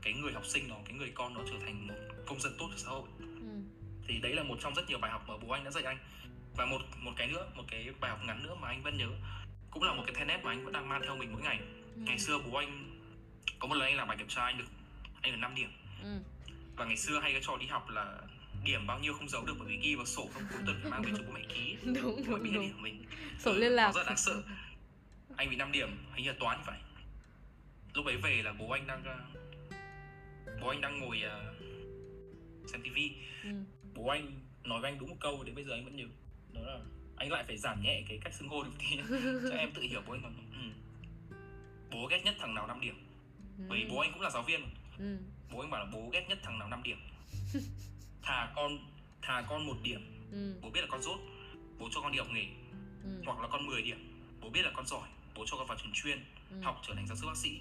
cái 0.02 0.12
người 0.12 0.32
học 0.32 0.46
sinh 0.46 0.68
đó 0.68 0.76
cái 0.84 0.94
người 0.98 1.10
con 1.14 1.34
nó 1.34 1.40
trở 1.50 1.58
thành 1.60 1.86
một 1.86 1.94
công 2.26 2.40
dân 2.40 2.52
tốt 2.58 2.68
cho 2.70 2.76
xã 2.76 2.88
hội 2.90 3.08
Ừ. 3.18 3.26
thì 4.06 4.18
đấy 4.18 4.34
là 4.34 4.42
một 4.42 4.56
trong 4.60 4.74
rất 4.74 4.88
nhiều 4.88 4.98
bài 4.98 5.10
học 5.10 5.24
mà 5.28 5.34
bố 5.36 5.52
anh 5.52 5.64
đã 5.64 5.70
dạy 5.70 5.84
anh. 5.84 5.98
Và 6.56 6.66
một 6.66 6.78
một 6.98 7.12
cái 7.16 7.26
nữa 7.28 7.46
một 7.54 7.62
cái 7.70 7.88
bài 8.00 8.10
học 8.10 8.20
ngắn 8.24 8.42
nữa 8.42 8.54
mà 8.60 8.68
anh 8.68 8.82
vẫn 8.82 8.96
nhớ 8.96 9.08
cũng 9.70 9.82
là 9.82 9.94
một 9.94 10.02
cái 10.06 10.14
then 10.14 10.26
nét 10.28 10.40
mà 10.44 10.50
anh 10.50 10.64
vẫn 10.64 10.72
đang 10.72 10.88
mang 10.88 11.02
theo 11.04 11.16
mình 11.16 11.32
mỗi 11.32 11.42
ngày. 11.42 11.58
Ừ. 11.96 12.00
ngày 12.06 12.18
xưa 12.18 12.38
bố 12.38 12.58
anh 12.58 13.00
có 13.58 13.68
một 13.68 13.74
lần 13.74 13.88
anh 13.88 13.96
làm 13.96 14.08
bài 14.08 14.16
kiểm 14.16 14.28
tra 14.28 14.44
anh 14.44 14.58
được 14.58 14.64
anh 15.20 15.32
được 15.32 15.38
5 15.38 15.54
điểm. 15.54 15.70
Ừ. 16.02 16.18
và 16.76 16.84
ngày 16.84 16.96
xưa 16.96 17.20
hay 17.20 17.32
cái 17.32 17.42
trò 17.44 17.56
đi 17.56 17.66
học 17.66 17.88
là 17.90 18.18
điểm 18.64 18.86
bao 18.86 18.98
nhiêu 18.98 19.14
không 19.14 19.28
giấu 19.28 19.44
được 19.46 19.54
bởi 19.58 19.68
vì 19.68 19.76
ghi 19.76 19.94
vào 19.94 20.06
sổ 20.06 20.28
không 20.34 20.42
cuối 20.50 20.60
tuần 20.66 20.78
phải 20.82 20.90
mang 20.90 21.02
về 21.02 21.10
cho 21.16 21.22
bố 21.26 21.32
mẹ 21.34 21.40
ký. 21.54 21.76
Đúng 21.84 21.94
đúng 22.26 22.42
biết 22.42 22.50
là 22.50 22.54
đúng. 22.54 22.66
điểm 22.66 22.82
mình. 22.82 23.04
Sổ 23.38 23.50
Ừ, 23.52 23.58
liên 23.58 23.72
lạc. 23.72 23.86
nó 23.86 23.92
rất 23.92 24.06
đáng 24.06 24.16
sợ. 24.16 24.42
Anh 25.36 25.50
bị 25.50 25.56
5 25.56 25.72
điểm 25.72 25.88
hình 26.14 26.24
như 26.24 26.30
là 26.30 26.36
toán 26.40 26.60
phải. 26.64 26.80
Lúc 27.94 28.06
ấy 28.06 28.16
về 28.16 28.42
là 28.42 28.52
bố 28.52 28.70
anh 28.70 28.86
đang 28.86 29.02
bố 30.60 30.68
anh 30.68 30.80
đang 30.80 31.00
ngồi 31.00 31.22
ờ, 31.22 31.54
xem 32.66 32.82
tivi 32.82 33.12
ừ. 33.44 33.50
Bố 33.94 34.06
anh 34.08 34.40
nói 34.64 34.80
với 34.80 34.90
anh 34.90 34.98
đúng 34.98 35.08
một 35.10 35.16
câu 35.20 35.44
đến 35.44 35.54
bây 35.54 35.64
giờ 35.64 35.72
anh 35.72 35.84
vẫn 35.84 35.96
nhớ 35.96 36.04
đó 36.52 36.60
là 36.60 36.78
anh 37.16 37.30
lại 37.30 37.44
phải 37.46 37.56
giảm 37.58 37.82
nhẹ 37.82 38.02
cái 38.08 38.18
cách 38.24 38.34
xưng 38.34 38.48
hô 38.48 38.62
được 38.62 38.70
tí 38.78 38.96
nhá. 38.96 39.02
cho 39.50 39.56
em 39.56 39.72
tự 39.74 39.82
hiểu 39.82 40.02
bố 40.06 40.12
anh 40.12 40.22
còn 40.22 40.34
ừ. 40.52 40.70
bố 41.90 42.06
ghét 42.06 42.22
nhất 42.24 42.34
thằng 42.38 42.54
nào 42.54 42.66
5 42.66 42.80
điểm 42.80 42.94
bởi 43.68 43.78
vì 43.78 43.86
bố 43.90 43.98
anh 43.98 44.12
cũng 44.12 44.22
là 44.22 44.30
giáo 44.30 44.42
viên 44.42 44.60
ừ. 44.98 45.18
bố 45.52 45.60
anh 45.60 45.70
bảo 45.70 45.84
là 45.84 45.90
bố 45.92 46.08
ghét 46.12 46.26
nhất 46.28 46.38
thằng 46.42 46.58
nào 46.58 46.68
5 46.68 46.82
điểm 46.82 46.98
thà 48.22 48.52
con 48.56 48.78
thà 49.22 49.42
con 49.48 49.66
một 49.66 49.76
điểm 49.82 50.08
Ừ. 50.32 50.54
bố 50.62 50.70
biết 50.70 50.80
là 50.80 50.86
con 50.90 51.02
rốt 51.02 51.18
bố 51.78 51.88
cho 51.94 52.00
con 52.00 52.12
đi 52.12 52.18
học 52.18 52.28
nghề 52.32 52.46
Ừ. 53.04 53.22
hoặc 53.26 53.40
là 53.40 53.48
con 53.48 53.66
10 53.66 53.82
điểm 53.82 53.98
bố 54.40 54.50
biết 54.50 54.62
là 54.62 54.70
con 54.74 54.86
giỏi 54.86 55.08
bố 55.34 55.44
cho 55.46 55.56
con 55.56 55.66
vào 55.66 55.78
trường 55.82 55.92
chuyên 55.94 56.24
Ừ. 56.50 56.60
học 56.62 56.80
trở 56.88 56.94
thành 56.94 57.06
giáo 57.06 57.16
sư 57.16 57.26
bác 57.26 57.36
sĩ 57.36 57.60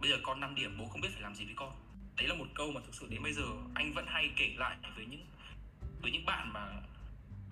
bây 0.00 0.10
giờ 0.10 0.16
con 0.22 0.40
5 0.40 0.54
điểm 0.54 0.78
bố 0.78 0.86
không 0.86 1.00
biết 1.00 1.08
phải 1.12 1.22
làm 1.22 1.34
gì 1.34 1.44
với 1.44 1.54
con 1.56 1.72
đấy 2.16 2.28
là 2.28 2.34
một 2.34 2.46
câu 2.54 2.72
mà 2.72 2.80
thực 2.80 2.94
sự 2.94 3.06
đến 3.10 3.22
bây 3.22 3.32
giờ 3.32 3.42
anh 3.74 3.92
vẫn 3.92 4.04
hay 4.08 4.30
kể 4.36 4.54
lại 4.56 4.76
với 4.96 5.06
những 5.06 5.26
với 6.02 6.10
những 6.10 6.24
bạn 6.26 6.52
mà 6.52 6.82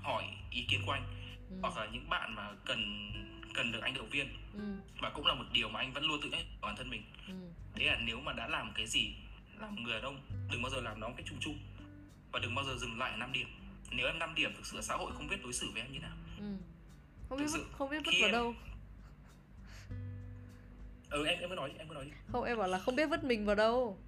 hỏi 0.03 0.25
ý 0.51 0.65
kiến 0.69 0.81
của 0.87 0.93
anh 0.93 1.05
Ừ. 1.51 1.57
hoặc 1.63 1.77
là 1.77 1.87
những 1.93 2.09
bạn 2.09 2.35
mà 2.35 2.51
cần 2.65 3.11
cần 3.55 3.73
được 3.73 3.81
anh 3.83 3.95
động 3.95 4.09
viên. 4.11 4.29
Ừ. 4.55 4.61
và 5.01 5.11
cũng 5.11 5.27
là 5.27 5.35
một 5.35 5.45
điều 5.53 5.69
mà 5.69 5.81
anh 5.81 5.93
vẫn 5.93 6.05
luôn 6.05 6.21
tự 6.23 6.29
nhắc 6.31 6.41
bản 6.61 6.77
thân 6.77 6.91
mình. 6.91 7.03
Ừ. 7.29 7.35
đấy 7.79 7.87
là 7.87 7.99
nếu 8.05 8.21
mà 8.21 8.33
đã 8.33 8.49
làm 8.49 8.73
cái 8.75 8.87
gì 8.87 9.15
làm 9.61 9.83
người 9.83 9.93
đàn 9.95 10.03
ông 10.03 10.21
đừng 10.53 10.63
bao 10.63 10.71
giờ 10.71 10.81
làm 10.81 11.01
nó 11.01 11.09
một 11.09 11.15
cách 11.17 11.27
chung 11.29 11.39
chung. 11.41 11.59
Và 12.33 12.39
đừng 12.39 12.55
bao 12.55 12.65
giờ 12.65 12.77
dừng 12.77 12.99
lại 12.99 13.17
5 13.17 13.33
điểm. 13.33 13.49
Nếu 13.91 14.07
em 14.07 14.19
5 14.19 14.35
điểm 14.35 14.53
thực 14.57 14.67
sự 14.67 14.81
xã 14.81 14.95
hội 14.95 15.13
không 15.15 15.29
biết 15.29 15.37
đối 15.43 15.53
xử 15.53 15.71
với 15.73 15.83
em 15.83 15.93
như 15.93 15.99
nào. 16.01 16.17
Ừ. 16.39 16.45
không 17.29 17.39
biết 17.39 17.45
Thực 17.45 17.53
sự, 17.53 17.67
không 17.73 17.91
biết 17.91 17.99
vứt 18.07 18.13
vào 18.21 18.29
em- 18.29 18.33
đâu. 18.33 18.55
Ừ 21.11 21.27
em 21.27 21.39
em 21.41 21.49
cứ 21.51 21.55
nói 21.55 21.73
em 21.79 21.89
cứ 21.89 21.95
nói 21.95 22.05
đi. 22.05 22.11
Không 22.33 22.45
em 22.45 22.59
bảo 22.59 22.69
là 22.69 22.79
không 22.79 22.97
biết 22.97 23.07
vứt 23.07 23.25
mình 23.25 23.47
vào 23.47 23.55
đâu. 23.57 23.99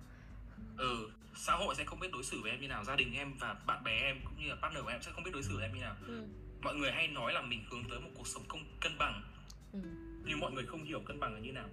Ừ 0.76 1.10
xã 1.34 1.52
hội 1.54 1.74
sẽ 1.74 1.84
không 1.84 2.00
biết 2.00 2.08
đối 2.12 2.24
xử 2.24 2.40
với 2.42 2.50
em 2.50 2.60
như 2.60 2.68
nào 2.68 2.84
gia 2.84 2.96
đình 2.96 3.14
em 3.14 3.32
và 3.38 3.54
bạn 3.66 3.84
bè 3.84 3.92
em 4.00 4.20
cũng 4.24 4.42
như 4.42 4.48
là 4.48 4.56
partner 4.62 4.82
của 4.82 4.88
em 4.88 5.02
sẽ 5.02 5.10
không 5.12 5.24
biết 5.24 5.30
đối 5.34 5.42
xử 5.42 5.54
với 5.56 5.62
em 5.64 5.74
như 5.74 5.80
nào. 5.80 5.96
Ừ. 6.06 6.26
mọi 6.62 6.74
người 6.74 6.92
hay 6.92 7.08
nói 7.08 7.32
là 7.32 7.42
mình 7.42 7.64
hướng 7.70 7.84
tới 7.90 8.00
một 8.00 8.10
cuộc 8.14 8.26
sống 8.26 8.42
công 8.48 8.64
cân 8.80 8.98
bằng. 8.98 9.22
Ừ. 9.72 9.80
nhưng 10.24 10.40
mọi 10.40 10.52
người 10.52 10.66
không 10.66 10.84
hiểu 10.84 11.00
cân 11.00 11.20
bằng 11.20 11.34
là 11.34 11.40
như 11.40 11.52
nào. 11.52 11.68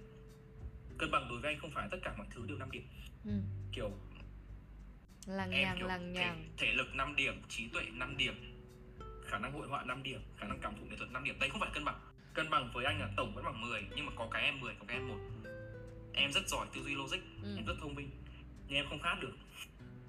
Cân 0.98 1.10
bằng 1.10 1.28
đối 1.28 1.38
với 1.38 1.52
anh 1.52 1.60
không 1.60 1.70
phải 1.70 1.88
tất 1.90 1.98
cả 2.02 2.14
mọi 2.18 2.26
thứ 2.30 2.46
đều 2.46 2.58
5 2.58 2.70
điểm. 2.70 2.82
Ừ. 3.24 3.30
kiểu 3.72 3.90
làng 5.26 5.50
em 5.50 5.62
nhàng 5.62 5.76
kiểu 5.78 5.86
làng 5.88 6.14
thể, 6.14 6.20
nhàng 6.20 6.48
thể 6.56 6.72
lực 6.72 6.94
5 6.94 7.16
điểm 7.16 7.42
trí 7.48 7.68
tuệ 7.68 7.82
5 7.92 8.16
điểm 8.16 8.34
khả 9.26 9.38
năng 9.38 9.52
hội 9.52 9.68
họa 9.68 9.84
5 9.84 10.02
điểm 10.02 10.20
khả 10.36 10.46
năng 10.46 10.58
cảm 10.60 10.76
thụ 10.76 10.84
nghệ 10.86 10.96
thuật 10.96 11.10
5 11.10 11.24
điểm. 11.24 11.38
Đấy 11.40 11.50
không 11.50 11.60
phải 11.60 11.70
cân 11.74 11.84
bằng. 11.84 12.00
Cân 12.34 12.50
bằng 12.50 12.70
với 12.74 12.84
anh 12.84 13.00
là 13.00 13.08
tổng 13.16 13.34
vẫn 13.34 13.44
bằng 13.44 13.60
10 13.60 13.82
nhưng 13.96 14.06
mà 14.06 14.12
có 14.16 14.28
cái 14.30 14.42
em 14.42 14.60
10 14.60 14.74
có 14.78 14.84
cái 14.88 14.96
em 14.96 15.08
một. 15.08 15.18
Em 16.14 16.32
rất 16.32 16.48
giỏi 16.48 16.66
tư 16.74 16.82
duy 16.82 16.94
logic 16.94 17.18
Ừ. 17.42 17.54
em 17.56 17.64
rất 17.66 17.74
thông 17.80 17.94
minh 17.94 18.10
nhưng 18.66 18.76
em 18.76 18.86
không 18.88 19.02
hát 19.02 19.18
được 19.20 19.32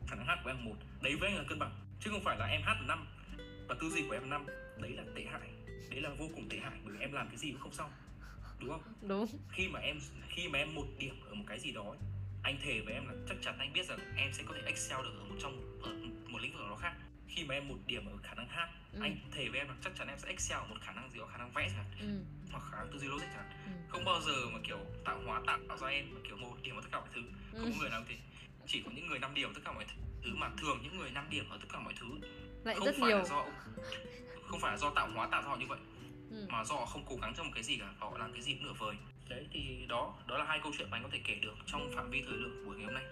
khả 0.09 0.15
năng 0.15 0.25
hát 0.25 0.39
của 0.43 0.49
em 0.49 0.65
một 0.65 0.75
đấy 1.01 1.15
với 1.15 1.29
anh 1.29 1.37
là 1.37 1.43
cân 1.49 1.59
bằng. 1.59 1.71
Chứ 1.99 2.09
không 2.11 2.23
phải 2.23 2.37
là 2.37 2.45
em 2.45 2.61
hát 2.61 2.73
là 2.73 2.87
năm. 2.87 3.07
Và 3.67 3.75
tư 3.81 3.89
duy 3.89 4.03
của 4.07 4.13
em 4.13 4.29
năm 4.29 4.45
đấy 4.81 4.91
là 4.91 5.03
tệ 5.15 5.23
hại. 5.31 5.49
Đấy 5.91 6.01
là 6.01 6.09
vô 6.09 6.29
cùng 6.35 6.49
tệ 6.49 6.57
hại 6.57 6.71
bởi 6.83 6.93
vì 6.93 6.99
em 6.99 7.11
làm 7.13 7.27
cái 7.27 7.37
gì 7.37 7.51
cũng 7.51 7.61
không 7.61 7.73
xong. 7.73 7.91
Đúng 8.59 8.69
không? 8.69 8.81
Đúng. 9.01 9.25
Khi 9.51 9.67
mà 9.67 9.79
em 9.79 9.99
khi 10.29 10.47
mà 10.47 10.59
em 10.59 10.75
một 10.75 10.85
điểm 10.97 11.15
ở 11.29 11.33
một 11.35 11.43
cái 11.47 11.59
gì 11.59 11.71
đó 11.71 11.95
anh 12.43 12.57
thề 12.63 12.81
với 12.85 12.93
em 12.93 13.07
là 13.07 13.13
chắc 13.29 13.37
chắn 13.41 13.55
anh 13.59 13.73
biết 13.73 13.85
rằng 13.87 13.99
em 14.17 14.33
sẽ 14.33 14.43
có 14.47 14.53
thể 14.53 14.61
excel 14.65 15.01
được 15.03 15.13
ở 15.19 15.23
một 15.25 15.35
trong 15.41 15.79
ở 15.83 15.91
một 16.27 16.39
lĩnh 16.41 16.51
vực 16.51 16.61
nào 16.61 16.69
đó 16.69 16.75
khác. 16.75 16.93
Khi 17.27 17.43
mà 17.43 17.53
em 17.55 17.67
một 17.67 17.77
điểm 17.85 18.05
ở 18.05 18.17
khả 18.23 18.33
năng 18.33 18.47
hát 18.47 18.69
Ừ. 18.93 18.99
anh 19.03 19.17
thề 19.31 19.49
với 19.49 19.59
em 19.59 19.67
là 19.67 19.75
chắc 19.83 19.93
chắn 19.97 20.07
em 20.07 20.17
sẽ 20.19 20.27
excel 20.29 20.57
ở 20.57 20.65
một 20.67 20.75
khả 20.81 20.91
năng 20.91 21.11
gì 21.11 21.19
đó 21.19 21.25
khả 21.31 21.37
năng 21.37 21.51
vẽ 21.51 21.69
chẳng 21.75 21.85
ừ. 22.01 22.23
hoặc 22.51 22.63
khả 22.71 22.77
năng 22.77 22.91
tư 22.93 22.99
duy 22.99 23.07
logic 23.07 23.25
chẳng 23.33 23.49
Ừ. 23.65 23.71
không 23.89 24.05
bao 24.05 24.21
giờ 24.21 24.49
mà 24.53 24.59
kiểu 24.63 24.77
tạo 25.05 25.21
hóa 25.25 25.41
tạo, 25.47 25.59
ra 25.81 25.87
em 25.87 26.05
mà 26.13 26.19
kiểu 26.27 26.37
một 26.37 26.55
điểm 26.63 26.75
ở 26.75 26.81
tất 26.81 26.87
cả 26.91 26.99
mọi 26.99 27.09
thứ. 27.15 27.21
Không 27.51 27.63
Ừ. 27.65 27.71
có 27.73 27.79
người 27.81 27.89
nào 27.89 28.03
thế 28.09 28.15
chỉ 28.69 28.81
có 28.85 28.91
những 28.95 29.07
người 29.07 29.19
5 29.19 29.33
điểm 29.33 29.53
tất 29.53 29.61
cả 29.65 29.71
mọi 29.71 29.85
thứ 30.23 30.31
mà 30.35 30.49
thường 30.61 30.79
những 30.83 30.97
người 30.97 31.11
5 31.11 31.25
điểm 31.29 31.49
ở 31.49 31.57
tất 31.61 31.67
cả 31.73 31.79
mọi 31.79 31.93
thứ. 31.99 32.07
Lại 32.63 32.75
không 32.75 32.85
rất 32.85 32.95
phải 32.99 33.07
nhiều. 33.07 33.17
là 33.17 33.25
do 33.25 33.45
không 34.47 34.59
phải 34.59 34.71
là 34.71 34.77
do 34.77 34.89
tạo 34.95 35.09
hóa 35.13 35.27
tạo 35.31 35.41
ra 35.41 35.47
họ 35.47 35.55
như 35.55 35.65
vậy 35.69 35.79
ừ. 36.31 36.45
mà 36.49 36.63
do 36.63 36.75
họ 36.75 36.85
không 36.85 37.03
cố 37.09 37.15
gắng 37.21 37.33
trong 37.37 37.45
một 37.45 37.51
cái 37.55 37.63
gì 37.63 37.77
cả 37.77 37.93
họ 37.99 38.17
làm 38.17 38.33
cái 38.33 38.41
gì 38.41 38.53
cũng 38.53 38.63
nửa 38.63 38.73
vời. 38.79 38.95
Đấy 39.29 39.47
thì 39.51 39.85
đó 39.89 40.17
đó 40.27 40.37
là 40.37 40.45
hai 40.45 40.59
câu 40.63 40.71
chuyện 40.77 40.89
mà 40.89 40.97
anh 40.97 41.03
có 41.03 41.09
thể 41.11 41.19
kể 41.23 41.35
được 41.41 41.55
trong 41.65 41.91
phạm 41.95 42.09
vi 42.09 42.21
thời 42.21 42.37
lượng 42.37 42.63
của 42.65 42.73
ngày 42.73 42.85
hôm 42.85 42.93
nay. 42.93 43.03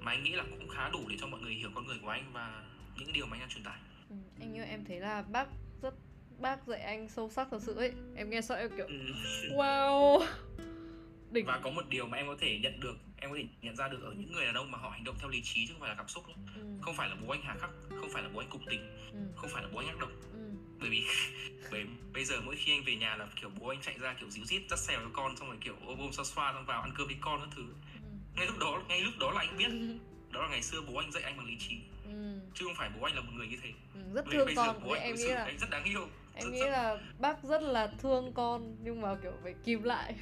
Mà 0.00 0.12
anh 0.12 0.22
nghĩ 0.22 0.32
là 0.32 0.44
cũng 0.50 0.68
khá 0.68 0.88
đủ 0.88 1.00
để 1.08 1.16
cho 1.20 1.26
mọi 1.26 1.40
người 1.40 1.54
hiểu 1.54 1.70
con 1.74 1.86
người 1.86 1.98
của 2.02 2.08
anh 2.08 2.24
và 2.32 2.62
những 2.98 3.12
điều 3.12 3.26
mà 3.26 3.36
anh 3.36 3.40
đang 3.40 3.48
truyền 3.48 3.64
tải. 3.64 3.78
Ừ. 4.10 4.16
anh 4.40 4.58
ơi 4.58 4.66
em 4.66 4.84
thấy 4.84 5.00
là 5.00 5.22
bác 5.22 5.46
rất 5.82 5.94
bác 6.38 6.66
dạy 6.66 6.80
anh 6.80 7.08
sâu 7.08 7.30
sắc 7.30 7.48
thật 7.50 7.58
sự 7.62 7.74
ấy. 7.74 7.92
Em 8.16 8.30
nghe 8.30 8.40
xong 8.40 8.58
em 8.58 8.70
kiểu 8.76 8.86
Ừ. 8.86 9.12
wow. 9.56 10.26
Đỉnh. 11.30 11.46
Và 11.46 11.60
có 11.64 11.70
một 11.70 11.88
điều 11.88 12.06
mà 12.06 12.16
em 12.18 12.26
có 12.26 12.36
thể 12.40 12.58
nhận 12.62 12.80
được 12.80 12.94
em 13.22 13.30
có 13.30 13.36
thể 13.36 13.44
nhận 13.62 13.76
ra 13.76 13.88
được 13.88 14.02
ở 14.02 14.12
những 14.18 14.32
người 14.32 14.44
đàn 14.44 14.54
ông 14.54 14.70
mà 14.70 14.78
họ 14.78 14.88
hành 14.90 15.04
động 15.04 15.16
theo 15.18 15.28
lý 15.28 15.40
trí 15.44 15.66
chứ 15.66 15.72
không 15.72 15.80
phải 15.80 15.88
là 15.88 15.94
cảm 15.94 16.08
xúc 16.08 16.28
nữa. 16.28 16.34
ừ. 16.56 16.60
không 16.82 16.94
phải 16.94 17.08
là 17.08 17.14
bố 17.26 17.32
anh 17.32 17.40
hà 17.42 17.54
khắc 17.60 17.70
không 18.00 18.10
phải 18.12 18.22
là 18.22 18.28
bố 18.32 18.38
anh 18.40 18.48
cục 18.50 18.60
tình 18.70 18.80
Ừ. 19.12 19.18
không 19.36 19.50
phải 19.52 19.62
là 19.62 19.68
bố 19.72 19.78
anh 19.78 19.88
ác 19.88 19.98
độc 20.00 20.10
Ừ. 20.32 20.38
bởi 20.80 20.90
vì 20.90 21.02
bởi 21.70 21.84
bây 22.14 22.24
giờ 22.24 22.40
mỗi 22.44 22.56
khi 22.56 22.72
anh 22.72 22.84
về 22.84 22.96
nhà 22.96 23.16
là 23.16 23.28
kiểu 23.40 23.50
bố 23.60 23.68
anh 23.68 23.80
chạy 23.82 23.98
ra 23.98 24.14
kiểu 24.20 24.30
díu 24.30 24.44
dít 24.44 24.62
dắt 24.70 24.78
xèo 24.78 25.00
cho 25.00 25.10
con 25.12 25.36
xong 25.36 25.48
rồi 25.48 25.58
kiểu 25.60 25.74
ôm 25.86 25.98
ôm 25.98 26.12
xoa 26.12 26.24
xoa 26.24 26.52
xong 26.52 26.64
vào 26.66 26.82
ăn 26.82 26.92
cơm 26.96 27.06
với 27.06 27.16
con 27.20 27.40
các 27.40 27.48
thứ 27.56 27.62
Ừ. 27.94 28.00
ngay 28.36 28.46
lúc 28.46 28.58
đó 28.58 28.82
ngay 28.88 29.00
lúc 29.00 29.14
đó 29.20 29.30
là 29.32 29.40
anh 29.40 29.56
biết 29.58 29.70
đó 30.32 30.42
là 30.42 30.48
ngày 30.48 30.62
xưa 30.62 30.80
bố 30.82 30.96
anh 30.96 31.12
dạy 31.12 31.22
anh 31.22 31.36
bằng 31.36 31.46
lý 31.46 31.56
trí 31.68 31.76
Ừ. 32.04 32.38
chứ 32.54 32.64
không 32.64 32.74
phải 32.74 32.90
bố 32.98 33.04
anh 33.06 33.14
là 33.14 33.20
một 33.20 33.32
người 33.34 33.46
như 33.46 33.56
thế 33.62 33.72
Ừ. 33.94 34.00
rất 34.14 34.24
Bởi 34.26 34.34
thương 34.36 34.46
bây 34.46 34.54
con 34.54 34.66
giờ 34.66 34.80
bố 34.84 34.90
với 34.90 34.98
anh 35.00 35.08
em 35.08 35.16
nghĩ 35.16 35.26
là 35.28 35.44
anh 35.44 35.58
rất 35.58 35.70
đáng 35.70 35.84
yêu 35.84 36.08
em 36.34 36.44
rất, 36.44 36.50
nghĩ 36.52 36.60
rất- 36.60 36.70
là 36.70 36.98
bác 37.18 37.42
rất 37.44 37.62
là 37.62 37.86
thương 37.98 38.32
con 38.32 38.76
nhưng 38.80 39.00
mà 39.00 39.14
kiểu 39.22 39.32
phải 39.42 39.54
kìm 39.64 39.82
lại 39.82 40.14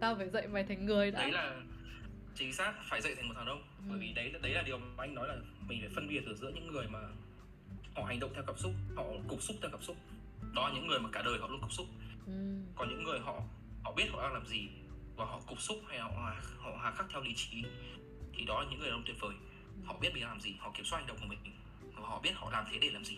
tao 0.00 0.16
phải 0.16 0.28
dạy 0.28 0.46
mày 0.48 0.64
thành 0.64 0.86
người 0.86 1.10
đã 1.10 1.20
đấy 1.22 1.32
là 1.32 1.56
chính 2.40 2.52
xác 2.52 2.72
phải 2.88 3.00
dậy 3.00 3.14
thành 3.14 3.28
một 3.28 3.34
thằng 3.36 3.46
đông. 3.46 3.62
Ừ. 3.78 3.84
bởi 3.88 3.98
vì 3.98 4.12
đấy 4.12 4.32
đấy 4.42 4.52
là 4.52 4.62
điều 4.62 4.78
mà 4.78 4.86
anh 4.96 5.14
nói 5.14 5.28
là 5.28 5.36
mình 5.68 5.80
phải 5.80 5.90
phân 5.94 6.08
biệt 6.08 6.26
ở 6.26 6.34
giữa 6.34 6.50
những 6.54 6.72
người 6.72 6.86
mà 6.88 6.98
họ 7.94 8.02
hành 8.04 8.20
động 8.20 8.30
theo 8.34 8.42
cảm 8.46 8.56
xúc 8.56 8.72
họ 8.96 9.04
cục 9.28 9.42
xúc 9.42 9.56
theo 9.62 9.70
cảm 9.70 9.82
xúc. 9.82 9.96
Đó 10.54 10.68
là 10.68 10.74
những 10.74 10.86
người 10.86 11.00
mà 11.00 11.08
cả 11.12 11.22
đời 11.22 11.38
họ 11.38 11.48
luôn 11.48 11.60
cục 11.60 11.72
xúc. 11.72 11.86
Ừ. 12.26 12.32
còn 12.74 12.88
những 12.88 13.02
người 13.02 13.18
họ 13.18 13.42
họ 13.82 13.92
biết 13.92 14.04
họ 14.12 14.22
đang 14.22 14.32
làm 14.32 14.46
gì 14.46 14.68
và 15.16 15.24
họ 15.24 15.40
cục 15.46 15.60
xúc 15.60 15.78
hay 15.88 15.98
họ 15.98 16.10
họ 16.58 16.78
hà 16.82 16.90
khắc 16.90 17.06
theo 17.10 17.20
lý 17.20 17.34
trí 17.36 17.64
thì 18.34 18.44
đó 18.44 18.62
là 18.62 18.70
những 18.70 18.78
người 18.78 18.88
đàn 18.88 18.98
ông 18.98 19.04
tuyệt 19.06 19.16
vời. 19.20 19.34
Họ 19.84 19.96
biết 20.00 20.10
mình 20.14 20.22
làm 20.22 20.40
gì 20.40 20.54
họ 20.58 20.72
kiểm 20.74 20.84
soát 20.84 20.98
hành 20.98 21.06
động 21.06 21.16
của 21.20 21.26
mình 21.26 21.38
và 21.94 22.08
họ 22.08 22.20
biết 22.20 22.32
họ 22.34 22.50
làm 22.50 22.64
thế 22.70 22.78
để 22.78 22.90
làm 22.90 23.04
gì. 23.04 23.16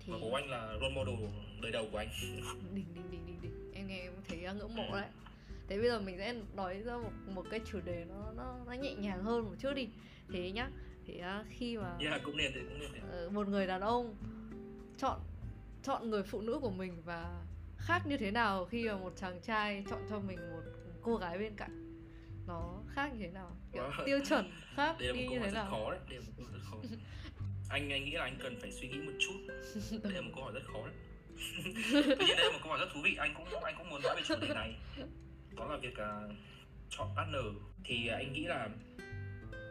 Thì... 0.00 0.12
và 0.12 0.18
bố 0.20 0.34
anh 0.34 0.50
là 0.50 0.76
role 0.80 0.94
model 0.94 1.14
đời 1.60 1.72
đầu 1.72 1.88
của 1.92 1.98
anh. 1.98 2.08
Đỉnh 2.74 2.94
đỉnh 2.94 3.10
đỉnh 3.10 3.26
đỉnh 3.26 3.42
đỉnh. 3.42 3.72
Em 3.74 3.86
nghe 3.86 4.00
em 4.00 4.12
thấy 4.28 4.38
ngưỡng 4.38 4.76
mộ 4.76 4.92
đấy 4.92 5.08
thế 5.70 5.78
bây 5.78 5.88
giờ 5.88 6.00
mình 6.00 6.18
sẽ 6.18 6.34
nói 6.54 6.82
ra 6.82 6.96
một 6.96 7.10
một 7.26 7.46
cái 7.50 7.60
chủ 7.72 7.80
đề 7.84 8.04
nó 8.08 8.32
nó 8.36 8.56
nó 8.66 8.72
nhẹ 8.72 8.94
nhàng 8.94 9.24
hơn 9.24 9.44
một 9.44 9.54
chút 9.58 9.72
đi. 9.74 9.88
Thế 10.32 10.50
nhá. 10.50 10.70
Thì 11.06 11.22
uh, 11.40 11.46
khi 11.50 11.76
mà 11.76 11.96
yeah, 12.00 12.22
cũng 12.24 12.36
nên 12.36 12.52
thế 12.54 12.60
cũng 12.68 12.78
nên 12.80 12.90
thế. 12.92 13.26
Uh, 13.26 13.32
một 13.32 13.48
người 13.48 13.66
đàn 13.66 13.80
ông 13.80 14.16
chọn 14.98 15.20
chọn 15.82 16.10
người 16.10 16.22
phụ 16.22 16.40
nữ 16.40 16.58
của 16.62 16.70
mình 16.70 17.02
và 17.04 17.42
khác 17.76 18.02
như 18.06 18.16
thế 18.16 18.30
nào 18.30 18.64
khi 18.64 18.88
mà 18.88 18.96
một 18.96 19.12
chàng 19.16 19.40
trai 19.42 19.84
chọn 19.90 20.00
cho 20.10 20.18
mình 20.18 20.38
một 20.52 20.62
cô 21.02 21.16
gái 21.16 21.38
bên 21.38 21.56
cạnh? 21.56 22.02
Nó 22.46 22.82
khác 22.88 23.12
như 23.12 23.18
thế 23.26 23.30
nào? 23.30 23.56
Kiểu 23.72 23.82
wow. 23.82 24.06
tiêu 24.06 24.20
chuẩn 24.28 24.50
khác 24.74 24.96
đây 24.98 25.08
là 25.08 25.14
một 25.14 25.20
câu 25.28 25.38
hỏi 25.38 25.48
rất 25.48 25.54
nào? 25.54 25.70
khó 25.70 25.90
đấy 25.90 26.00
đây 26.08 26.18
là 26.18 26.24
một 26.26 26.32
câu 26.36 26.46
hỏi 26.46 26.52
rất 26.52 26.60
khó. 26.70 26.76
Anh 27.70 27.92
anh 27.92 28.04
nghĩ 28.04 28.10
là 28.10 28.22
anh 28.22 28.38
cần 28.42 28.56
phải 28.60 28.72
suy 28.72 28.88
nghĩ 28.88 28.98
một 28.98 29.12
chút. 29.18 29.38
Đây 30.02 30.12
là 30.12 30.20
một 30.20 30.30
câu 30.34 30.44
hỏi 30.44 30.52
rất 30.52 30.62
khó 30.72 30.86
đấy. 30.86 30.94
Tuy 32.18 32.26
nhiên 32.26 32.36
đây 32.36 32.46
là 32.46 32.52
một 32.52 32.58
câu 32.62 32.72
hỏi 32.72 32.78
rất 32.80 32.88
thú 32.94 33.00
vị 33.04 33.16
anh 33.18 33.34
cũng 33.34 33.64
anh 33.64 33.74
cũng 33.78 33.90
muốn 33.90 34.02
nói 34.02 34.16
về 34.16 34.22
chủ 34.26 34.34
đề 34.40 34.54
này 34.54 34.76
đó 35.60 35.66
là 35.66 35.76
việc 35.76 35.94
uh, 35.94 36.32
chọn 36.90 37.08
partner 37.16 37.44
thì 37.84 38.08
uh, 38.08 38.12
anh 38.12 38.32
nghĩ 38.32 38.44
là 38.44 38.68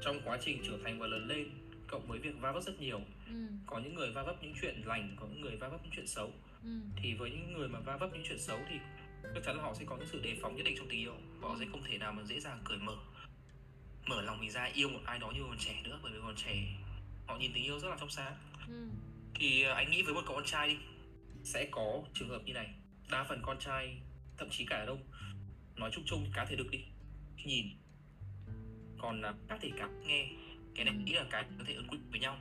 trong 0.01 0.21
quá 0.25 0.37
trình 0.41 0.61
trưởng 0.63 0.83
thành 0.83 0.99
và 0.99 1.07
lớn 1.07 1.27
lên 1.27 1.49
cộng 1.87 2.07
với 2.07 2.19
việc 2.19 2.39
va 2.39 2.51
vấp 2.51 2.63
rất 2.63 2.79
nhiều 2.79 3.01
ừ. 3.27 3.33
có 3.65 3.79
những 3.79 3.95
người 3.95 4.11
va 4.11 4.23
vấp 4.23 4.43
những 4.43 4.53
chuyện 4.61 4.81
lành 4.85 5.15
có 5.19 5.27
những 5.27 5.41
người 5.41 5.55
va 5.55 5.67
vấp 5.67 5.83
những 5.83 5.91
chuyện 5.95 6.07
xấu 6.07 6.31
ừ. 6.63 6.69
thì 6.95 7.13
với 7.13 7.29
những 7.31 7.53
người 7.53 7.67
mà 7.67 7.79
va 7.79 7.97
vấp 7.97 8.13
những 8.13 8.23
chuyện 8.27 8.39
xấu 8.39 8.59
thì 8.69 8.75
chắc 9.23 9.43
chắn 9.45 9.57
là 9.57 9.63
họ 9.63 9.73
sẽ 9.73 9.85
có 9.85 9.97
những 9.97 10.07
sự 10.11 10.21
đề 10.21 10.35
phòng 10.41 10.55
nhất 10.55 10.63
định 10.65 10.75
trong 10.77 10.87
tình 10.89 10.99
yêu 10.99 11.13
họ 11.41 11.55
sẽ 11.59 11.65
không 11.71 11.83
thể 11.83 11.97
nào 11.97 12.13
mà 12.13 12.23
dễ 12.23 12.39
dàng 12.39 12.61
cởi 12.65 12.77
mở 12.77 12.95
mở 14.05 14.21
lòng 14.21 14.39
mình 14.39 14.51
ra 14.51 14.63
yêu 14.73 14.89
một 14.89 14.99
ai 15.05 15.19
đó 15.19 15.31
như 15.31 15.41
còn 15.43 15.57
trẻ 15.57 15.81
nữa 15.83 15.99
bởi 16.03 16.11
vì 16.11 16.19
còn 16.21 16.35
trẻ 16.35 16.75
họ 17.27 17.37
nhìn 17.37 17.51
tình 17.53 17.63
yêu 17.63 17.79
rất 17.79 17.89
là 17.89 17.97
trong 17.99 18.09
sáng 18.09 18.33
ừ. 18.67 18.89
thì 19.35 19.65
uh, 19.69 19.75
anh 19.75 19.91
nghĩ 19.91 20.01
với 20.01 20.13
một 20.13 20.21
cậu 20.25 20.35
con 20.35 20.45
trai 20.45 20.69
đi 20.69 20.77
sẽ 21.43 21.67
có 21.71 22.03
trường 22.13 22.29
hợp 22.29 22.41
như 22.45 22.53
này 22.53 22.69
đa 23.11 23.23
phần 23.23 23.41
con 23.43 23.59
trai 23.59 24.01
thậm 24.37 24.49
chí 24.49 24.65
cả 24.65 24.77
đàn 24.77 24.87
ông 24.87 25.03
nói 25.79 25.89
chung 25.93 26.03
chung 26.07 26.31
cá 26.33 26.45
thể 26.45 26.55
được 26.55 26.71
đi. 26.71 26.79
Nhìn 27.45 27.65
còn 28.97 29.21
là 29.21 29.33
cá 29.47 29.57
thể 29.57 29.71
cá 29.77 29.87
nghe 29.87 30.29
cái 30.75 30.85
này 30.85 30.93
nghĩ 30.93 31.13
là 31.13 31.25
cái 31.29 31.43
có 31.57 31.63
thể 31.67 31.73
ứng 31.73 31.87
quyết 31.87 31.99
với 32.11 32.19
nhau. 32.19 32.37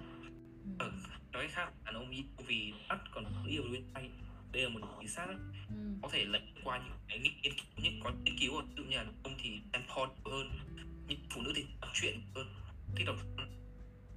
Ở 0.79 0.87
ừ. 0.87 0.93
ờ, 1.13 1.19
nói 1.33 1.49
khác 1.49 1.73
đàn 1.85 1.95
ông 1.95 2.11
vì 2.47 2.73
bắt 2.89 2.99
còn 3.15 3.25
yêu 3.47 3.63
bên 3.73 3.83
tay 3.95 4.11
đây 4.53 4.63
là 4.63 4.69
một 4.69 4.81
chính 5.01 5.09
xác 5.09 5.27
ừ. 5.69 5.75
có 6.03 6.09
thể 6.13 6.25
lấy 6.25 6.43
qua 6.65 6.79
những 6.79 6.97
cái 7.09 7.19
nghiên 7.19 7.33
cứu 7.43 7.65
những 7.77 8.01
có 8.05 8.11
nghiên 8.25 8.39
cứu 8.39 8.57
ở 8.57 8.63
tự 8.77 8.85
như 8.85 8.97
là 8.97 9.07
ông 9.23 9.35
thì 9.43 9.61
em 9.73 9.83
pod 9.83 10.11
hơn 10.25 10.51
những 11.09 11.19
phụ 11.31 11.43
nữ 11.43 11.53
thì 11.57 11.67
đọc 11.81 11.91
chuyện 11.95 12.21
hơn. 12.35 12.47
Thích 12.97 13.05
đọc 13.07 13.17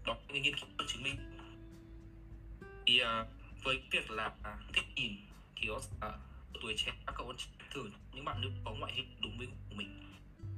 đó 0.06 0.18
những 0.28 0.42
nghiên 0.42 0.56
cứu 0.56 0.88
chứng 0.88 1.04
minh. 1.04 1.16
Thì 2.88 3.02
uh, 3.04 3.28
với 3.64 3.82
việc 3.92 4.12
là 4.12 4.36
thích 4.74 4.86
nhìn 4.96 5.12
thì 5.56 5.68
có 5.68 5.76
uh, 5.76 6.62
tuổi 6.62 6.74
trẻ 6.78 6.92
các 7.06 7.16
cậu 7.18 7.34
thường 7.74 7.92
bạn 8.32 8.42
nữ 8.42 8.52
có 8.66 8.72
ngoại 8.72 8.94
hình 8.96 9.06
đúng 9.22 9.38
với 9.38 9.48
của 9.48 9.76
mình 9.76 10.00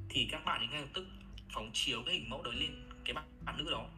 thì 0.10 0.28
các 0.32 0.46
bạn 0.46 0.62
ấy 0.62 0.68
ngay 0.68 0.82
lập 0.82 0.88
tức 0.94 1.06
phóng 1.54 1.72
chiếu 1.74 2.04
cái 2.06 2.16
hình 2.16 2.30
mẫu 2.30 2.44
đấy 2.44 2.56
lên 2.56 2.90
cái 3.06 3.14
bạn, 3.14 3.26
bạn 3.46 3.58
nữ 3.58 3.72
đó 3.72 3.90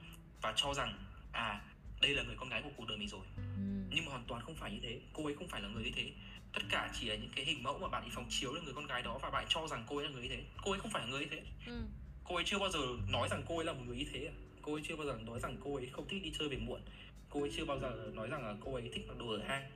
và 0.41 0.53
cho 0.55 0.73
rằng 0.73 0.93
à 1.31 1.61
đây 2.01 2.15
là 2.15 2.23
người 2.23 2.35
con 2.35 2.49
gái 2.49 2.61
của 2.61 2.69
cuộc 2.77 2.88
đời 2.88 2.97
mình 2.97 3.07
rồi. 3.07 3.25
Ừ. 3.38 3.43
nhưng 3.89 4.05
mà 4.05 4.11
hoàn 4.11 4.23
toàn 4.27 4.41
không 4.41 4.55
phải 4.55 4.71
như 4.71 4.79
thế 4.83 4.99
cô 5.13 5.25
ấy 5.25 5.35
không 5.35 5.47
phải 5.47 5.61
là 5.61 5.67
người 5.67 5.83
như 5.83 5.91
thế. 5.95 6.11
Tất 6.53 6.61
cả 6.69 6.91
chỉ 6.99 7.07
là 7.07 7.15
những 7.15 7.29
cái 7.35 7.45
hình 7.45 7.63
mẫu 7.63 7.79
mà 7.79 7.88
bạn 7.88 8.03
ấy 8.03 8.09
phóng 8.13 8.25
chiếu 8.29 8.53
lên 8.53 8.63
người 8.63 8.73
con 8.73 8.88
gái 8.88 9.01
đó 9.01 9.19
và 9.21 9.29
bạn 9.29 9.45
cho 9.49 9.67
rằng 9.67 9.83
cô 9.88 9.97
ấy 9.97 10.05
là 10.05 10.11
người 10.11 10.23
như 10.23 10.29
thế. 10.29 10.43
Cô 10.63 10.71
ấy 10.71 10.79
không 10.79 10.91
phải 10.91 11.01
là 11.01 11.07
người 11.11 11.19
như 11.19 11.27
thế. 11.31 11.43
Ừ. 11.67 11.81
cô 12.23 12.35
ấy 12.35 12.43
chưa 12.47 12.59
bao 12.59 12.69
giờ 12.69 12.79
nói 13.09 13.27
rằng 13.29 13.43
cô 13.47 13.57
ấy 13.57 13.65
là 13.65 13.73
một 13.73 13.83
người 13.88 13.97
như 13.97 14.05
thế 14.13 14.31
cô 14.61 14.73
ấy 14.73 14.81
chưa 14.88 14.95
bao 14.95 15.05
giờ 15.05 15.19
nói 15.25 15.39
rằng 15.39 15.57
cô 15.63 15.75
ấy 15.75 15.88
không 15.91 16.07
thích 16.07 16.23
đi 16.23 16.31
chơi 16.39 16.49
về 16.49 16.57
muộn. 16.57 16.81
Cô 17.29 17.41
ấy 17.41 17.51
chưa 17.57 17.65
bao 17.65 17.79
giờ 17.79 18.11
nói 18.13 18.27
rằng 18.29 18.45
là 18.45 18.55
cô 18.65 18.73
ấy 18.73 18.89
thích 18.93 19.05
mặc 19.07 19.17
đồ 19.17 19.29
ở 19.29 19.43
hang 19.47 19.71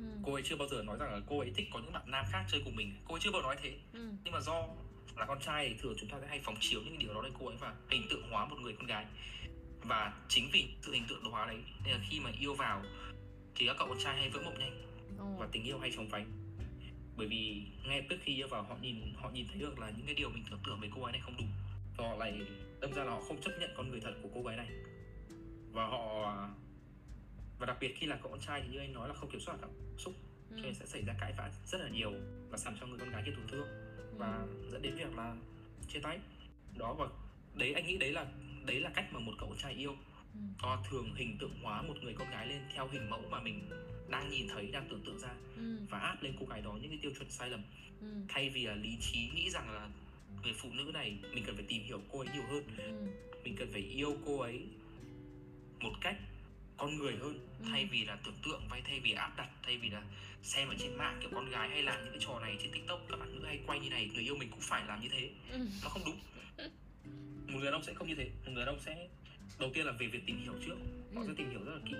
ừ. 0.00 0.18
cô 0.22 0.34
ấy 0.34 0.42
chưa 0.42 0.56
bao 0.56 0.68
giờ 0.68 0.82
nói 0.82 0.96
rằng 1.00 1.12
là 1.12 1.20
cô 1.26 1.38
ấy 1.38 1.52
thích 1.56 1.68
có 1.72 1.78
những 1.78 1.92
bạn 1.92 2.10
nam 2.10 2.24
khác 2.32 2.44
chơi 2.48 2.62
cùng 2.64 2.76
mình. 2.76 2.92
Cô 3.08 3.14
ấy 3.14 3.20
chưa 3.20 3.30
bao 3.30 3.42
giờ 3.42 3.46
nói 3.46 3.56
thế. 3.62 3.78
Ừ. 3.92 4.10
nhưng 4.24 4.32
mà 4.32 4.40
do 4.40 4.66
là 5.16 5.26
con 5.26 5.40
trai 5.40 5.68
thì 5.68 5.74
thường 5.82 5.94
chúng 6.00 6.08
ta 6.08 6.18
sẽ 6.20 6.26
hay 6.26 6.40
phóng 6.44 6.56
chiếu 6.60 6.80
những 6.82 6.98
điều 6.98 7.14
đó 7.14 7.22
lên 7.22 7.32
cô 7.38 7.46
ấy 7.46 7.56
và 7.60 7.74
hình 7.90 8.06
tượng 8.10 8.30
hóa 8.30 8.46
một 8.46 8.56
người 8.60 8.72
con 8.72 8.86
gái. 8.86 9.06
Và 9.82 10.12
chính 10.28 10.48
vì 10.52 10.68
sự 10.82 10.92
hình 10.92 11.04
tượng 11.08 11.24
hóa 11.24 11.46
đấy 11.46 11.58
nên 11.84 11.94
là 11.94 12.00
khi 12.10 12.20
mà 12.20 12.30
yêu 12.40 12.54
vào 12.54 12.82
thì 13.54 13.66
các 13.66 13.76
cậu 13.78 13.88
con 13.88 13.98
trai 14.04 14.16
hay 14.16 14.30
vỡ 14.30 14.40
mộng 14.44 14.58
nhanh 14.58 14.90
và 15.38 15.48
tình 15.52 15.64
yêu 15.64 15.78
hay 15.78 15.92
chóng 15.96 16.08
vánh. 16.08 16.26
Bởi 17.16 17.26
vì 17.26 17.62
ngay 17.84 18.06
trước 18.08 18.16
khi 18.22 18.34
yêu 18.34 18.48
vào 18.48 18.62
họ 18.62 18.76
nhìn 18.82 19.14
họ 19.16 19.30
nhìn 19.30 19.46
thấy 19.48 19.58
được 19.58 19.78
là 19.78 19.90
những 19.90 20.06
cái 20.06 20.14
điều 20.14 20.30
mình 20.30 20.44
tưởng 20.50 20.60
tượng 20.66 20.80
về 20.80 20.88
cô 20.94 21.02
gái 21.02 21.12
này 21.12 21.20
không 21.24 21.36
đúng. 21.38 21.48
Và 21.96 22.08
họ 22.08 22.16
lại 22.16 22.40
đâm 22.80 22.92
ra 22.92 23.04
là 23.04 23.10
họ 23.10 23.20
không 23.20 23.40
chấp 23.40 23.50
nhận 23.60 23.70
con 23.76 23.90
người 23.90 24.00
thật 24.00 24.14
của 24.22 24.28
cô 24.34 24.42
gái 24.42 24.56
này. 24.56 24.68
Và 25.72 25.86
họ 25.86 26.34
và 27.60 27.66
đặc 27.66 27.76
biệt 27.80 27.94
khi 27.96 28.06
là 28.06 28.16
con 28.22 28.40
trai 28.40 28.62
thì 28.62 28.68
như 28.68 28.78
anh 28.78 28.92
nói 28.92 29.08
là 29.08 29.14
không 29.14 29.30
kiểm 29.30 29.40
soát 29.40 29.56
cảm 29.60 29.70
xúc 29.98 30.14
ừ. 30.50 30.56
cho 30.56 30.62
nên 30.62 30.74
sẽ 30.74 30.86
xảy 30.86 31.02
ra 31.02 31.14
cãi 31.20 31.32
vã 31.36 31.50
rất 31.66 31.80
là 31.80 31.88
nhiều 31.88 32.12
và 32.50 32.58
làm 32.64 32.76
cho 32.80 32.86
người 32.86 32.98
con 32.98 33.10
gái 33.10 33.22
kia 33.26 33.32
tổn 33.36 33.46
thương 33.48 33.68
và 34.18 34.36
ừ. 34.36 34.70
dẫn 34.72 34.82
đến 34.82 34.94
việc 34.94 35.16
là 35.16 35.36
chia 35.88 36.00
tay 36.00 36.18
đó 36.76 36.94
và 36.94 37.06
đấy 37.54 37.72
anh 37.72 37.86
nghĩ 37.86 37.98
đấy 37.98 38.12
là 38.12 38.26
đấy 38.66 38.80
là 38.80 38.90
cách 38.94 39.12
mà 39.12 39.20
một 39.20 39.32
cậu 39.38 39.48
con 39.48 39.58
trai 39.58 39.72
yêu 39.72 39.96
ừ. 40.34 40.40
họ 40.58 40.84
thường 40.90 41.14
hình 41.14 41.36
tượng 41.38 41.58
hóa 41.62 41.82
một 41.82 41.94
người 42.02 42.14
con 42.14 42.30
gái 42.30 42.46
lên 42.46 42.62
theo 42.74 42.88
hình 42.88 43.10
mẫu 43.10 43.22
mà 43.30 43.40
mình 43.40 43.70
đang 44.08 44.30
nhìn 44.30 44.48
thấy 44.48 44.66
đang 44.66 44.88
tưởng 44.88 45.02
tượng 45.06 45.18
ra 45.18 45.34
ừ. 45.56 45.78
và 45.90 45.98
áp 45.98 46.22
lên 46.22 46.34
cô 46.40 46.46
gái 46.46 46.60
đó 46.60 46.72
những 46.80 46.90
cái 46.90 46.98
tiêu 47.02 47.12
chuẩn 47.18 47.30
sai 47.30 47.50
lầm 47.50 47.62
ừ. 48.00 48.06
thay 48.28 48.50
vì 48.50 48.66
là 48.66 48.74
lý 48.74 48.96
trí 49.00 49.30
nghĩ 49.34 49.50
rằng 49.50 49.70
là 49.70 49.88
người 50.42 50.54
phụ 50.56 50.68
nữ 50.72 50.90
này 50.94 51.18
mình 51.34 51.44
cần 51.46 51.56
phải 51.56 51.64
tìm 51.68 51.82
hiểu 51.82 52.00
cô 52.12 52.18
ấy 52.18 52.28
nhiều 52.34 52.44
hơn 52.48 52.64
ừ. 52.76 53.06
mình 53.44 53.56
cần 53.58 53.68
phải 53.72 53.82
yêu 53.82 54.16
cô 54.26 54.38
ấy 54.38 54.66
một 55.80 55.92
cách 56.00 56.16
con 56.80 56.98
người 56.98 57.16
hơn 57.20 57.34
ừ. 57.58 57.66
thay 57.70 57.88
vì 57.92 58.04
là 58.04 58.16
tưởng 58.24 58.34
tượng 58.44 58.62
hay 58.70 58.82
thay 58.84 59.00
vì 59.00 59.12
áp 59.12 59.32
đặt 59.36 59.48
thay 59.62 59.78
vì 59.78 59.90
là 59.90 60.02
xem 60.42 60.68
ở 60.68 60.74
trên 60.78 60.96
mạng 60.96 61.18
kiểu 61.20 61.30
con 61.34 61.50
gái 61.50 61.68
hay 61.68 61.82
làm 61.82 62.04
những 62.04 62.12
cái 62.12 62.22
trò 62.26 62.40
này 62.40 62.56
trên 62.62 62.72
tiktok 62.72 63.00
các 63.08 63.16
bạn 63.20 63.32
nữ 63.32 63.46
hay 63.46 63.60
quay 63.66 63.80
như 63.80 63.90
này 63.90 64.10
người 64.14 64.22
yêu 64.22 64.36
mình 64.36 64.50
cũng 64.50 64.60
phải 64.60 64.84
làm 64.86 65.00
như 65.00 65.08
thế. 65.12 65.30
Ừ. 65.52 65.58
nó 65.82 65.88
không 65.88 66.02
đúng. 66.04 66.18
Một 67.46 67.58
người 67.58 67.64
đàn 67.64 67.72
ông 67.72 67.82
sẽ 67.82 67.94
không 67.94 68.08
như 68.08 68.14
thế. 68.14 68.30
Một 68.44 68.52
người 68.52 68.64
đàn 68.64 68.74
ông 68.74 68.80
sẽ 68.86 69.08
đầu 69.58 69.70
tiên 69.74 69.86
là 69.86 69.92
về 69.92 70.06
việc 70.06 70.22
tìm 70.26 70.40
hiểu 70.42 70.52
trước. 70.66 70.76
Họ 71.14 71.20
ừ. 71.20 71.26
sẽ 71.26 71.34
tìm 71.36 71.50
hiểu 71.50 71.60
rất 71.64 71.72
là 71.72 71.80
kỹ. 71.86 71.94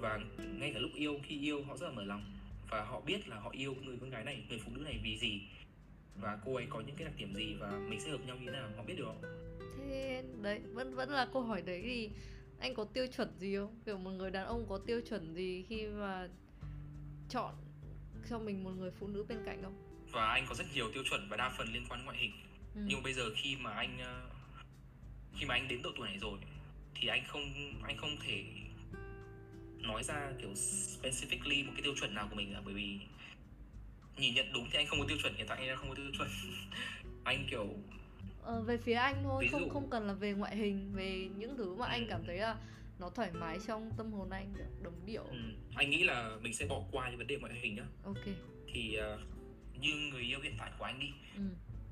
Và 0.00 0.20
ngay 0.58 0.70
cả 0.74 0.80
lúc 0.80 0.90
yêu 0.94 1.20
khi 1.22 1.40
yêu 1.40 1.64
họ 1.64 1.76
rất 1.76 1.86
là 1.86 1.92
mở 1.92 2.04
lòng. 2.04 2.24
Và 2.70 2.84
họ 2.84 3.00
biết 3.00 3.28
là 3.28 3.40
họ 3.40 3.50
yêu 3.50 3.76
người 3.84 3.96
con 4.00 4.10
gái 4.10 4.24
này 4.24 4.44
người 4.48 4.58
phụ 4.64 4.70
nữ 4.74 4.80
này 4.80 5.00
vì 5.02 5.18
gì. 5.18 5.40
Và 6.16 6.38
cô 6.44 6.54
ấy 6.54 6.66
có 6.70 6.80
những 6.80 6.96
cái 6.96 7.04
đặc 7.04 7.14
điểm 7.16 7.34
gì 7.34 7.54
và 7.54 7.70
mình 7.88 8.00
sẽ 8.00 8.10
hợp 8.10 8.20
nhau 8.26 8.36
như 8.36 8.46
thế 8.46 8.52
nào 8.52 8.70
họ 8.76 8.82
biết 8.82 8.94
được 8.98 9.04
không? 9.04 9.22
Thế 9.78 10.22
đấy 10.42 10.60
vẫn 10.72 10.94
vẫn 10.94 11.10
là 11.10 11.28
câu 11.32 11.42
hỏi 11.42 11.62
đấy 11.62 11.82
thì 11.84 12.10
anh 12.62 12.74
có 12.74 12.84
tiêu 12.84 13.06
chuẩn 13.16 13.28
gì 13.38 13.56
không? 13.56 13.80
Kiểu 13.86 13.98
một 13.98 14.10
người 14.10 14.30
đàn 14.30 14.46
ông 14.46 14.66
có 14.68 14.78
tiêu 14.86 15.00
chuẩn 15.08 15.34
gì 15.34 15.64
khi 15.68 15.86
mà 15.86 16.28
chọn 17.28 17.54
cho 18.30 18.38
mình 18.38 18.64
một 18.64 18.70
người 18.70 18.90
phụ 18.90 19.08
nữ 19.08 19.24
bên 19.28 19.38
cạnh 19.46 19.62
không? 19.62 19.74
Và 20.12 20.26
anh 20.26 20.46
có 20.48 20.54
rất 20.54 20.64
nhiều 20.74 20.90
tiêu 20.94 21.02
chuẩn 21.10 21.28
và 21.28 21.36
đa 21.36 21.54
phần 21.58 21.72
liên 21.72 21.84
quan 21.88 22.04
ngoại 22.04 22.18
hình. 22.18 22.30
Ừ. 22.74 22.80
nhưng 22.86 23.02
bây 23.02 23.12
giờ 23.12 23.22
khi 23.36 23.56
mà 23.56 23.70
anh 23.70 23.98
ờ, 23.98 24.22
khi 25.38 25.46
mà 25.46 25.54
anh 25.54 25.68
đến 25.68 25.82
độ 25.82 25.90
tuổi 25.96 26.08
này 26.08 26.18
rồi 26.18 26.38
thì 26.94 27.08
anh 27.08 27.24
không 27.26 27.42
anh 27.82 27.96
không 27.96 28.16
thể 28.26 28.44
nói 29.78 30.02
ra 30.02 30.32
kiểu 30.40 30.52
specifically 30.52 31.66
một 31.66 31.72
cái 31.74 31.82
tiêu 31.82 31.94
chuẩn 32.00 32.14
nào 32.14 32.26
của 32.30 32.36
mình 32.36 32.52
cả 32.54 32.60
bởi 32.64 32.74
vì 32.74 32.98
nhìn 34.16 34.34
nhận 34.34 34.52
đúng 34.52 34.68
thì 34.70 34.78
anh 34.78 34.86
không 34.86 34.98
có 34.98 35.04
tiêu 35.08 35.18
chuẩn 35.22 35.34
hiện 35.34 35.46
tại 35.48 35.68
anh 35.68 35.76
không 35.76 35.88
có 35.88 35.94
tiêu 35.94 36.10
chuẩn. 36.18 36.28
Anh 37.24 37.46
kiểu 37.50 37.68
ờ, 38.42 38.62
về 38.62 38.76
phía 38.76 38.94
anh 38.94 39.22
thôi 39.22 39.48
không 39.52 39.68
không 39.68 39.90
cần 39.90 40.06
là 40.06 40.12
về 40.12 40.32
ngoại 40.32 40.56
hình 40.56 40.92
về 40.94 41.28
những 41.36 41.56
thứ 41.56 41.74
mà 41.74 41.86
ừ. 41.86 41.90
anh 41.90 42.06
cảm 42.08 42.22
thấy 42.26 42.36
là 42.36 42.56
nó 42.98 43.10
thoải 43.10 43.30
mái 43.32 43.58
trong 43.66 43.90
tâm 43.96 44.12
hồn 44.12 44.30
anh 44.30 44.54
đồng 44.82 45.06
điệu 45.06 45.24
ừ. 45.24 45.38
anh 45.74 45.90
nghĩ 45.90 46.04
là 46.04 46.36
mình 46.40 46.54
sẽ 46.54 46.66
bỏ 46.66 46.82
qua 46.90 47.08
những 47.08 47.18
vấn 47.18 47.26
đề 47.26 47.36
ngoại 47.36 47.54
hình 47.54 47.74
nhá 47.74 47.84
ok 48.04 48.24
thì 48.72 48.98
uh, 49.14 49.20
như 49.80 49.94
người 50.12 50.22
yêu 50.22 50.40
hiện 50.42 50.54
tại 50.58 50.70
của 50.78 50.84
anh 50.84 50.98
đi 50.98 51.10
ừ. 51.36 51.42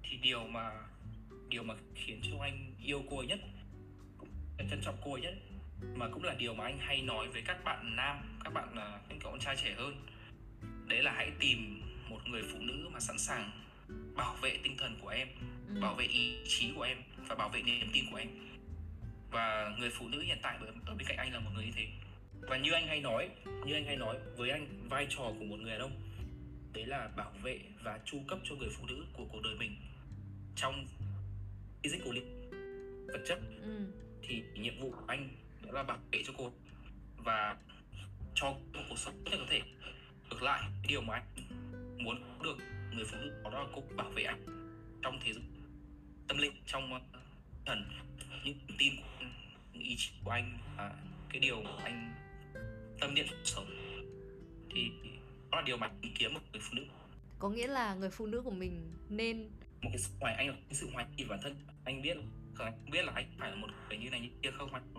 thì 0.03 0.17
điều 0.17 0.47
mà 0.47 0.71
điều 1.49 1.63
mà 1.63 1.75
khiến 1.95 2.21
cho 2.23 2.43
anh 2.43 2.75
yêu 2.85 3.03
cô 3.11 3.19
ấy 3.19 3.27
nhất 3.27 3.39
trân 4.71 4.81
trọng 4.83 4.97
cô 5.05 5.13
ấy 5.13 5.21
nhất 5.21 5.35
mà 5.95 6.09
cũng 6.09 6.25
là 6.25 6.35
điều 6.35 6.55
mà 6.55 6.65
anh 6.65 6.79
hay 6.79 7.03
nói 7.03 7.29
với 7.29 7.43
các 7.43 7.65
bạn 7.65 7.97
nam 7.97 8.39
các 8.45 8.53
bạn 8.53 8.69
uh, 8.73 9.09
những 9.09 9.19
cậu 9.21 9.33
con 9.33 9.41
trai 9.41 9.57
trẻ 9.57 9.75
hơn 9.77 10.07
đấy 10.87 11.03
là 11.03 11.13
hãy 11.13 11.31
tìm 11.41 11.83
một 12.09 12.19
người 12.27 12.43
phụ 12.53 12.59
nữ 12.61 12.89
mà 12.93 13.01
sẵn 13.01 13.19
sàng 13.19 13.51
bảo 14.15 14.37
vệ 14.43 14.59
tinh 14.63 14.77
thần 14.79 14.99
của 15.03 15.09
em 15.09 15.29
ừ. 15.75 15.81
bảo 15.81 15.95
vệ 15.95 16.05
ý 16.05 16.37
chí 16.49 16.73
của 16.77 16.83
em 16.83 16.99
và 17.29 17.35
bảo 17.35 17.49
vệ 17.49 17.63
niềm 17.63 17.91
tin 17.93 18.05
của 18.11 18.17
em 18.17 18.29
và 19.31 19.77
người 19.79 19.91
phụ 19.91 20.09
nữ 20.09 20.21
hiện 20.21 20.39
tại 20.43 20.59
ở 20.87 20.95
bên 20.95 21.07
cạnh 21.07 21.17
anh 21.17 21.33
là 21.33 21.41
một 21.41 21.51
người 21.55 21.65
như 21.65 21.73
thế 21.77 21.87
và 22.41 22.57
như 22.57 22.73
anh 22.73 22.87
hay 22.87 23.01
nói 23.01 23.29
như 23.67 23.75
anh 23.75 23.85
hay 23.85 23.97
nói 23.97 24.17
với 24.37 24.51
anh 24.51 24.89
vai 24.89 25.07
trò 25.11 25.23
của 25.39 25.45
một 25.45 25.57
người 25.61 25.71
đàn 25.71 25.81
ông 25.81 25.93
đấy 26.73 26.87
là 26.87 27.09
bảo 27.17 27.33
vệ 27.43 27.61
và 27.83 28.01
chu 28.05 28.19
cấp 28.29 28.39
cho 28.45 28.55
người 28.55 28.69
phụ 28.79 28.87
nữ 28.87 29.07
của 29.13 29.25
cuộc 29.33 29.41
đời 29.43 29.55
mình 29.59 29.77
trong 30.57 30.87
physically 31.83 32.21
vật 33.07 33.21
chất 33.27 33.39
ừ. 33.63 33.87
thì 34.23 34.43
nhiệm 34.55 34.81
vụ 34.81 34.91
của 34.91 35.05
anh 35.07 35.29
đó 35.63 35.73
là 35.73 35.83
bảo 35.83 35.99
vệ 36.13 36.23
cho 36.27 36.33
cô 36.39 36.53
và 37.17 37.57
cho 38.35 38.47
một 38.51 38.83
cuộc 38.89 38.99
sống 38.99 39.15
có 39.25 39.47
thể 39.49 39.63
ngược 40.31 40.43
lại 40.43 40.63
điều 40.89 41.01
mà 41.01 41.15
anh 41.15 41.25
muốn 42.05 42.43
được 42.43 42.57
người 42.95 43.05
phụ 43.05 43.17
nữ 43.21 43.43
đó 43.45 43.51
là 43.51 43.67
cô 43.75 43.83
bảo 43.97 44.11
vệ 44.11 44.23
anh 44.23 44.47
trong 45.03 45.21
thế 45.25 45.33
giới 45.33 45.43
tâm 46.31 46.39
linh 46.39 46.53
trong 46.67 46.95
uh, 46.95 47.03
thần. 47.67 47.85
Những 48.45 48.59
tin 48.79 48.93
những 49.73 49.83
ý 49.83 49.97
chí 49.99 50.11
của 50.25 50.31
anh 50.31 50.59
và 50.77 50.95
cái 51.29 51.41
điều 51.41 51.63
mà 51.63 51.71
anh 51.85 52.15
tâm 53.01 53.15
niệm 53.15 53.27
sống 53.45 53.67
thì 54.75 54.91
đó 55.51 55.59
là 55.59 55.63
điều 55.63 55.77
mà 55.77 55.87
anh 55.87 56.13
kiếm 56.19 56.35
một 56.35 56.41
người 56.53 56.61
phụ 56.65 56.75
nữ. 56.75 56.85
Có 57.39 57.49
nghĩa 57.49 57.67
là 57.67 57.95
người 57.95 58.11
phụ 58.11 58.27
nữ 58.27 58.43
của 58.43 58.51
mình 58.51 58.93
nên 59.09 59.51
một 59.83 59.91
cái 59.93 59.99
sự 59.99 60.11
hoài 60.21 60.35
anh 60.35 60.47
cái 60.47 60.75
sự 60.75 60.91
hoài 60.93 61.07
nghi 61.17 61.25
bản 61.25 61.39
thân. 61.43 61.57
Anh 61.85 62.03
biết 62.03 62.17
không 62.55 62.67
anh 62.67 62.91
biết 62.91 63.05
là 63.05 63.13
anh 63.15 63.27
phải 63.39 63.51
là 63.51 63.57
một 63.57 63.69
người 63.89 63.99
như 63.99 64.11
này 64.11 64.21
như 64.21 64.29
kia 64.43 64.51
không? 64.51 64.75
Anh 64.75 64.95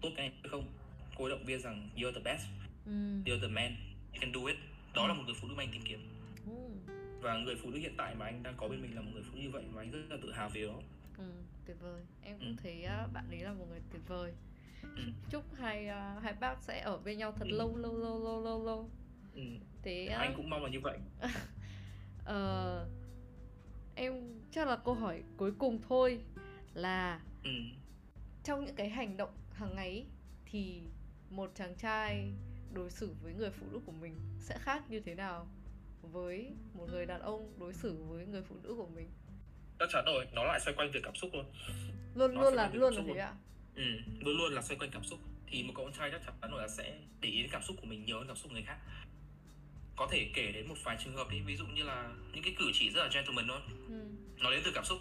tốt 0.00 0.08
cái 0.16 0.28
này 0.28 0.50
không? 0.50 0.72
Cô 1.16 1.28
động 1.28 1.44
viên 1.44 1.60
rằng 1.60 1.90
you're 1.96 2.12
the 2.12 2.20
best. 2.20 2.44
Ừ. 2.86 2.92
you're 3.24 3.40
the 3.40 3.48
man. 3.48 3.76
You 4.12 4.20
can 4.20 4.32
do 4.34 4.40
it. 4.46 4.56
Đó 4.94 5.08
là 5.08 5.14
một 5.14 5.22
người 5.26 5.34
phụ 5.40 5.48
nữ 5.48 5.54
mà 5.54 5.62
anh 5.62 5.72
tìm 5.72 5.82
kiếm. 5.84 6.00
Ừ. 6.00 6.15
và 7.26 7.36
người 7.38 7.56
phụ 7.56 7.70
nữ 7.70 7.78
hiện 7.78 7.94
tại 7.98 8.14
mà 8.14 8.24
anh 8.24 8.42
đang 8.42 8.54
có 8.56 8.68
bên 8.68 8.82
mình 8.82 8.94
là 8.94 9.00
một 9.02 9.10
người 9.14 9.22
phụ 9.22 9.36
nữ 9.36 9.42
như 9.42 9.50
vậy 9.50 9.64
và 9.72 9.82
anh 9.82 9.90
rất 9.90 9.98
là 10.10 10.16
tự 10.22 10.32
hào 10.32 10.48
về 10.48 10.66
đó 10.66 10.80
Ừ, 11.18 11.24
tuyệt 11.66 11.76
vời 11.80 12.02
em 12.22 12.38
cũng 12.38 12.48
Ừ. 12.48 12.54
thấy 12.62 12.84
à, 12.84 13.06
bạn 13.12 13.30
ấy 13.30 13.40
là 13.40 13.52
một 13.52 13.64
người 13.68 13.80
tuyệt 13.92 14.02
vời 14.08 14.32
chúc 15.30 15.44
hai 15.54 15.88
à, 15.88 16.20
hai 16.22 16.32
bác 16.32 16.62
sẽ 16.62 16.80
ở 16.80 16.98
bên 16.98 17.18
nhau 17.18 17.32
thật 17.32 17.46
Ừ. 17.50 17.56
lâu 17.56 17.76
lâu 17.76 17.98
lâu 17.98 18.24
lâu 18.24 18.40
lâu 18.44 18.64
lâu 18.64 18.90
ừ. 19.34 19.42
thế 19.82 20.06
à, 20.06 20.18
anh 20.18 20.34
cũng 20.36 20.50
mong 20.50 20.62
là 20.62 20.68
như 20.68 20.80
vậy 20.80 20.98
ờ, 22.24 22.88
em 23.94 24.40
chắc 24.50 24.68
là 24.68 24.76
câu 24.76 24.94
hỏi 24.94 25.22
cuối 25.36 25.52
cùng 25.58 25.80
thôi 25.88 26.20
là 26.74 27.20
ừ. 27.44 27.50
trong 28.44 28.64
những 28.64 28.74
cái 28.76 28.88
hành 28.88 29.16
động 29.16 29.34
hàng 29.52 29.74
ngày 29.76 30.06
thì 30.44 30.82
một 31.30 31.50
chàng 31.54 31.74
trai 31.76 32.32
đối 32.72 32.90
xử 32.90 33.14
với 33.22 33.34
người 33.34 33.50
phụ 33.50 33.66
nữ 33.72 33.80
của 33.86 33.92
mình 33.92 34.14
sẽ 34.40 34.58
khác 34.58 34.90
như 34.90 35.00
thế 35.00 35.14
nào 35.14 35.46
với 36.12 36.50
một 36.74 36.86
người 36.90 37.06
đàn 37.06 37.20
ông 37.20 37.52
đối 37.60 37.72
xử 37.74 37.96
với 38.08 38.26
người 38.26 38.42
phụ 38.48 38.56
nữ 38.62 38.74
của 38.76 38.88
mình 38.94 39.08
chắc 39.78 39.88
chắn 39.92 40.04
rồi 40.06 40.26
nó 40.32 40.44
lại 40.44 40.60
xoay 40.60 40.74
quanh 40.76 40.90
việc 40.90 41.00
cảm 41.02 41.14
xúc 41.14 41.30
luôn 41.34 41.44
luôn 42.14 42.34
Nó 42.34 42.42
luôn 42.42 42.54
là 42.54 42.70
luôn 42.72 42.94
là 42.94 43.00
thế 43.02 43.08
luôn. 43.08 43.18
ạ 43.18 43.32
ừ. 43.76 43.82
luôn 44.20 44.36
luôn 44.38 44.52
là 44.52 44.62
xoay 44.62 44.78
quanh 44.78 44.90
cảm 44.90 45.04
xúc 45.04 45.18
thì 45.46 45.62
một 45.62 45.72
cậu 45.76 45.84
con 45.84 45.94
trai 45.94 46.10
chắc 46.10 46.22
chắn 46.42 46.54
là 46.54 46.68
sẽ 46.68 46.98
để 47.20 47.28
ý 47.28 47.42
đến 47.42 47.50
cảm 47.52 47.62
xúc 47.62 47.76
của 47.80 47.86
mình 47.86 48.04
nhiều 48.04 48.18
hơn 48.18 48.26
cảm 48.28 48.36
xúc 48.36 48.52
người 48.52 48.62
khác 48.62 48.78
có 49.96 50.08
thể 50.10 50.30
kể 50.34 50.52
đến 50.52 50.68
một 50.68 50.74
vài 50.84 50.96
trường 51.04 51.16
hợp 51.16 51.26
đi 51.30 51.40
ví 51.40 51.56
dụ 51.56 51.66
như 51.66 51.82
là 51.82 52.12
những 52.32 52.42
cái 52.42 52.54
cử 52.58 52.70
chỉ 52.74 52.90
rất 52.90 53.02
là 53.02 53.08
gentleman 53.14 53.48
thôi 53.48 53.60
ừ. 53.88 54.04
nó 54.42 54.50
đến 54.50 54.60
từ 54.64 54.70
cảm 54.74 54.84
xúc 54.84 54.98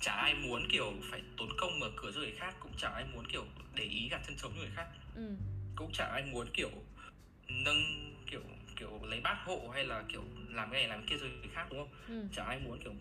chả 0.00 0.12
ai 0.12 0.34
muốn 0.34 0.62
kiểu 0.70 0.92
phải 1.10 1.22
tốn 1.36 1.48
công 1.58 1.80
mở 1.80 1.90
cửa 1.96 2.10
cho 2.14 2.20
người 2.20 2.32
khác 2.38 2.54
cũng 2.60 2.72
chả 2.76 2.88
ai 2.88 3.04
muốn 3.14 3.24
kiểu 3.32 3.44
để 3.74 3.84
ý 3.84 4.08
gạt 4.10 4.20
chân 4.26 4.36
trống 4.36 4.52
cho 4.54 4.60
người 4.60 4.70
khác 4.74 4.86
Ừ. 5.14 5.30
cũng 5.76 5.92
chả 5.92 6.04
ai 6.04 6.22
muốn 6.22 6.46
kiểu 6.54 6.70
nâng 7.48 7.82
kiểu 8.30 8.40
kiểu 8.78 9.00
lấy 9.02 9.20
bát 9.20 9.38
hộ 9.44 9.68
hay 9.74 9.84
là 9.84 10.04
kiểu 10.08 10.22
làm 10.48 10.70
cái 10.70 10.80
này 10.80 10.88
làm 10.88 10.98
cái 10.98 11.06
kia 11.10 11.16
cho 11.20 11.26
người 11.26 11.50
khác 11.54 11.66
đúng 11.70 11.78
không? 11.78 11.88
Ừ. 12.08 12.28
chả 12.32 12.44
ai 12.44 12.58
muốn 12.58 12.78
kiểu 12.84 12.92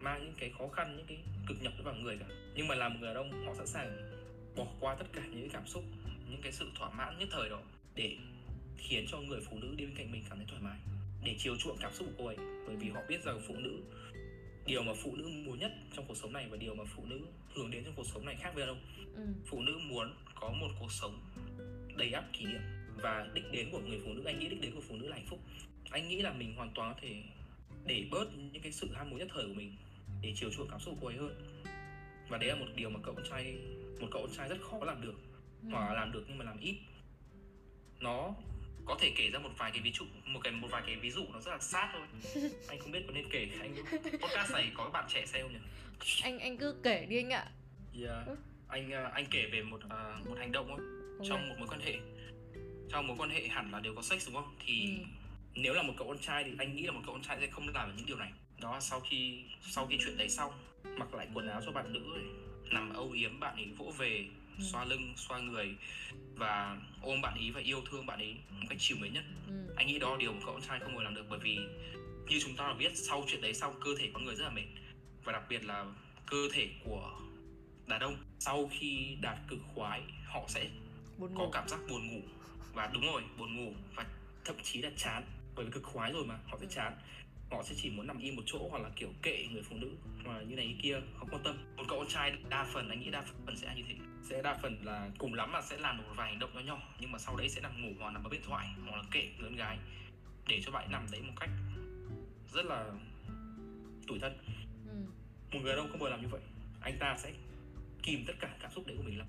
mang 0.00 0.24
những 0.24 0.34
cái 0.38 0.52
khó 0.58 0.68
khăn 0.68 0.96
những 0.96 1.06
cái 1.06 1.18
cực 1.46 1.62
nhọc 1.62 1.72
vào 1.84 1.94
người 1.94 2.16
cả. 2.18 2.26
Nhưng 2.54 2.68
mà 2.68 2.74
làm 2.74 2.92
một 2.92 2.98
người 3.00 3.14
đàn 3.14 3.16
ông 3.16 3.46
họ 3.46 3.54
sẵn 3.54 3.66
sàng 3.66 4.10
bỏ 4.56 4.66
qua 4.80 4.94
tất 4.94 5.06
cả 5.12 5.22
những 5.30 5.40
cái 5.40 5.50
cảm 5.52 5.66
xúc 5.66 5.84
những 6.30 6.42
cái 6.42 6.52
sự 6.52 6.70
thỏa 6.78 6.90
mãn 6.90 7.18
nhất 7.18 7.28
thời 7.32 7.48
đó 7.50 7.60
để 7.94 8.16
khiến 8.76 9.06
cho 9.10 9.18
người 9.18 9.40
phụ 9.50 9.58
nữ 9.58 9.74
đi 9.76 9.84
bên 9.86 9.94
cạnh 9.96 10.12
mình 10.12 10.22
cảm 10.28 10.38
thấy 10.38 10.46
thoải 10.50 10.62
mái 10.62 10.78
để 11.24 11.34
chiều 11.38 11.56
chuộng 11.56 11.76
cảm 11.80 11.92
xúc 11.92 12.06
của 12.06 12.14
cô 12.18 12.26
ấy. 12.26 12.36
Bởi 12.66 12.76
vì 12.76 12.90
họ 12.90 13.00
biết 13.08 13.24
rằng 13.24 13.40
phụ 13.48 13.54
nữ 13.56 13.82
điều 14.66 14.82
mà 14.82 14.92
phụ 15.02 15.16
nữ 15.16 15.28
muốn 15.28 15.58
nhất 15.58 15.72
trong 15.96 16.04
cuộc 16.08 16.16
sống 16.16 16.32
này 16.32 16.46
và 16.50 16.56
điều 16.56 16.74
mà 16.74 16.84
phụ 16.96 17.04
nữ 17.06 17.20
hướng 17.54 17.70
đến 17.70 17.84
trong 17.84 17.94
cuộc 17.96 18.06
sống 18.06 18.26
này 18.26 18.36
khác 18.40 18.50
với 18.54 18.66
đàn 18.66 18.68
ông. 18.68 18.80
Ừ. 19.16 19.22
phụ 19.46 19.60
nữ 19.60 19.78
muốn 19.78 20.14
có 20.34 20.50
một 20.50 20.68
cuộc 20.80 20.92
sống 20.92 21.20
đầy 21.96 22.12
ắp 22.12 22.24
kỷ 22.32 22.44
niệm 22.44 22.60
và 23.02 23.26
đích 23.34 23.44
đến 23.52 23.68
của 23.72 23.80
người 23.80 24.00
phụ 24.04 24.12
nữ 24.12 24.22
anh 24.24 24.38
nghĩ 24.38 24.48
đích 24.48 24.60
đến 24.60 24.72
của 24.74 24.80
phụ 24.88 24.96
nữ 24.96 25.08
là 25.08 25.16
hạnh 25.16 25.26
phúc. 25.30 25.40
Anh 25.90 26.08
nghĩ 26.08 26.22
là 26.22 26.32
mình 26.32 26.54
hoàn 26.56 26.70
toàn 26.74 26.94
có 26.94 27.00
thể 27.02 27.22
để 27.86 28.04
bớt 28.10 28.24
những 28.52 28.62
cái 28.62 28.72
sự 28.72 28.88
ham 28.94 29.10
muốn 29.10 29.18
nhất 29.18 29.28
thời 29.34 29.46
của 29.46 29.54
mình 29.54 29.76
để 30.22 30.32
chiều 30.36 30.50
chuộng 30.56 30.68
cảm 30.70 30.80
xúc 30.80 30.94
của 30.94 31.00
cô 31.00 31.06
ấy 31.08 31.16
hơn. 31.16 31.62
Và 32.28 32.38
đấy 32.38 32.48
là 32.48 32.54
một 32.56 32.66
điều 32.74 32.90
mà 32.90 33.00
cậu 33.02 33.14
trai 33.30 33.56
một 34.00 34.08
cậu 34.10 34.28
trai 34.36 34.48
rất 34.48 34.58
khó 34.60 34.78
làm 34.84 35.00
được 35.02 35.14
Ừ. 35.62 35.68
hoặc 35.72 35.88
là 35.88 35.94
làm 35.94 36.12
được 36.12 36.24
nhưng 36.28 36.38
mà 36.38 36.44
làm 36.44 36.60
ít. 36.60 36.76
Nó 38.00 38.34
có 38.84 38.96
thể 39.00 39.12
kể 39.16 39.30
ra 39.30 39.38
một 39.38 39.50
vài 39.58 39.70
cái 39.70 39.80
ví 39.80 39.92
dụ 39.92 40.04
một 40.24 40.40
cái 40.44 40.52
một 40.52 40.68
vài 40.70 40.82
cái 40.86 40.96
ví 40.96 41.10
dụ 41.10 41.24
nó 41.32 41.40
rất 41.40 41.50
là 41.50 41.58
sát 41.58 41.90
thôi. 41.92 42.06
Anh 42.68 42.78
không 42.78 42.90
biết 42.92 43.02
có 43.06 43.12
nên 43.12 43.24
kể 43.30 43.48
anh 43.60 43.74
podcast 44.22 44.52
này 44.52 44.70
có 44.74 44.90
bạn 44.92 45.04
trẻ 45.08 45.26
xem 45.26 45.42
không 45.42 45.52
nhỉ? 45.52 45.58
Anh 46.22 46.38
anh 46.38 46.56
cứ 46.56 46.76
kể 46.82 47.06
đi 47.06 47.16
anh 47.16 47.30
ạ. 47.32 47.46
Yeah. 48.02 48.28
anh 48.68 48.92
à, 48.92 49.10
anh 49.14 49.26
kể 49.30 49.46
về 49.52 49.62
một 49.62 49.80
à, 49.88 50.18
một 50.28 50.34
hành 50.38 50.52
động 50.52 50.68
Ok. 50.70 51.28
trong 51.28 51.48
một 51.48 51.54
mối 51.58 51.68
quan 51.68 51.80
hệ 51.80 51.94
trong 52.90 53.06
mối 53.06 53.16
quan 53.20 53.30
hệ 53.30 53.48
hẳn 53.48 53.70
là 53.70 53.80
đều 53.80 53.94
có 53.94 54.02
sex 54.02 54.26
đúng 54.26 54.34
không 54.34 54.54
thì 54.66 54.86
Ừ. 54.98 55.04
nếu 55.54 55.74
là 55.74 55.82
một 55.82 55.92
cậu 55.96 56.08
con 56.08 56.18
trai 56.18 56.44
thì 56.44 56.50
anh 56.58 56.76
nghĩ 56.76 56.82
là 56.82 56.92
một 56.92 57.00
cậu 57.06 57.14
con 57.14 57.22
trai 57.22 57.36
sẽ 57.40 57.46
không 57.46 57.68
làm 57.68 57.88
được 57.88 57.94
những 57.96 58.06
điều 58.06 58.16
này 58.16 58.32
đó 58.60 58.74
là 58.74 58.80
sau 58.80 59.00
khi 59.00 59.44
sau 59.70 59.86
khi 59.86 59.98
chuyện 60.04 60.16
đấy 60.18 60.28
xong 60.28 60.52
mặc 60.98 61.14
lại 61.14 61.28
quần 61.34 61.48
áo 61.48 61.62
cho 61.66 61.72
bạn 61.72 61.92
nữ 61.92 62.00
này, 62.14 62.24
nằm 62.72 62.92
âu 62.94 63.10
yếm 63.10 63.40
bạn 63.40 63.56
ấy 63.56 63.66
vỗ 63.78 63.92
về 63.98 64.26
Ừ. 64.58 64.64
xoa 64.64 64.84
lưng 64.84 65.12
xoa 65.16 65.38
người 65.38 65.74
và 66.34 66.78
ôm 67.02 67.20
bạn 67.20 67.34
ấy 67.34 67.50
và 67.50 67.60
yêu 67.60 67.80
thương 67.90 68.06
bạn 68.06 68.18
ấy 68.18 68.36
một 68.50 68.66
cách 68.68 68.78
chiều 68.80 68.96
mến 69.00 69.12
nhất 69.12 69.24
ừ. 69.48 69.74
anh 69.76 69.86
nghĩ 69.86 69.98
đó 69.98 70.10
là 70.10 70.16
điều 70.16 70.32
một 70.32 70.40
cậu 70.44 70.54
con 70.54 70.62
trai 70.62 70.80
không 70.80 70.94
bao 70.94 71.04
làm 71.04 71.14
được 71.14 71.26
bởi 71.30 71.38
vì 71.38 71.58
như 72.28 72.38
chúng 72.42 72.56
ta 72.56 72.66
đã 72.68 72.74
biết 72.74 72.92
sau 72.94 73.24
chuyện 73.28 73.40
đấy 73.40 73.54
xong 73.54 73.74
cơ 73.84 73.90
thể 73.98 74.10
con 74.12 74.24
người 74.24 74.34
rất 74.34 74.44
là 74.44 74.50
mệt 74.50 74.66
và 75.24 75.32
đặc 75.32 75.42
biệt 75.48 75.64
là 75.64 75.84
cơ 76.26 76.48
thể 76.52 76.68
của 76.84 77.20
đàn 77.86 78.00
ông 78.00 78.16
sau 78.38 78.70
khi 78.78 79.16
đạt 79.20 79.38
cực 79.48 79.58
khoái 79.74 80.02
họ 80.26 80.40
sẽ 80.48 80.68
buồn 81.18 81.30
có 81.34 81.44
ngủ 81.44 81.50
cảm 81.52 81.68
giác 81.68 81.80
buồn 81.88 82.06
ngủ 82.08 82.20
và 82.76 82.90
đúng 82.92 83.02
rồi 83.06 83.22
buồn 83.38 83.56
ngủ 83.56 83.72
và 83.94 84.06
thậm 84.44 84.56
chí 84.62 84.82
là 84.82 84.90
chán. 84.96 85.22
Bởi 85.54 85.64
vì 85.64 85.70
cực 85.70 85.82
khoái 85.82 86.12
rồi 86.12 86.24
mà 86.26 86.38
họ 86.46 86.58
sẽ 86.60 86.66
Ừ. 86.66 86.72
chán. 86.74 86.92
Họ 87.50 87.62
sẽ 87.62 87.74
chỉ 87.78 87.90
muốn 87.90 88.06
nằm 88.06 88.18
im 88.18 88.36
một 88.36 88.42
chỗ 88.46 88.68
hoặc 88.70 88.82
là 88.82 88.90
kiểu 88.96 89.08
kệ 89.22 89.46
người 89.52 89.62
phụ 89.62 89.76
nữ 89.76 89.90
mà 90.24 90.40
như 90.40 90.56
này 90.56 90.76
kia 90.82 91.00
không 91.18 91.28
quan 91.30 91.42
tâm. 91.42 91.56
Một 91.76 91.84
cậu 91.88 91.98
con 91.98 92.08
trai 92.08 92.32
đa 92.48 92.64
phần 92.72 92.88
anh 92.88 93.00
nghĩ 93.00 93.10
đa 93.10 93.22
phần 93.46 93.56
sẽ 93.56 93.74
như 93.76 93.82
thế. 93.88 93.94
Sẽ 94.22 94.42
đa 94.42 94.54
phần 94.62 94.76
là 94.84 95.10
cùng 95.18 95.34
lắm 95.34 95.52
là 95.52 95.62
sẽ 95.62 95.76
làm 95.78 95.96
một 95.98 96.04
vài 96.16 96.30
hành 96.30 96.38
động 96.38 96.50
nhỏ 96.54 96.60
nhỏ 96.60 96.78
nhưng 97.00 97.12
mà 97.12 97.18
sau 97.18 97.36
đấy 97.36 97.48
sẽ 97.48 97.60
nằm 97.60 97.82
ngủ 97.82 97.92
hoặc 98.00 98.10
nằm 98.10 98.22
bấm 98.22 98.32
điện 98.32 98.40
thoại 98.46 98.68
hoặc 98.84 98.96
là 98.96 99.02
kệ 99.10 99.20
người 99.38 99.48
con 99.48 99.56
gái 99.56 99.78
để 100.48 100.60
cho 100.64 100.72
bạn 100.72 100.90
nằm 100.90 101.06
đấy 101.10 101.20
một 101.22 101.32
cách 101.40 101.50
rất 102.52 102.66
là 102.66 102.84
tủi 104.06 104.18
thân. 104.18 104.32
Ừ. 104.88 104.96
một 105.52 105.60
người 105.62 105.72
ông 105.74 105.88
không 105.90 105.98
bao 106.00 106.10
làm 106.10 106.22
như 106.22 106.28
vậy 106.28 106.40
anh 106.80 106.96
ta 106.98 107.16
sẽ 107.18 107.32
kìm 108.02 108.24
tất 108.26 108.34
cả 108.40 108.56
cảm 108.60 108.70
xúc 108.72 108.86
đấy 108.86 108.96
của 108.96 109.02
mình 109.02 109.18
lại. 109.18 109.28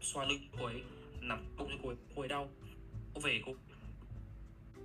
Xoa 0.00 0.24
lưng 0.24 0.38
cô 0.58 0.64
ấy 0.64 0.82
nằm 1.20 1.56
bụng 1.56 1.68
cho 1.70 1.76
cô 1.82 1.88
ấy 1.88 1.96
cô 2.16 2.22
ấy 2.22 2.28
đau 2.28 2.50
về 3.24 3.40
cô 3.46 3.52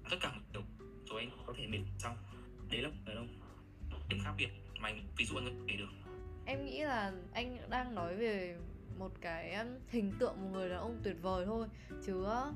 tất 0.10 0.18
cả 0.22 0.32
một 0.34 0.42
điều 0.54 0.62
rồi 1.10 1.20
anh 1.20 1.30
có 1.48 1.54
thể 1.58 1.68
mệt 1.68 1.80
xong 1.98 2.18
đấy 2.72 2.82
là 2.82 2.90
một 2.90 2.96
người 3.06 3.16
đàn 3.16 3.28
ông 3.28 3.40
điểm 4.10 4.20
khác 4.24 4.34
biệt 4.38 4.50
mà 4.80 4.90
anh, 4.90 5.08
ví 5.18 5.26
dụ 5.26 5.36
anh 5.36 5.46
có 5.46 5.66
thể 5.68 5.76
được. 5.78 6.12
Em 6.46 6.66
nghĩ 6.66 6.84
là 6.84 7.14
anh 7.34 7.58
đang 7.70 7.96
nói 7.96 8.16
về 8.16 8.58
một 8.98 9.12
cái 9.22 9.54
um, 9.54 9.68
hình 9.90 10.14
tượng 10.20 10.42
một 10.42 10.50
người 10.52 10.70
đàn 10.70 10.80
ông 10.80 11.00
tuyệt 11.04 11.16
vời 11.22 11.46
thôi. 11.46 11.68
Chứ 12.06 12.22
uh, 12.22 12.56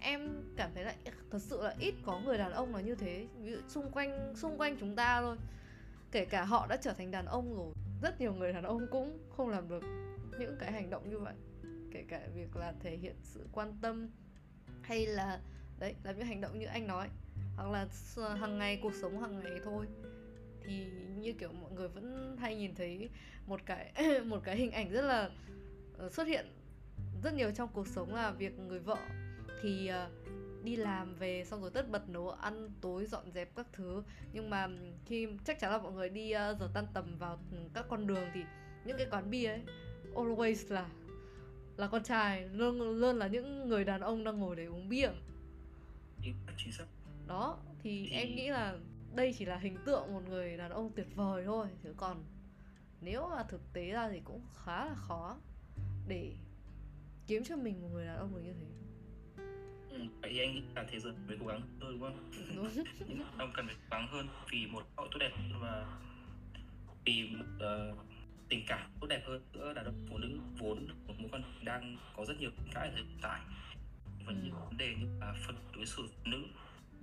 em 0.00 0.30
cảm 0.56 0.70
thấy 0.74 0.84
là 0.84 0.94
thật 1.30 1.38
sự 1.42 1.62
là 1.62 1.74
ít 1.78 1.94
có 2.04 2.20
người 2.20 2.38
đàn 2.38 2.52
ông 2.52 2.74
là 2.74 2.80
như 2.80 2.94
thế, 2.94 3.26
ví 3.42 3.52
dụ 3.52 3.58
xung 3.68 3.90
quanh 3.90 4.34
xung 4.36 4.58
quanh 4.58 4.76
chúng 4.80 4.96
ta 4.96 5.20
thôi. 5.20 5.36
Kể 6.12 6.24
cả 6.24 6.44
họ 6.44 6.66
đã 6.66 6.76
trở 6.76 6.92
thành 6.92 7.10
đàn 7.10 7.26
ông 7.26 7.56
rồi, 7.56 7.72
rất 8.02 8.20
nhiều 8.20 8.34
người 8.34 8.52
đàn 8.52 8.64
ông 8.64 8.86
cũng 8.90 9.18
không 9.36 9.48
làm 9.48 9.68
được 9.68 9.82
những 10.38 10.56
cái 10.60 10.72
hành 10.72 10.90
động 10.90 11.10
như 11.10 11.18
vậy. 11.18 11.34
Kể 11.92 12.04
cả 12.08 12.28
việc 12.34 12.56
là 12.56 12.74
thể 12.80 12.96
hiện 12.96 13.16
sự 13.22 13.46
quan 13.52 13.78
tâm 13.82 14.08
hay 14.86 15.06
là, 15.06 15.40
đấy, 15.78 15.94
làm 16.02 16.18
những 16.18 16.26
hành 16.26 16.40
động 16.40 16.58
như 16.58 16.66
anh 16.66 16.86
nói. 16.86 17.08
Hoặc 17.56 17.70
là 17.70 17.86
hàng 18.40 18.58
ngày, 18.58 18.78
cuộc 18.82 18.94
sống 18.94 19.20
hàng 19.20 19.40
ngày 19.40 19.60
thôi. 19.64 19.86
Thì 20.64 20.86
như 21.18 21.32
kiểu 21.32 21.52
mọi 21.52 21.70
người 21.72 21.88
vẫn 21.88 22.36
hay 22.40 22.56
nhìn 22.56 22.74
thấy 22.74 23.08
một 23.46 23.60
cái 23.66 23.92
một 24.24 24.40
cái 24.44 24.56
hình 24.56 24.70
ảnh 24.70 24.90
rất 24.90 25.02
là 25.02 25.30
ờ, 25.98 26.10
xuất 26.10 26.26
hiện 26.26 26.46
rất 27.22 27.34
nhiều 27.34 27.50
trong 27.50 27.68
cuộc 27.72 27.88
sống 27.88 28.14
là 28.14 28.30
việc 28.30 28.58
người 28.58 28.78
vợ 28.78 28.98
thì 29.62 29.86
ờ, 29.86 30.10
đi 30.64 30.76
làm 30.76 31.14
về 31.14 31.44
xong 31.44 31.60
rồi 31.60 31.70
tất 31.74 31.90
bật 31.90 32.08
nấu 32.08 32.30
ăn, 32.30 32.70
tối 32.80 33.06
dọn 33.06 33.32
dẹp 33.32 33.56
các 33.56 33.66
thứ. 33.72 34.02
Nhưng 34.32 34.50
mà 34.50 34.68
khi, 35.06 35.28
chắc 35.44 35.60
chắn 35.60 35.70
là 35.70 35.78
mọi 35.78 35.92
người 35.92 36.08
đi 36.08 36.30
ờ, 36.30 36.56
giờ 36.60 36.68
tan 36.74 36.86
tầm 36.94 37.18
vào 37.18 37.38
các 37.74 37.86
con 37.88 38.06
đường 38.06 38.28
thì 38.34 38.40
những 38.84 38.96
cái 38.98 39.06
quán 39.10 39.30
bia 39.30 39.46
ấy, 39.46 39.62
always 40.14 40.74
là 40.74 40.88
là 41.76 41.86
con 41.86 42.02
trai 42.02 42.48
luôn 42.48 42.80
luôn 43.00 43.16
là 43.16 43.26
những 43.26 43.68
người 43.68 43.84
đàn 43.84 44.00
ông 44.00 44.24
đang 44.24 44.38
ngồi 44.38 44.56
để 44.56 44.64
uống 44.64 44.88
bia. 44.88 45.08
Chính 46.22 46.34
chính 46.56 46.72
xác. 46.72 46.84
Đó 47.26 47.58
thì 47.82 48.06
Thì- 48.10 48.16
em 48.16 48.34
nghĩ 48.36 48.48
là 48.48 48.76
đây 49.14 49.34
chỉ 49.38 49.44
là 49.44 49.56
hình 49.56 49.76
tượng 49.86 50.12
một 50.14 50.22
người 50.28 50.56
đàn 50.56 50.70
ông 50.70 50.90
tuyệt 50.96 51.06
vời 51.14 51.44
thôi 51.44 51.66
chứ 51.82 51.94
còn 51.96 52.24
nếu 53.00 53.28
mà 53.28 53.42
thực 53.42 53.72
tế 53.72 53.90
ra 53.90 54.08
thì 54.10 54.20
cũng 54.24 54.40
khá 54.64 54.84
là 54.84 54.94
khó 54.94 55.36
để 56.08 56.32
kiếm 57.26 57.44
cho 57.44 57.56
mình 57.56 57.82
một 57.82 57.88
người 57.92 58.06
đàn 58.06 58.16
ông 58.18 58.34
được 58.34 58.40
như 58.44 58.52
thế. 58.52 58.66
Ừ. 59.90 59.98
vậy 60.22 60.30
thì 60.34 60.38
anh 60.40 60.54
nghĩ 60.54 60.62
là 60.74 60.84
thế 60.90 61.00
giới 61.00 61.12
phải 61.28 61.36
cố 61.40 61.46
gắng 61.46 61.60
hơn 61.80 61.92
đúng 61.92 62.00
không? 62.00 62.30
Đúng. 62.56 62.68
Những 63.08 63.22
ông 63.38 63.52
cần 63.56 63.66
phải 63.66 63.74
cố 63.76 63.86
gắng 63.90 64.08
hơn 64.10 64.28
vì 64.52 64.66
một 64.66 64.82
hậu 64.96 65.06
tốt 65.12 65.18
đẹp 65.20 65.30
và 65.60 65.98
vì 67.04 67.28
một, 67.36 67.44
ờ, 67.60 67.94
tình 68.48 68.64
cảm 68.66 68.90
tốt 69.00 69.06
đẹp 69.06 69.22
hơn 69.26 69.74
đàn 69.74 69.84
ông 69.84 70.06
phụ 70.10 70.18
nữ 70.18 70.40
vốn 70.58 70.88
một 71.06 71.14
mối 71.18 71.28
quan 71.32 71.42
hệ 71.42 71.48
đang 71.64 71.96
có 72.16 72.24
rất 72.24 72.40
nhiều 72.40 72.50
cái 72.74 72.88
ở 72.88 72.94
hiện 72.96 73.18
tại 73.22 73.40
vẫn 74.26 74.34
Ừ. 74.36 74.42
những 74.44 74.54
vấn 74.54 74.76
đề 74.76 74.94
như 74.94 75.06
là 75.20 75.34
phân 75.46 75.56
đối 75.76 75.86
xử 75.86 76.08
nữ 76.24 76.44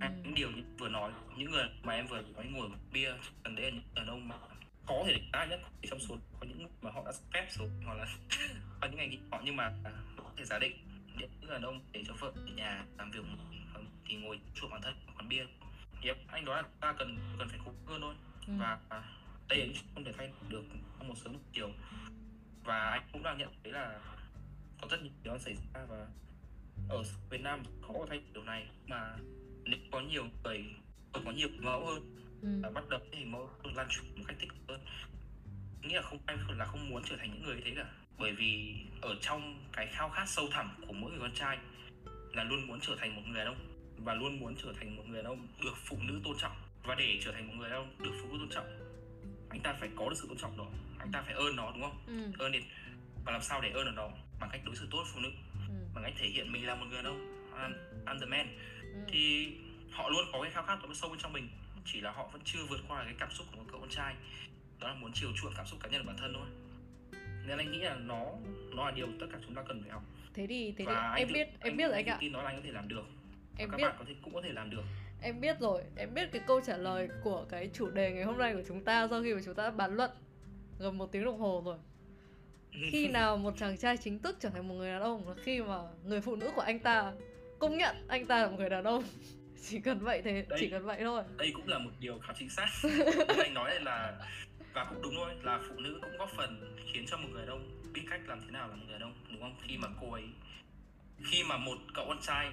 Ừ. 0.00 0.06
những 0.24 0.34
điều 0.34 0.50
như 0.50 0.62
vừa 0.78 0.88
nói 0.88 1.12
những 1.36 1.50
người 1.50 1.66
mà 1.82 1.92
em 1.94 2.06
vừa 2.06 2.22
nói 2.22 2.44
ngồi 2.46 2.68
bia 2.92 3.12
cần 3.42 3.54
đấy 3.56 3.64
là 3.64 3.70
những 3.70 3.94
đàn 3.94 4.06
ông 4.06 4.28
mà 4.28 4.36
có 4.86 5.04
thể 5.06 5.20
đa 5.32 5.44
nhất 5.44 5.60
thì 5.82 5.88
trong 5.90 5.98
số 6.00 6.16
có 6.40 6.46
những 6.46 6.68
mà 6.82 6.90
họ 6.90 7.02
đã 7.06 7.12
phép 7.32 7.46
rồi 7.50 7.70
hoặc 7.84 7.94
là 7.94 8.06
có 8.80 8.88
những 8.88 8.96
nghề 8.96 9.18
họ 9.30 9.40
nhưng 9.44 9.56
mà 9.56 9.72
có 10.16 10.30
thể 10.36 10.44
giả 10.44 10.58
định 10.58 10.76
những 11.18 11.30
người 11.40 11.50
đàn 11.50 11.62
ông 11.62 11.80
để 11.92 12.04
cho 12.06 12.14
vợ 12.18 12.32
ở 12.36 12.42
nhà 12.56 12.84
làm 12.98 13.10
việc 13.10 13.20
thì 14.06 14.16
ngồi 14.16 14.40
chuộc 14.54 14.70
bản 14.70 14.82
thân 14.82 14.94
quán 15.16 15.28
bia 15.28 15.46
yep, 16.02 16.16
anh 16.26 16.44
nói 16.44 16.62
là 16.62 16.68
ta 16.80 16.92
cần 16.98 17.18
cần 17.38 17.48
phải 17.48 17.58
cố 17.64 17.72
hơn 17.86 18.00
thôi 18.00 18.14
Ừ. 18.46 18.52
và 18.58 18.78
chuyện 19.48 19.72
không 19.94 20.04
thể 20.04 20.12
thay 20.18 20.32
được 20.48 20.64
trong 20.98 21.08
một 21.08 21.14
sớm 21.24 21.32
một 21.32 21.38
chiều. 21.52 21.70
Và 22.64 22.90
anh 22.90 23.02
cũng 23.12 23.22
đang 23.22 23.38
nhận 23.38 23.48
thấy 23.62 23.72
là 23.72 24.00
có 24.80 24.88
rất 24.90 25.02
nhiều 25.02 25.12
điều 25.22 25.38
xảy 25.38 25.54
ra 25.54 25.84
và 25.88 26.06
ở 26.88 27.02
Việt 27.30 27.40
Nam 27.40 27.62
khó 27.82 27.92
có 27.92 28.06
thay 28.08 28.22
điều 28.32 28.44
này. 28.44 28.66
Mà 28.86 29.16
nếu 29.64 29.78
có 29.92 30.00
nhiều 30.00 30.24
người 30.44 30.64
có 31.12 31.30
nhiều 31.30 31.48
mẫu 31.60 31.86
hơn 31.86 32.10
Ừ. 32.42 32.48
và 32.62 32.70
bắt 32.70 32.88
đầu 32.88 33.00
cái 33.10 33.20
hình 33.20 33.32
mẫu 33.32 33.50
lan 33.74 33.86
truyền 33.90 34.04
một 34.16 34.24
cách 34.26 34.36
tích 34.40 34.48
cực 34.48 34.58
hơn. 34.68 34.80
Nghĩa 35.82 35.96
là 35.96 36.02
không 36.02 36.18
ai 36.26 36.36
là 36.56 36.66
không 36.66 36.90
muốn 36.90 37.02
trở 37.04 37.16
thành 37.16 37.30
những 37.30 37.42
người 37.42 37.54
như 37.54 37.62
thế 37.64 37.72
cả. 37.76 37.86
Bởi 38.18 38.32
vì 38.32 38.76
ở 39.02 39.16
trong 39.20 39.64
cái 39.72 39.86
khao 39.92 40.08
khát 40.08 40.28
sâu 40.28 40.48
thẳm 40.50 40.70
của 40.86 40.92
mỗi 40.92 41.10
người 41.10 41.20
con 41.20 41.34
trai 41.34 41.58
là 42.32 42.44
luôn 42.44 42.66
muốn 42.66 42.80
trở 42.80 42.96
thành 42.98 43.16
một 43.16 43.22
người 43.26 43.38
đàn 43.38 43.46
ông 43.46 43.56
và 43.98 44.14
luôn 44.14 44.40
muốn 44.40 44.54
trở 44.62 44.72
thành 44.80 44.96
một 44.96 45.02
người 45.06 45.16
đàn 45.22 45.24
ông 45.24 45.48
được 45.64 45.74
phụ 45.84 45.96
nữ 46.02 46.20
tôn 46.24 46.34
trọng. 46.38 46.52
Và 46.84 46.94
để 46.94 47.18
trở 47.24 47.32
thành 47.32 47.46
một 47.48 47.54
người 47.58 47.70
đàn 47.70 47.78
ông 47.78 47.94
được 47.98 48.12
phụ 48.22 48.32
nữ 48.32 48.38
tôn 48.38 48.48
trọng 48.48 48.66
anh 49.54 49.60
ta 49.62 49.72
phải 49.72 49.88
có 49.96 50.08
được 50.08 50.14
sự 50.20 50.26
tôn 50.28 50.38
trọng 50.38 50.56
đó. 50.58 50.66
Anh 50.98 51.12
ta 51.12 51.22
phải 51.22 51.34
ơn 51.34 51.56
nó 51.56 51.70
đúng 51.72 51.82
không? 51.82 51.98
Ừ. 52.06 52.44
ơn 52.44 52.52
it. 52.52 52.62
Và 53.24 53.32
làm 53.32 53.42
sao 53.42 53.60
để 53.60 53.70
ơn 53.70 53.84
được 53.84 53.92
nó? 53.96 54.08
Bằng 54.40 54.50
cách 54.52 54.60
đối 54.64 54.76
xử 54.76 54.88
tốt 54.90 54.98
với 54.98 55.10
phụ 55.14 55.20
nữ. 55.20 55.30
Ừ. 55.68 55.74
bằng 55.94 56.04
cách 56.04 56.12
thể 56.18 56.26
hiện 56.28 56.52
mình 56.52 56.66
là 56.66 56.74
một 56.74 56.86
người 56.90 57.02
ông. 57.02 57.50
I'm, 57.56 57.72
I'm 58.06 58.20
the 58.20 58.26
man. 58.26 58.58
Ừ. 58.82 59.00
thì 59.08 59.52
họ 59.90 60.08
luôn 60.08 60.24
có 60.32 60.42
cái 60.42 60.50
khao 60.50 60.62
khát 60.62 60.82
đó 60.82 60.88
sâu 60.94 61.10
bên 61.10 61.18
trong 61.18 61.32
mình. 61.32 61.48
Chỉ 61.86 62.00
là 62.00 62.10
họ 62.10 62.28
vẫn 62.32 62.40
chưa 62.44 62.64
vượt 62.68 62.80
qua 62.88 63.04
cái 63.04 63.14
cảm 63.18 63.30
xúc 63.30 63.46
của 63.50 63.56
một 63.56 63.64
cậu 63.70 63.80
con 63.80 63.90
trai. 63.90 64.14
Đó 64.80 64.88
là 64.88 64.94
muốn 64.94 65.10
chiều 65.14 65.30
chuộng 65.36 65.52
cảm 65.56 65.66
xúc 65.66 65.78
cá 65.82 65.88
nhân 65.88 66.02
của 66.02 66.06
bản 66.06 66.16
thân 66.18 66.32
thôi. 66.34 66.46
Nên 67.46 67.58
anh 67.58 67.72
nghĩ 67.72 67.78
là 67.78 67.94
nó 67.94 68.26
nó 68.76 68.84
là 68.84 68.90
điều 68.90 69.08
tất 69.20 69.26
cả 69.32 69.38
chúng 69.46 69.54
ta 69.54 69.62
cần 69.68 69.82
phải 69.82 69.90
học. 69.90 70.02
Thế 70.34 70.46
thì 70.46 70.66
thế 70.70 70.74
thì 70.78 70.84
và 70.84 70.94
anh 70.94 71.18
em 71.18 71.28
tự- 71.28 71.34
biết 71.34 71.48
em 71.60 71.76
biết 71.76 71.84
rồi 71.88 71.94
anh 71.94 72.06
ạ. 72.06 72.16
tin 72.20 72.32
nói 72.32 72.42
là 72.44 72.50
anh 72.50 72.56
có 72.56 72.62
thể 72.64 72.72
làm 72.72 72.88
được 72.88 73.04
em 73.58 73.70
các 73.70 73.76
biết 73.76 73.84
bạn 73.84 73.96
có 73.98 74.04
thể 74.08 74.14
cũng 74.22 74.34
có 74.34 74.40
thể 74.42 74.52
làm 74.52 74.70
được 74.70 74.82
Em 75.22 75.40
biết 75.40 75.60
rồi, 75.60 75.82
em 75.96 76.14
biết 76.14 76.28
cái 76.32 76.42
câu 76.46 76.60
trả 76.60 76.76
lời 76.76 77.08
của 77.22 77.46
cái 77.48 77.70
chủ 77.74 77.90
đề 77.90 78.12
ngày 78.12 78.24
hôm 78.24 78.38
nay 78.38 78.54
của 78.54 78.62
chúng 78.68 78.84
ta 78.84 79.08
sau 79.10 79.22
khi 79.22 79.34
mà 79.34 79.40
chúng 79.44 79.54
ta 79.54 79.70
bàn 79.70 79.96
luận 79.96 80.10
gần 80.78 80.98
một 80.98 81.12
tiếng 81.12 81.24
đồng 81.24 81.38
hồ 81.38 81.62
rồi. 81.64 81.76
Khi 82.90 83.08
nào 83.12 83.36
một 83.36 83.54
chàng 83.56 83.76
trai 83.76 83.96
chính 83.96 84.18
thức 84.18 84.36
trở 84.40 84.48
thành 84.50 84.68
một 84.68 84.74
người 84.74 84.90
đàn 84.92 85.02
ông 85.02 85.28
là 85.28 85.34
khi 85.42 85.62
mà 85.62 85.78
người 86.04 86.20
phụ 86.20 86.36
nữ 86.36 86.50
của 86.54 86.60
anh 86.60 86.78
ta 86.78 87.12
công 87.58 87.76
nhận 87.78 87.96
anh 88.08 88.26
ta 88.26 88.42
là 88.42 88.46
một 88.48 88.56
người 88.58 88.70
đàn 88.70 88.84
ông. 88.84 89.04
Chỉ 89.68 89.80
cần 89.80 89.98
vậy 89.98 90.22
thế, 90.24 90.46
Đấy. 90.48 90.58
chỉ 90.60 90.68
cần 90.70 90.84
vậy 90.84 90.98
thôi. 91.00 91.22
đây 91.36 91.52
cũng 91.54 91.68
là 91.68 91.78
một 91.78 91.90
điều 92.00 92.18
khá 92.18 92.32
chính 92.38 92.50
xác 92.50 92.66
anh 93.38 93.54
nói 93.54 93.80
là 93.80 94.12
và 94.74 94.84
cũng 94.84 95.02
đúng 95.02 95.14
thôi 95.16 95.34
là 95.42 95.60
phụ 95.68 95.74
nữ 95.80 95.98
cũng 96.02 96.16
góp 96.18 96.30
phần 96.36 96.76
khiến 96.92 97.04
cho 97.06 97.16
một 97.16 97.28
người 97.32 97.46
đàn 97.46 97.50
ông 97.50 97.92
biết 97.92 98.02
cách 98.10 98.20
làm 98.26 98.40
thế 98.40 98.50
nào 98.50 98.68
là 98.68 98.74
một 98.74 98.82
người 98.88 98.98
đàn 98.98 99.02
ông 99.02 99.14
đúng 99.30 99.40
không 99.40 99.56
khi 99.62 99.76
mà 99.76 99.88
cô 100.00 100.12
ấy 100.12 100.24
khi 101.24 101.42
mà 101.48 101.56
một 101.56 101.76
cậu 101.94 102.04
con 102.08 102.18
trai 102.22 102.50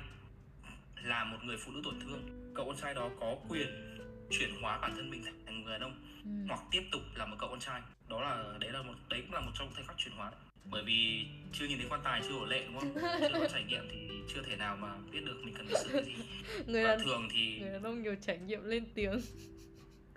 là 1.04 1.24
một 1.24 1.38
người 1.44 1.58
phụ 1.58 1.72
nữ 1.72 1.82
tổn 1.84 2.00
thương 2.00 2.52
cậu 2.56 2.66
con 2.66 2.78
trai 2.78 2.94
đó 2.94 3.10
có 3.20 3.36
quyền 3.50 3.98
chuyển 4.30 4.50
hóa 4.62 4.78
bản 4.82 4.92
thân 4.96 5.10
mình 5.10 5.24
thành 5.46 5.64
người 5.64 5.72
đàn 5.72 5.82
ông 5.82 6.08
Ừ. 6.24 6.30
hoặc 6.48 6.60
tiếp 6.72 6.82
tục 6.92 7.02
là 7.16 7.26
một 7.26 7.36
cậu 7.40 7.50
con 7.50 7.60
trai 7.60 7.82
đó 8.10 8.22
là 8.22 8.58
đấy 8.60 8.72
là 8.72 8.82
một 8.82 8.94
đấy 9.10 9.22
cũng 9.22 9.34
là 9.34 9.42
một 9.42 9.52
trong 9.56 9.72
thời 9.76 9.84
khắc 9.84 9.98
chuyển 9.98 10.16
hóa 10.16 10.30
đấy. 10.32 10.40
bởi 10.72 10.84
vì 10.84 11.26
chưa 11.54 11.66
nhìn 11.66 11.78
thấy 11.78 11.88
quan 11.90 12.02
tài 12.04 12.22
chưa 12.24 12.30
đổ 12.30 12.46
lệ 12.46 12.64
đúng 12.66 12.80
không 12.80 12.94
chưa 13.20 13.40
có 13.40 13.48
trải 13.52 13.64
nghiệm 13.64 13.88
thì 13.92 14.10
chưa 14.34 14.42
thể 14.42 14.56
nào 14.56 14.78
mà 14.78 14.98
biết 15.12 15.20
được 15.26 15.42
mình 15.44 15.54
cần 15.58 15.68
đối 15.68 15.84
xử 15.84 15.90
cái 15.94 16.04
gì 16.04 16.14
Người 16.68 16.84
và 16.84 16.90
đàn 16.96 17.06
thường 17.06 17.28
thì 17.32 17.60
người 17.60 17.70
đàn 17.72 17.84
ông 17.84 18.02
nhiều 18.02 18.16
trải 18.22 18.38
nghiệm 18.38 18.64
lên 18.64 18.86
tiếng. 18.96 19.22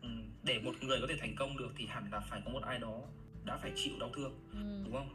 Ừ, 0.02 0.08
để 0.42 0.58
một 0.64 0.74
người 0.82 1.00
có 1.00 1.06
thể 1.06 1.16
thành 1.20 1.34
công 1.36 1.56
được 1.56 1.72
thì 1.76 1.86
hẳn 1.86 2.04
là 2.12 2.20
phải 2.20 2.40
có 2.44 2.50
một 2.50 2.62
ai 2.62 2.78
đó 2.78 3.00
đã 3.44 3.56
phải 3.56 3.72
chịu 3.76 3.92
đau 4.00 4.10
thương 4.16 4.32
Ừ. 4.52 4.82
đúng 4.84 4.92
không 4.92 5.08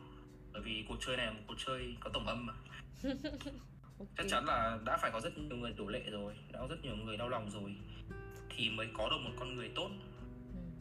bởi 0.53 0.61
vì 0.61 0.85
cuộc 0.87 0.97
chơi 1.05 1.17
này 1.17 1.25
là 1.25 1.31
một 1.31 1.41
cuộc 1.47 1.55
chơi 1.65 1.95
có 1.99 2.09
tổng 2.13 2.27
âm 2.27 2.45
mà 2.45 2.53
ok. 3.99 4.07
chắc 4.17 4.25
chắn 4.29 4.45
là 4.45 4.79
đã 4.85 4.97
phải 4.97 5.11
có 5.11 5.21
rất 5.21 5.37
nhiều 5.37 5.57
người 5.57 5.73
đổ 5.77 5.87
lệ 5.87 6.03
rồi 6.11 6.33
đã 6.51 6.59
có 6.59 6.67
rất 6.67 6.83
nhiều 6.83 6.95
người 6.95 7.17
đau 7.17 7.29
lòng 7.29 7.49
rồi. 7.49 7.75
Thì 8.49 8.69
mới 8.69 8.87
có 8.93 9.09
được 9.09 9.17
một 9.23 9.31
con 9.39 9.55
người 9.55 9.69
tốt. 9.75 9.89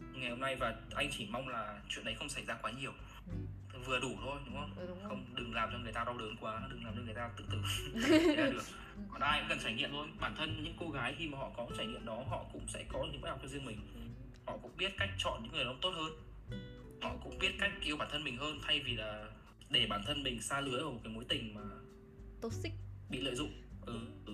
Ừ. 0.01 0.19
ngày 0.21 0.31
hôm 0.31 0.41
nay 0.41 0.57
và 0.57 0.77
anh 0.95 1.09
chỉ 1.19 1.27
mong 1.31 1.49
là 1.49 1.81
chuyện 1.89 2.05
đấy 2.05 2.15
không 2.15 2.29
xảy 2.29 2.45
ra 2.45 2.55
quá 2.63 2.71
nhiều. 2.71 2.93
Ừ. 3.27 3.79
vừa 3.87 4.01
đủ 4.01 4.17
thôi 4.21 4.39
đúng 4.47 4.55
không? 4.55 4.75
Ừ, 4.77 4.87
đúng 4.89 4.99
rồi. 4.99 5.09
không 5.09 5.25
đừng 5.35 5.55
làm 5.55 5.69
cho 5.73 5.79
người 5.79 5.93
ta 5.93 6.05
đau 6.05 6.19
đớn 6.19 6.37
quá 6.41 6.63
đừng 6.71 6.85
làm 6.85 6.95
cho 6.97 7.03
người 7.03 7.15
ta 7.15 7.31
tự 7.37 7.45
tử. 7.51 7.59
Là 8.37 8.51
được. 8.51 8.63
Còn 9.11 9.21
ai 9.21 9.41
cũng 9.41 9.49
cần 9.49 9.59
trải 9.65 9.73
nghiệm 9.73 9.91
thôi. 9.93 10.07
Bản 10.21 10.35
thân 10.37 10.63
những 10.65 10.75
cô 10.81 10.91
gái 10.91 11.15
khi 11.19 11.29
mà 11.29 11.39
họ 11.39 11.51
có 11.57 11.67
trải 11.77 11.87
nghiệm 11.87 12.07
đó 12.07 12.25
họ 12.29 12.45
cũng 12.53 12.69
sẽ 12.69 12.85
có 12.89 13.07
những 13.13 13.21
bài 13.21 13.31
học 13.31 13.39
cho 13.43 13.49
riêng 13.49 13.65
mình. 13.65 13.79
Họ 14.47 14.57
cũng 14.63 14.77
biết 14.77 14.93
cách 14.99 15.11
chọn 15.19 15.43
những 15.43 15.53
người 15.53 15.65
ông 15.65 15.79
tốt 15.83 15.91
hơn. 15.91 16.13
Họ 17.03 17.17
cũng 17.25 17.39
biết 17.39 17.53
cách 17.61 17.73
yêu 17.83 17.97
bản 17.97 18.09
thân 18.13 18.25
mình 18.25 18.37
hơn 18.37 18.59
thay 18.63 18.81
vì 18.81 18.97
là 18.97 19.27
để 19.71 19.87
bản 19.91 20.03
thân 20.07 20.23
mình 20.23 20.43
xa 20.43 20.61
lưới 20.61 20.83
vào 20.83 20.93
một 20.93 21.01
cái 21.05 21.13
mối 21.13 21.25
tình 21.29 21.55
mà 21.55 21.63
Toxic. 22.41 22.73
Bị 23.11 23.21
lợi 23.21 23.35
dụng. 23.35 23.53
Ừ, 23.87 23.99
ừ 24.27 24.33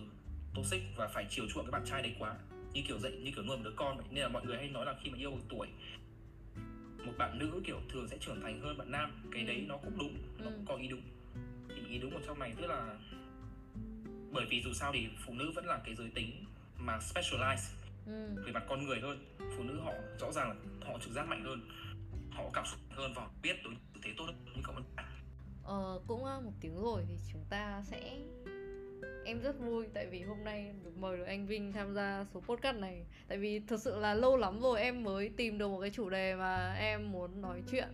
toxic 0.54 0.82
và 0.96 1.08
phải 1.08 1.26
chiều 1.30 1.44
chuộng 1.54 1.64
cái 1.64 1.70
bạn 1.72 1.82
trai 1.86 2.02
đấy 2.02 2.14
quá. 2.18 2.34
Như 2.72 2.82
kiểu 2.88 2.98
dạy 2.98 3.12
như 3.12 3.30
kiểu 3.34 3.44
nuôi 3.44 3.56
một 3.56 3.62
đứa 3.64 3.72
con 3.76 3.96
vậy 3.96 4.06
nên 4.10 4.22
là 4.22 4.28
mọi 4.28 4.46
người 4.46 4.56
hay 4.56 4.68
nói 4.68 4.86
là 4.86 4.94
khi 5.02 5.10
mà 5.10 5.18
yêu 5.18 5.30
một 5.30 5.42
tuổi 5.48 5.68
một 7.06 7.12
bạn 7.18 7.38
nữ 7.38 7.60
kiểu 7.64 7.80
thường 7.92 8.08
sẽ 8.08 8.18
trưởng 8.18 8.40
thành 8.40 8.60
hơn 8.60 8.78
bạn 8.78 8.90
nam. 8.90 9.22
Cái 9.32 9.44
đấy 9.44 9.64
nó 9.68 9.76
cũng 9.76 9.98
đúng 9.98 10.14
nó 10.38 10.50
cũng 10.50 10.64
có 10.68 10.76
ý 10.76 10.88
đúng. 10.88 11.02
Thì 11.68 11.82
ý 11.88 11.98
đúng 11.98 12.14
ở 12.14 12.20
trong 12.26 12.38
này 12.38 12.52
tức 12.56 12.66
là 12.66 12.98
bởi 14.32 14.46
vì 14.50 14.62
dù 14.62 14.72
sao 14.72 14.92
thì 14.92 15.08
phụ 15.26 15.34
nữ 15.34 15.52
vẫn 15.54 15.66
là 15.66 15.80
cái 15.84 15.94
giới 15.94 16.10
tính 16.14 16.44
mà 16.78 16.98
specialize 16.98 17.70
Ừ. 18.06 18.42
về 18.46 18.52
mặt 18.52 18.62
con 18.68 18.84
người 18.84 19.00
hơn. 19.00 19.24
Phụ 19.56 19.62
nữ 19.62 19.80
họ 19.80 19.92
rõ 20.20 20.32
ràng 20.32 20.48
là 20.48 20.54
họ 20.86 20.98
trực 20.98 21.12
giác 21.12 21.28
mạnh 21.28 21.44
hơn 21.44 21.68
họ 22.30 22.50
cảm 22.52 22.66
xúc 22.66 22.80
hơn 22.90 23.12
và 23.16 23.22
họ 23.22 23.30
biết 23.42 23.56
đối 23.64 23.74
thế 24.02 24.10
tốt 24.16 24.24
hơn 24.24 24.36
như 24.56 24.62
cậu 24.64 24.74
Ờ, 25.64 26.00
cũng 26.06 26.22
uh, 26.22 26.44
một 26.44 26.52
tiếng 26.60 26.82
rồi 26.82 27.04
thì 27.08 27.14
chúng 27.32 27.44
ta 27.50 27.82
sẽ 27.86 28.18
em 29.24 29.40
rất 29.40 29.60
vui 29.60 29.86
tại 29.94 30.06
vì 30.06 30.22
hôm 30.22 30.44
nay 30.44 30.74
được 30.84 30.96
mời 30.96 31.16
được 31.16 31.24
anh 31.24 31.46
Vinh 31.46 31.72
tham 31.72 31.94
gia 31.94 32.24
số 32.34 32.40
podcast 32.40 32.76
này. 32.76 33.06
Tại 33.28 33.38
vì 33.38 33.60
thực 33.60 33.80
sự 33.80 33.98
là 33.98 34.14
lâu 34.14 34.36
lắm 34.36 34.60
rồi 34.60 34.80
em 34.80 35.02
mới 35.02 35.30
tìm 35.36 35.58
được 35.58 35.68
một 35.68 35.80
cái 35.80 35.90
chủ 35.90 36.10
đề 36.10 36.34
mà 36.34 36.74
em 36.74 37.12
muốn 37.12 37.40
nói 37.40 37.62
chuyện. 37.70 37.88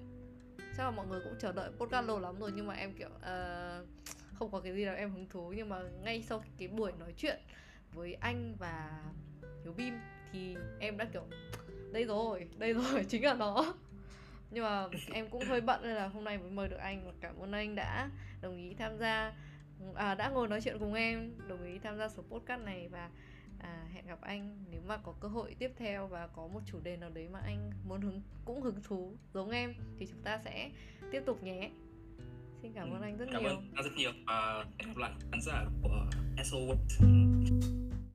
Chắc 0.77 0.85
là 0.85 0.91
mọi 0.91 1.07
người 1.07 1.21
cũng 1.25 1.35
chờ 1.41 1.53
đợi 1.53 1.71
podcast 1.79 2.07
lâu 2.07 2.19
lắm 2.21 2.39
rồi 2.41 2.53
nhưng 2.55 2.67
mà 2.67 2.75
em 2.75 2.93
kiểu 2.95 3.09
uh, 3.09 3.89
không 4.35 4.51
có 4.51 4.61
cái 4.61 4.75
gì 4.75 4.85
làm 4.85 4.97
em 4.97 5.11
hứng 5.11 5.29
thú. 5.29 5.53
Nhưng 5.57 5.69
mà 5.69 5.83
ngay 6.03 6.23
sau 6.23 6.45
cái 6.59 6.69
buổi 6.69 6.93
nói 6.99 7.13
chuyện 7.17 7.41
với 7.93 8.15
anh 8.15 8.57
và 8.59 9.03
Hiếu 9.65 9.73
Bim 9.73 9.95
thì 10.33 10.57
em 10.81 10.97
đã 10.97 11.05
kiểu 11.13 11.25
đây 11.93 12.05
rồi 12.05 12.49
đây 12.59 12.73
rồi 12.73 13.05
chính 13.09 13.25
là 13.25 13.35
nó. 13.35 13.75
Nhưng 14.51 14.65
mà 14.65 14.87
em 15.13 15.29
cũng 15.29 15.45
hơi 15.45 15.61
bận 15.61 15.83
nên 15.83 15.95
là 15.95 16.07
hôm 16.07 16.25
nay 16.25 16.39
mới 16.39 16.51
mời 16.51 16.69
được 16.69 16.77
anh. 16.77 17.07
Và 17.07 17.13
cảm 17.21 17.39
ơn 17.39 17.53
anh 17.53 17.75
đã 17.75 18.11
đồng 18.41 18.57
ý 18.57 18.75
tham 18.75 18.99
gia 18.99 19.33
à, 19.95 20.15
đã 20.15 20.29
ngồi 20.29 20.49
nói 20.49 20.61
chuyện 20.61 20.77
cùng 20.79 20.95
em 20.95 21.33
đồng 21.49 21.65
ý 21.65 21.79
tham 21.79 21.99
gia 21.99 22.09
số 22.09 22.23
podcast 22.23 22.63
này 22.63 22.89
và 22.89 23.11
à, 23.59 23.87
hẹn 23.93 24.07
gặp 24.07 24.21
anh 24.21 24.65
nếu 24.71 24.81
mà 24.87 24.97
có 24.97 25.15
cơ 25.21 25.29
hội 25.29 25.55
tiếp 25.59 25.71
theo 25.77 26.07
và 26.07 26.27
có 26.27 26.47
một 26.47 26.61
chủ 26.67 26.81
đề 26.83 26.97
nào 26.97 27.11
đấy 27.11 27.29
mà 27.29 27.41
anh 27.45 27.71
muốn 27.89 28.01
hứng 28.01 28.23
cũng 28.45 28.63
hứng 28.63 28.83
thú 28.85 29.15
giống 29.35 29.51
em 29.51 29.75
thì 29.99 30.07
chúng 30.07 30.23
ta 30.23 30.41
sẽ 30.45 30.71
tiếp 31.13 31.23
tục 31.27 31.43
nhé. 31.43 31.71
Xin 32.63 32.73
cảm 32.73 32.91
ơn 32.91 33.03
anh 33.03 33.17
rất 33.17 33.29
cảm 33.33 33.43
nhiều. 33.43 33.51
ơn 33.51 33.73
anh 33.75 33.85
rất 33.85 33.93
nhiều. 33.97 34.13
Và 34.27 34.65
hẹn 34.79 34.89
gặp 34.89 34.97
lại 34.97 35.13
khán 35.31 35.41
giả 35.41 35.65
của 35.83 36.07
SO 36.45 36.59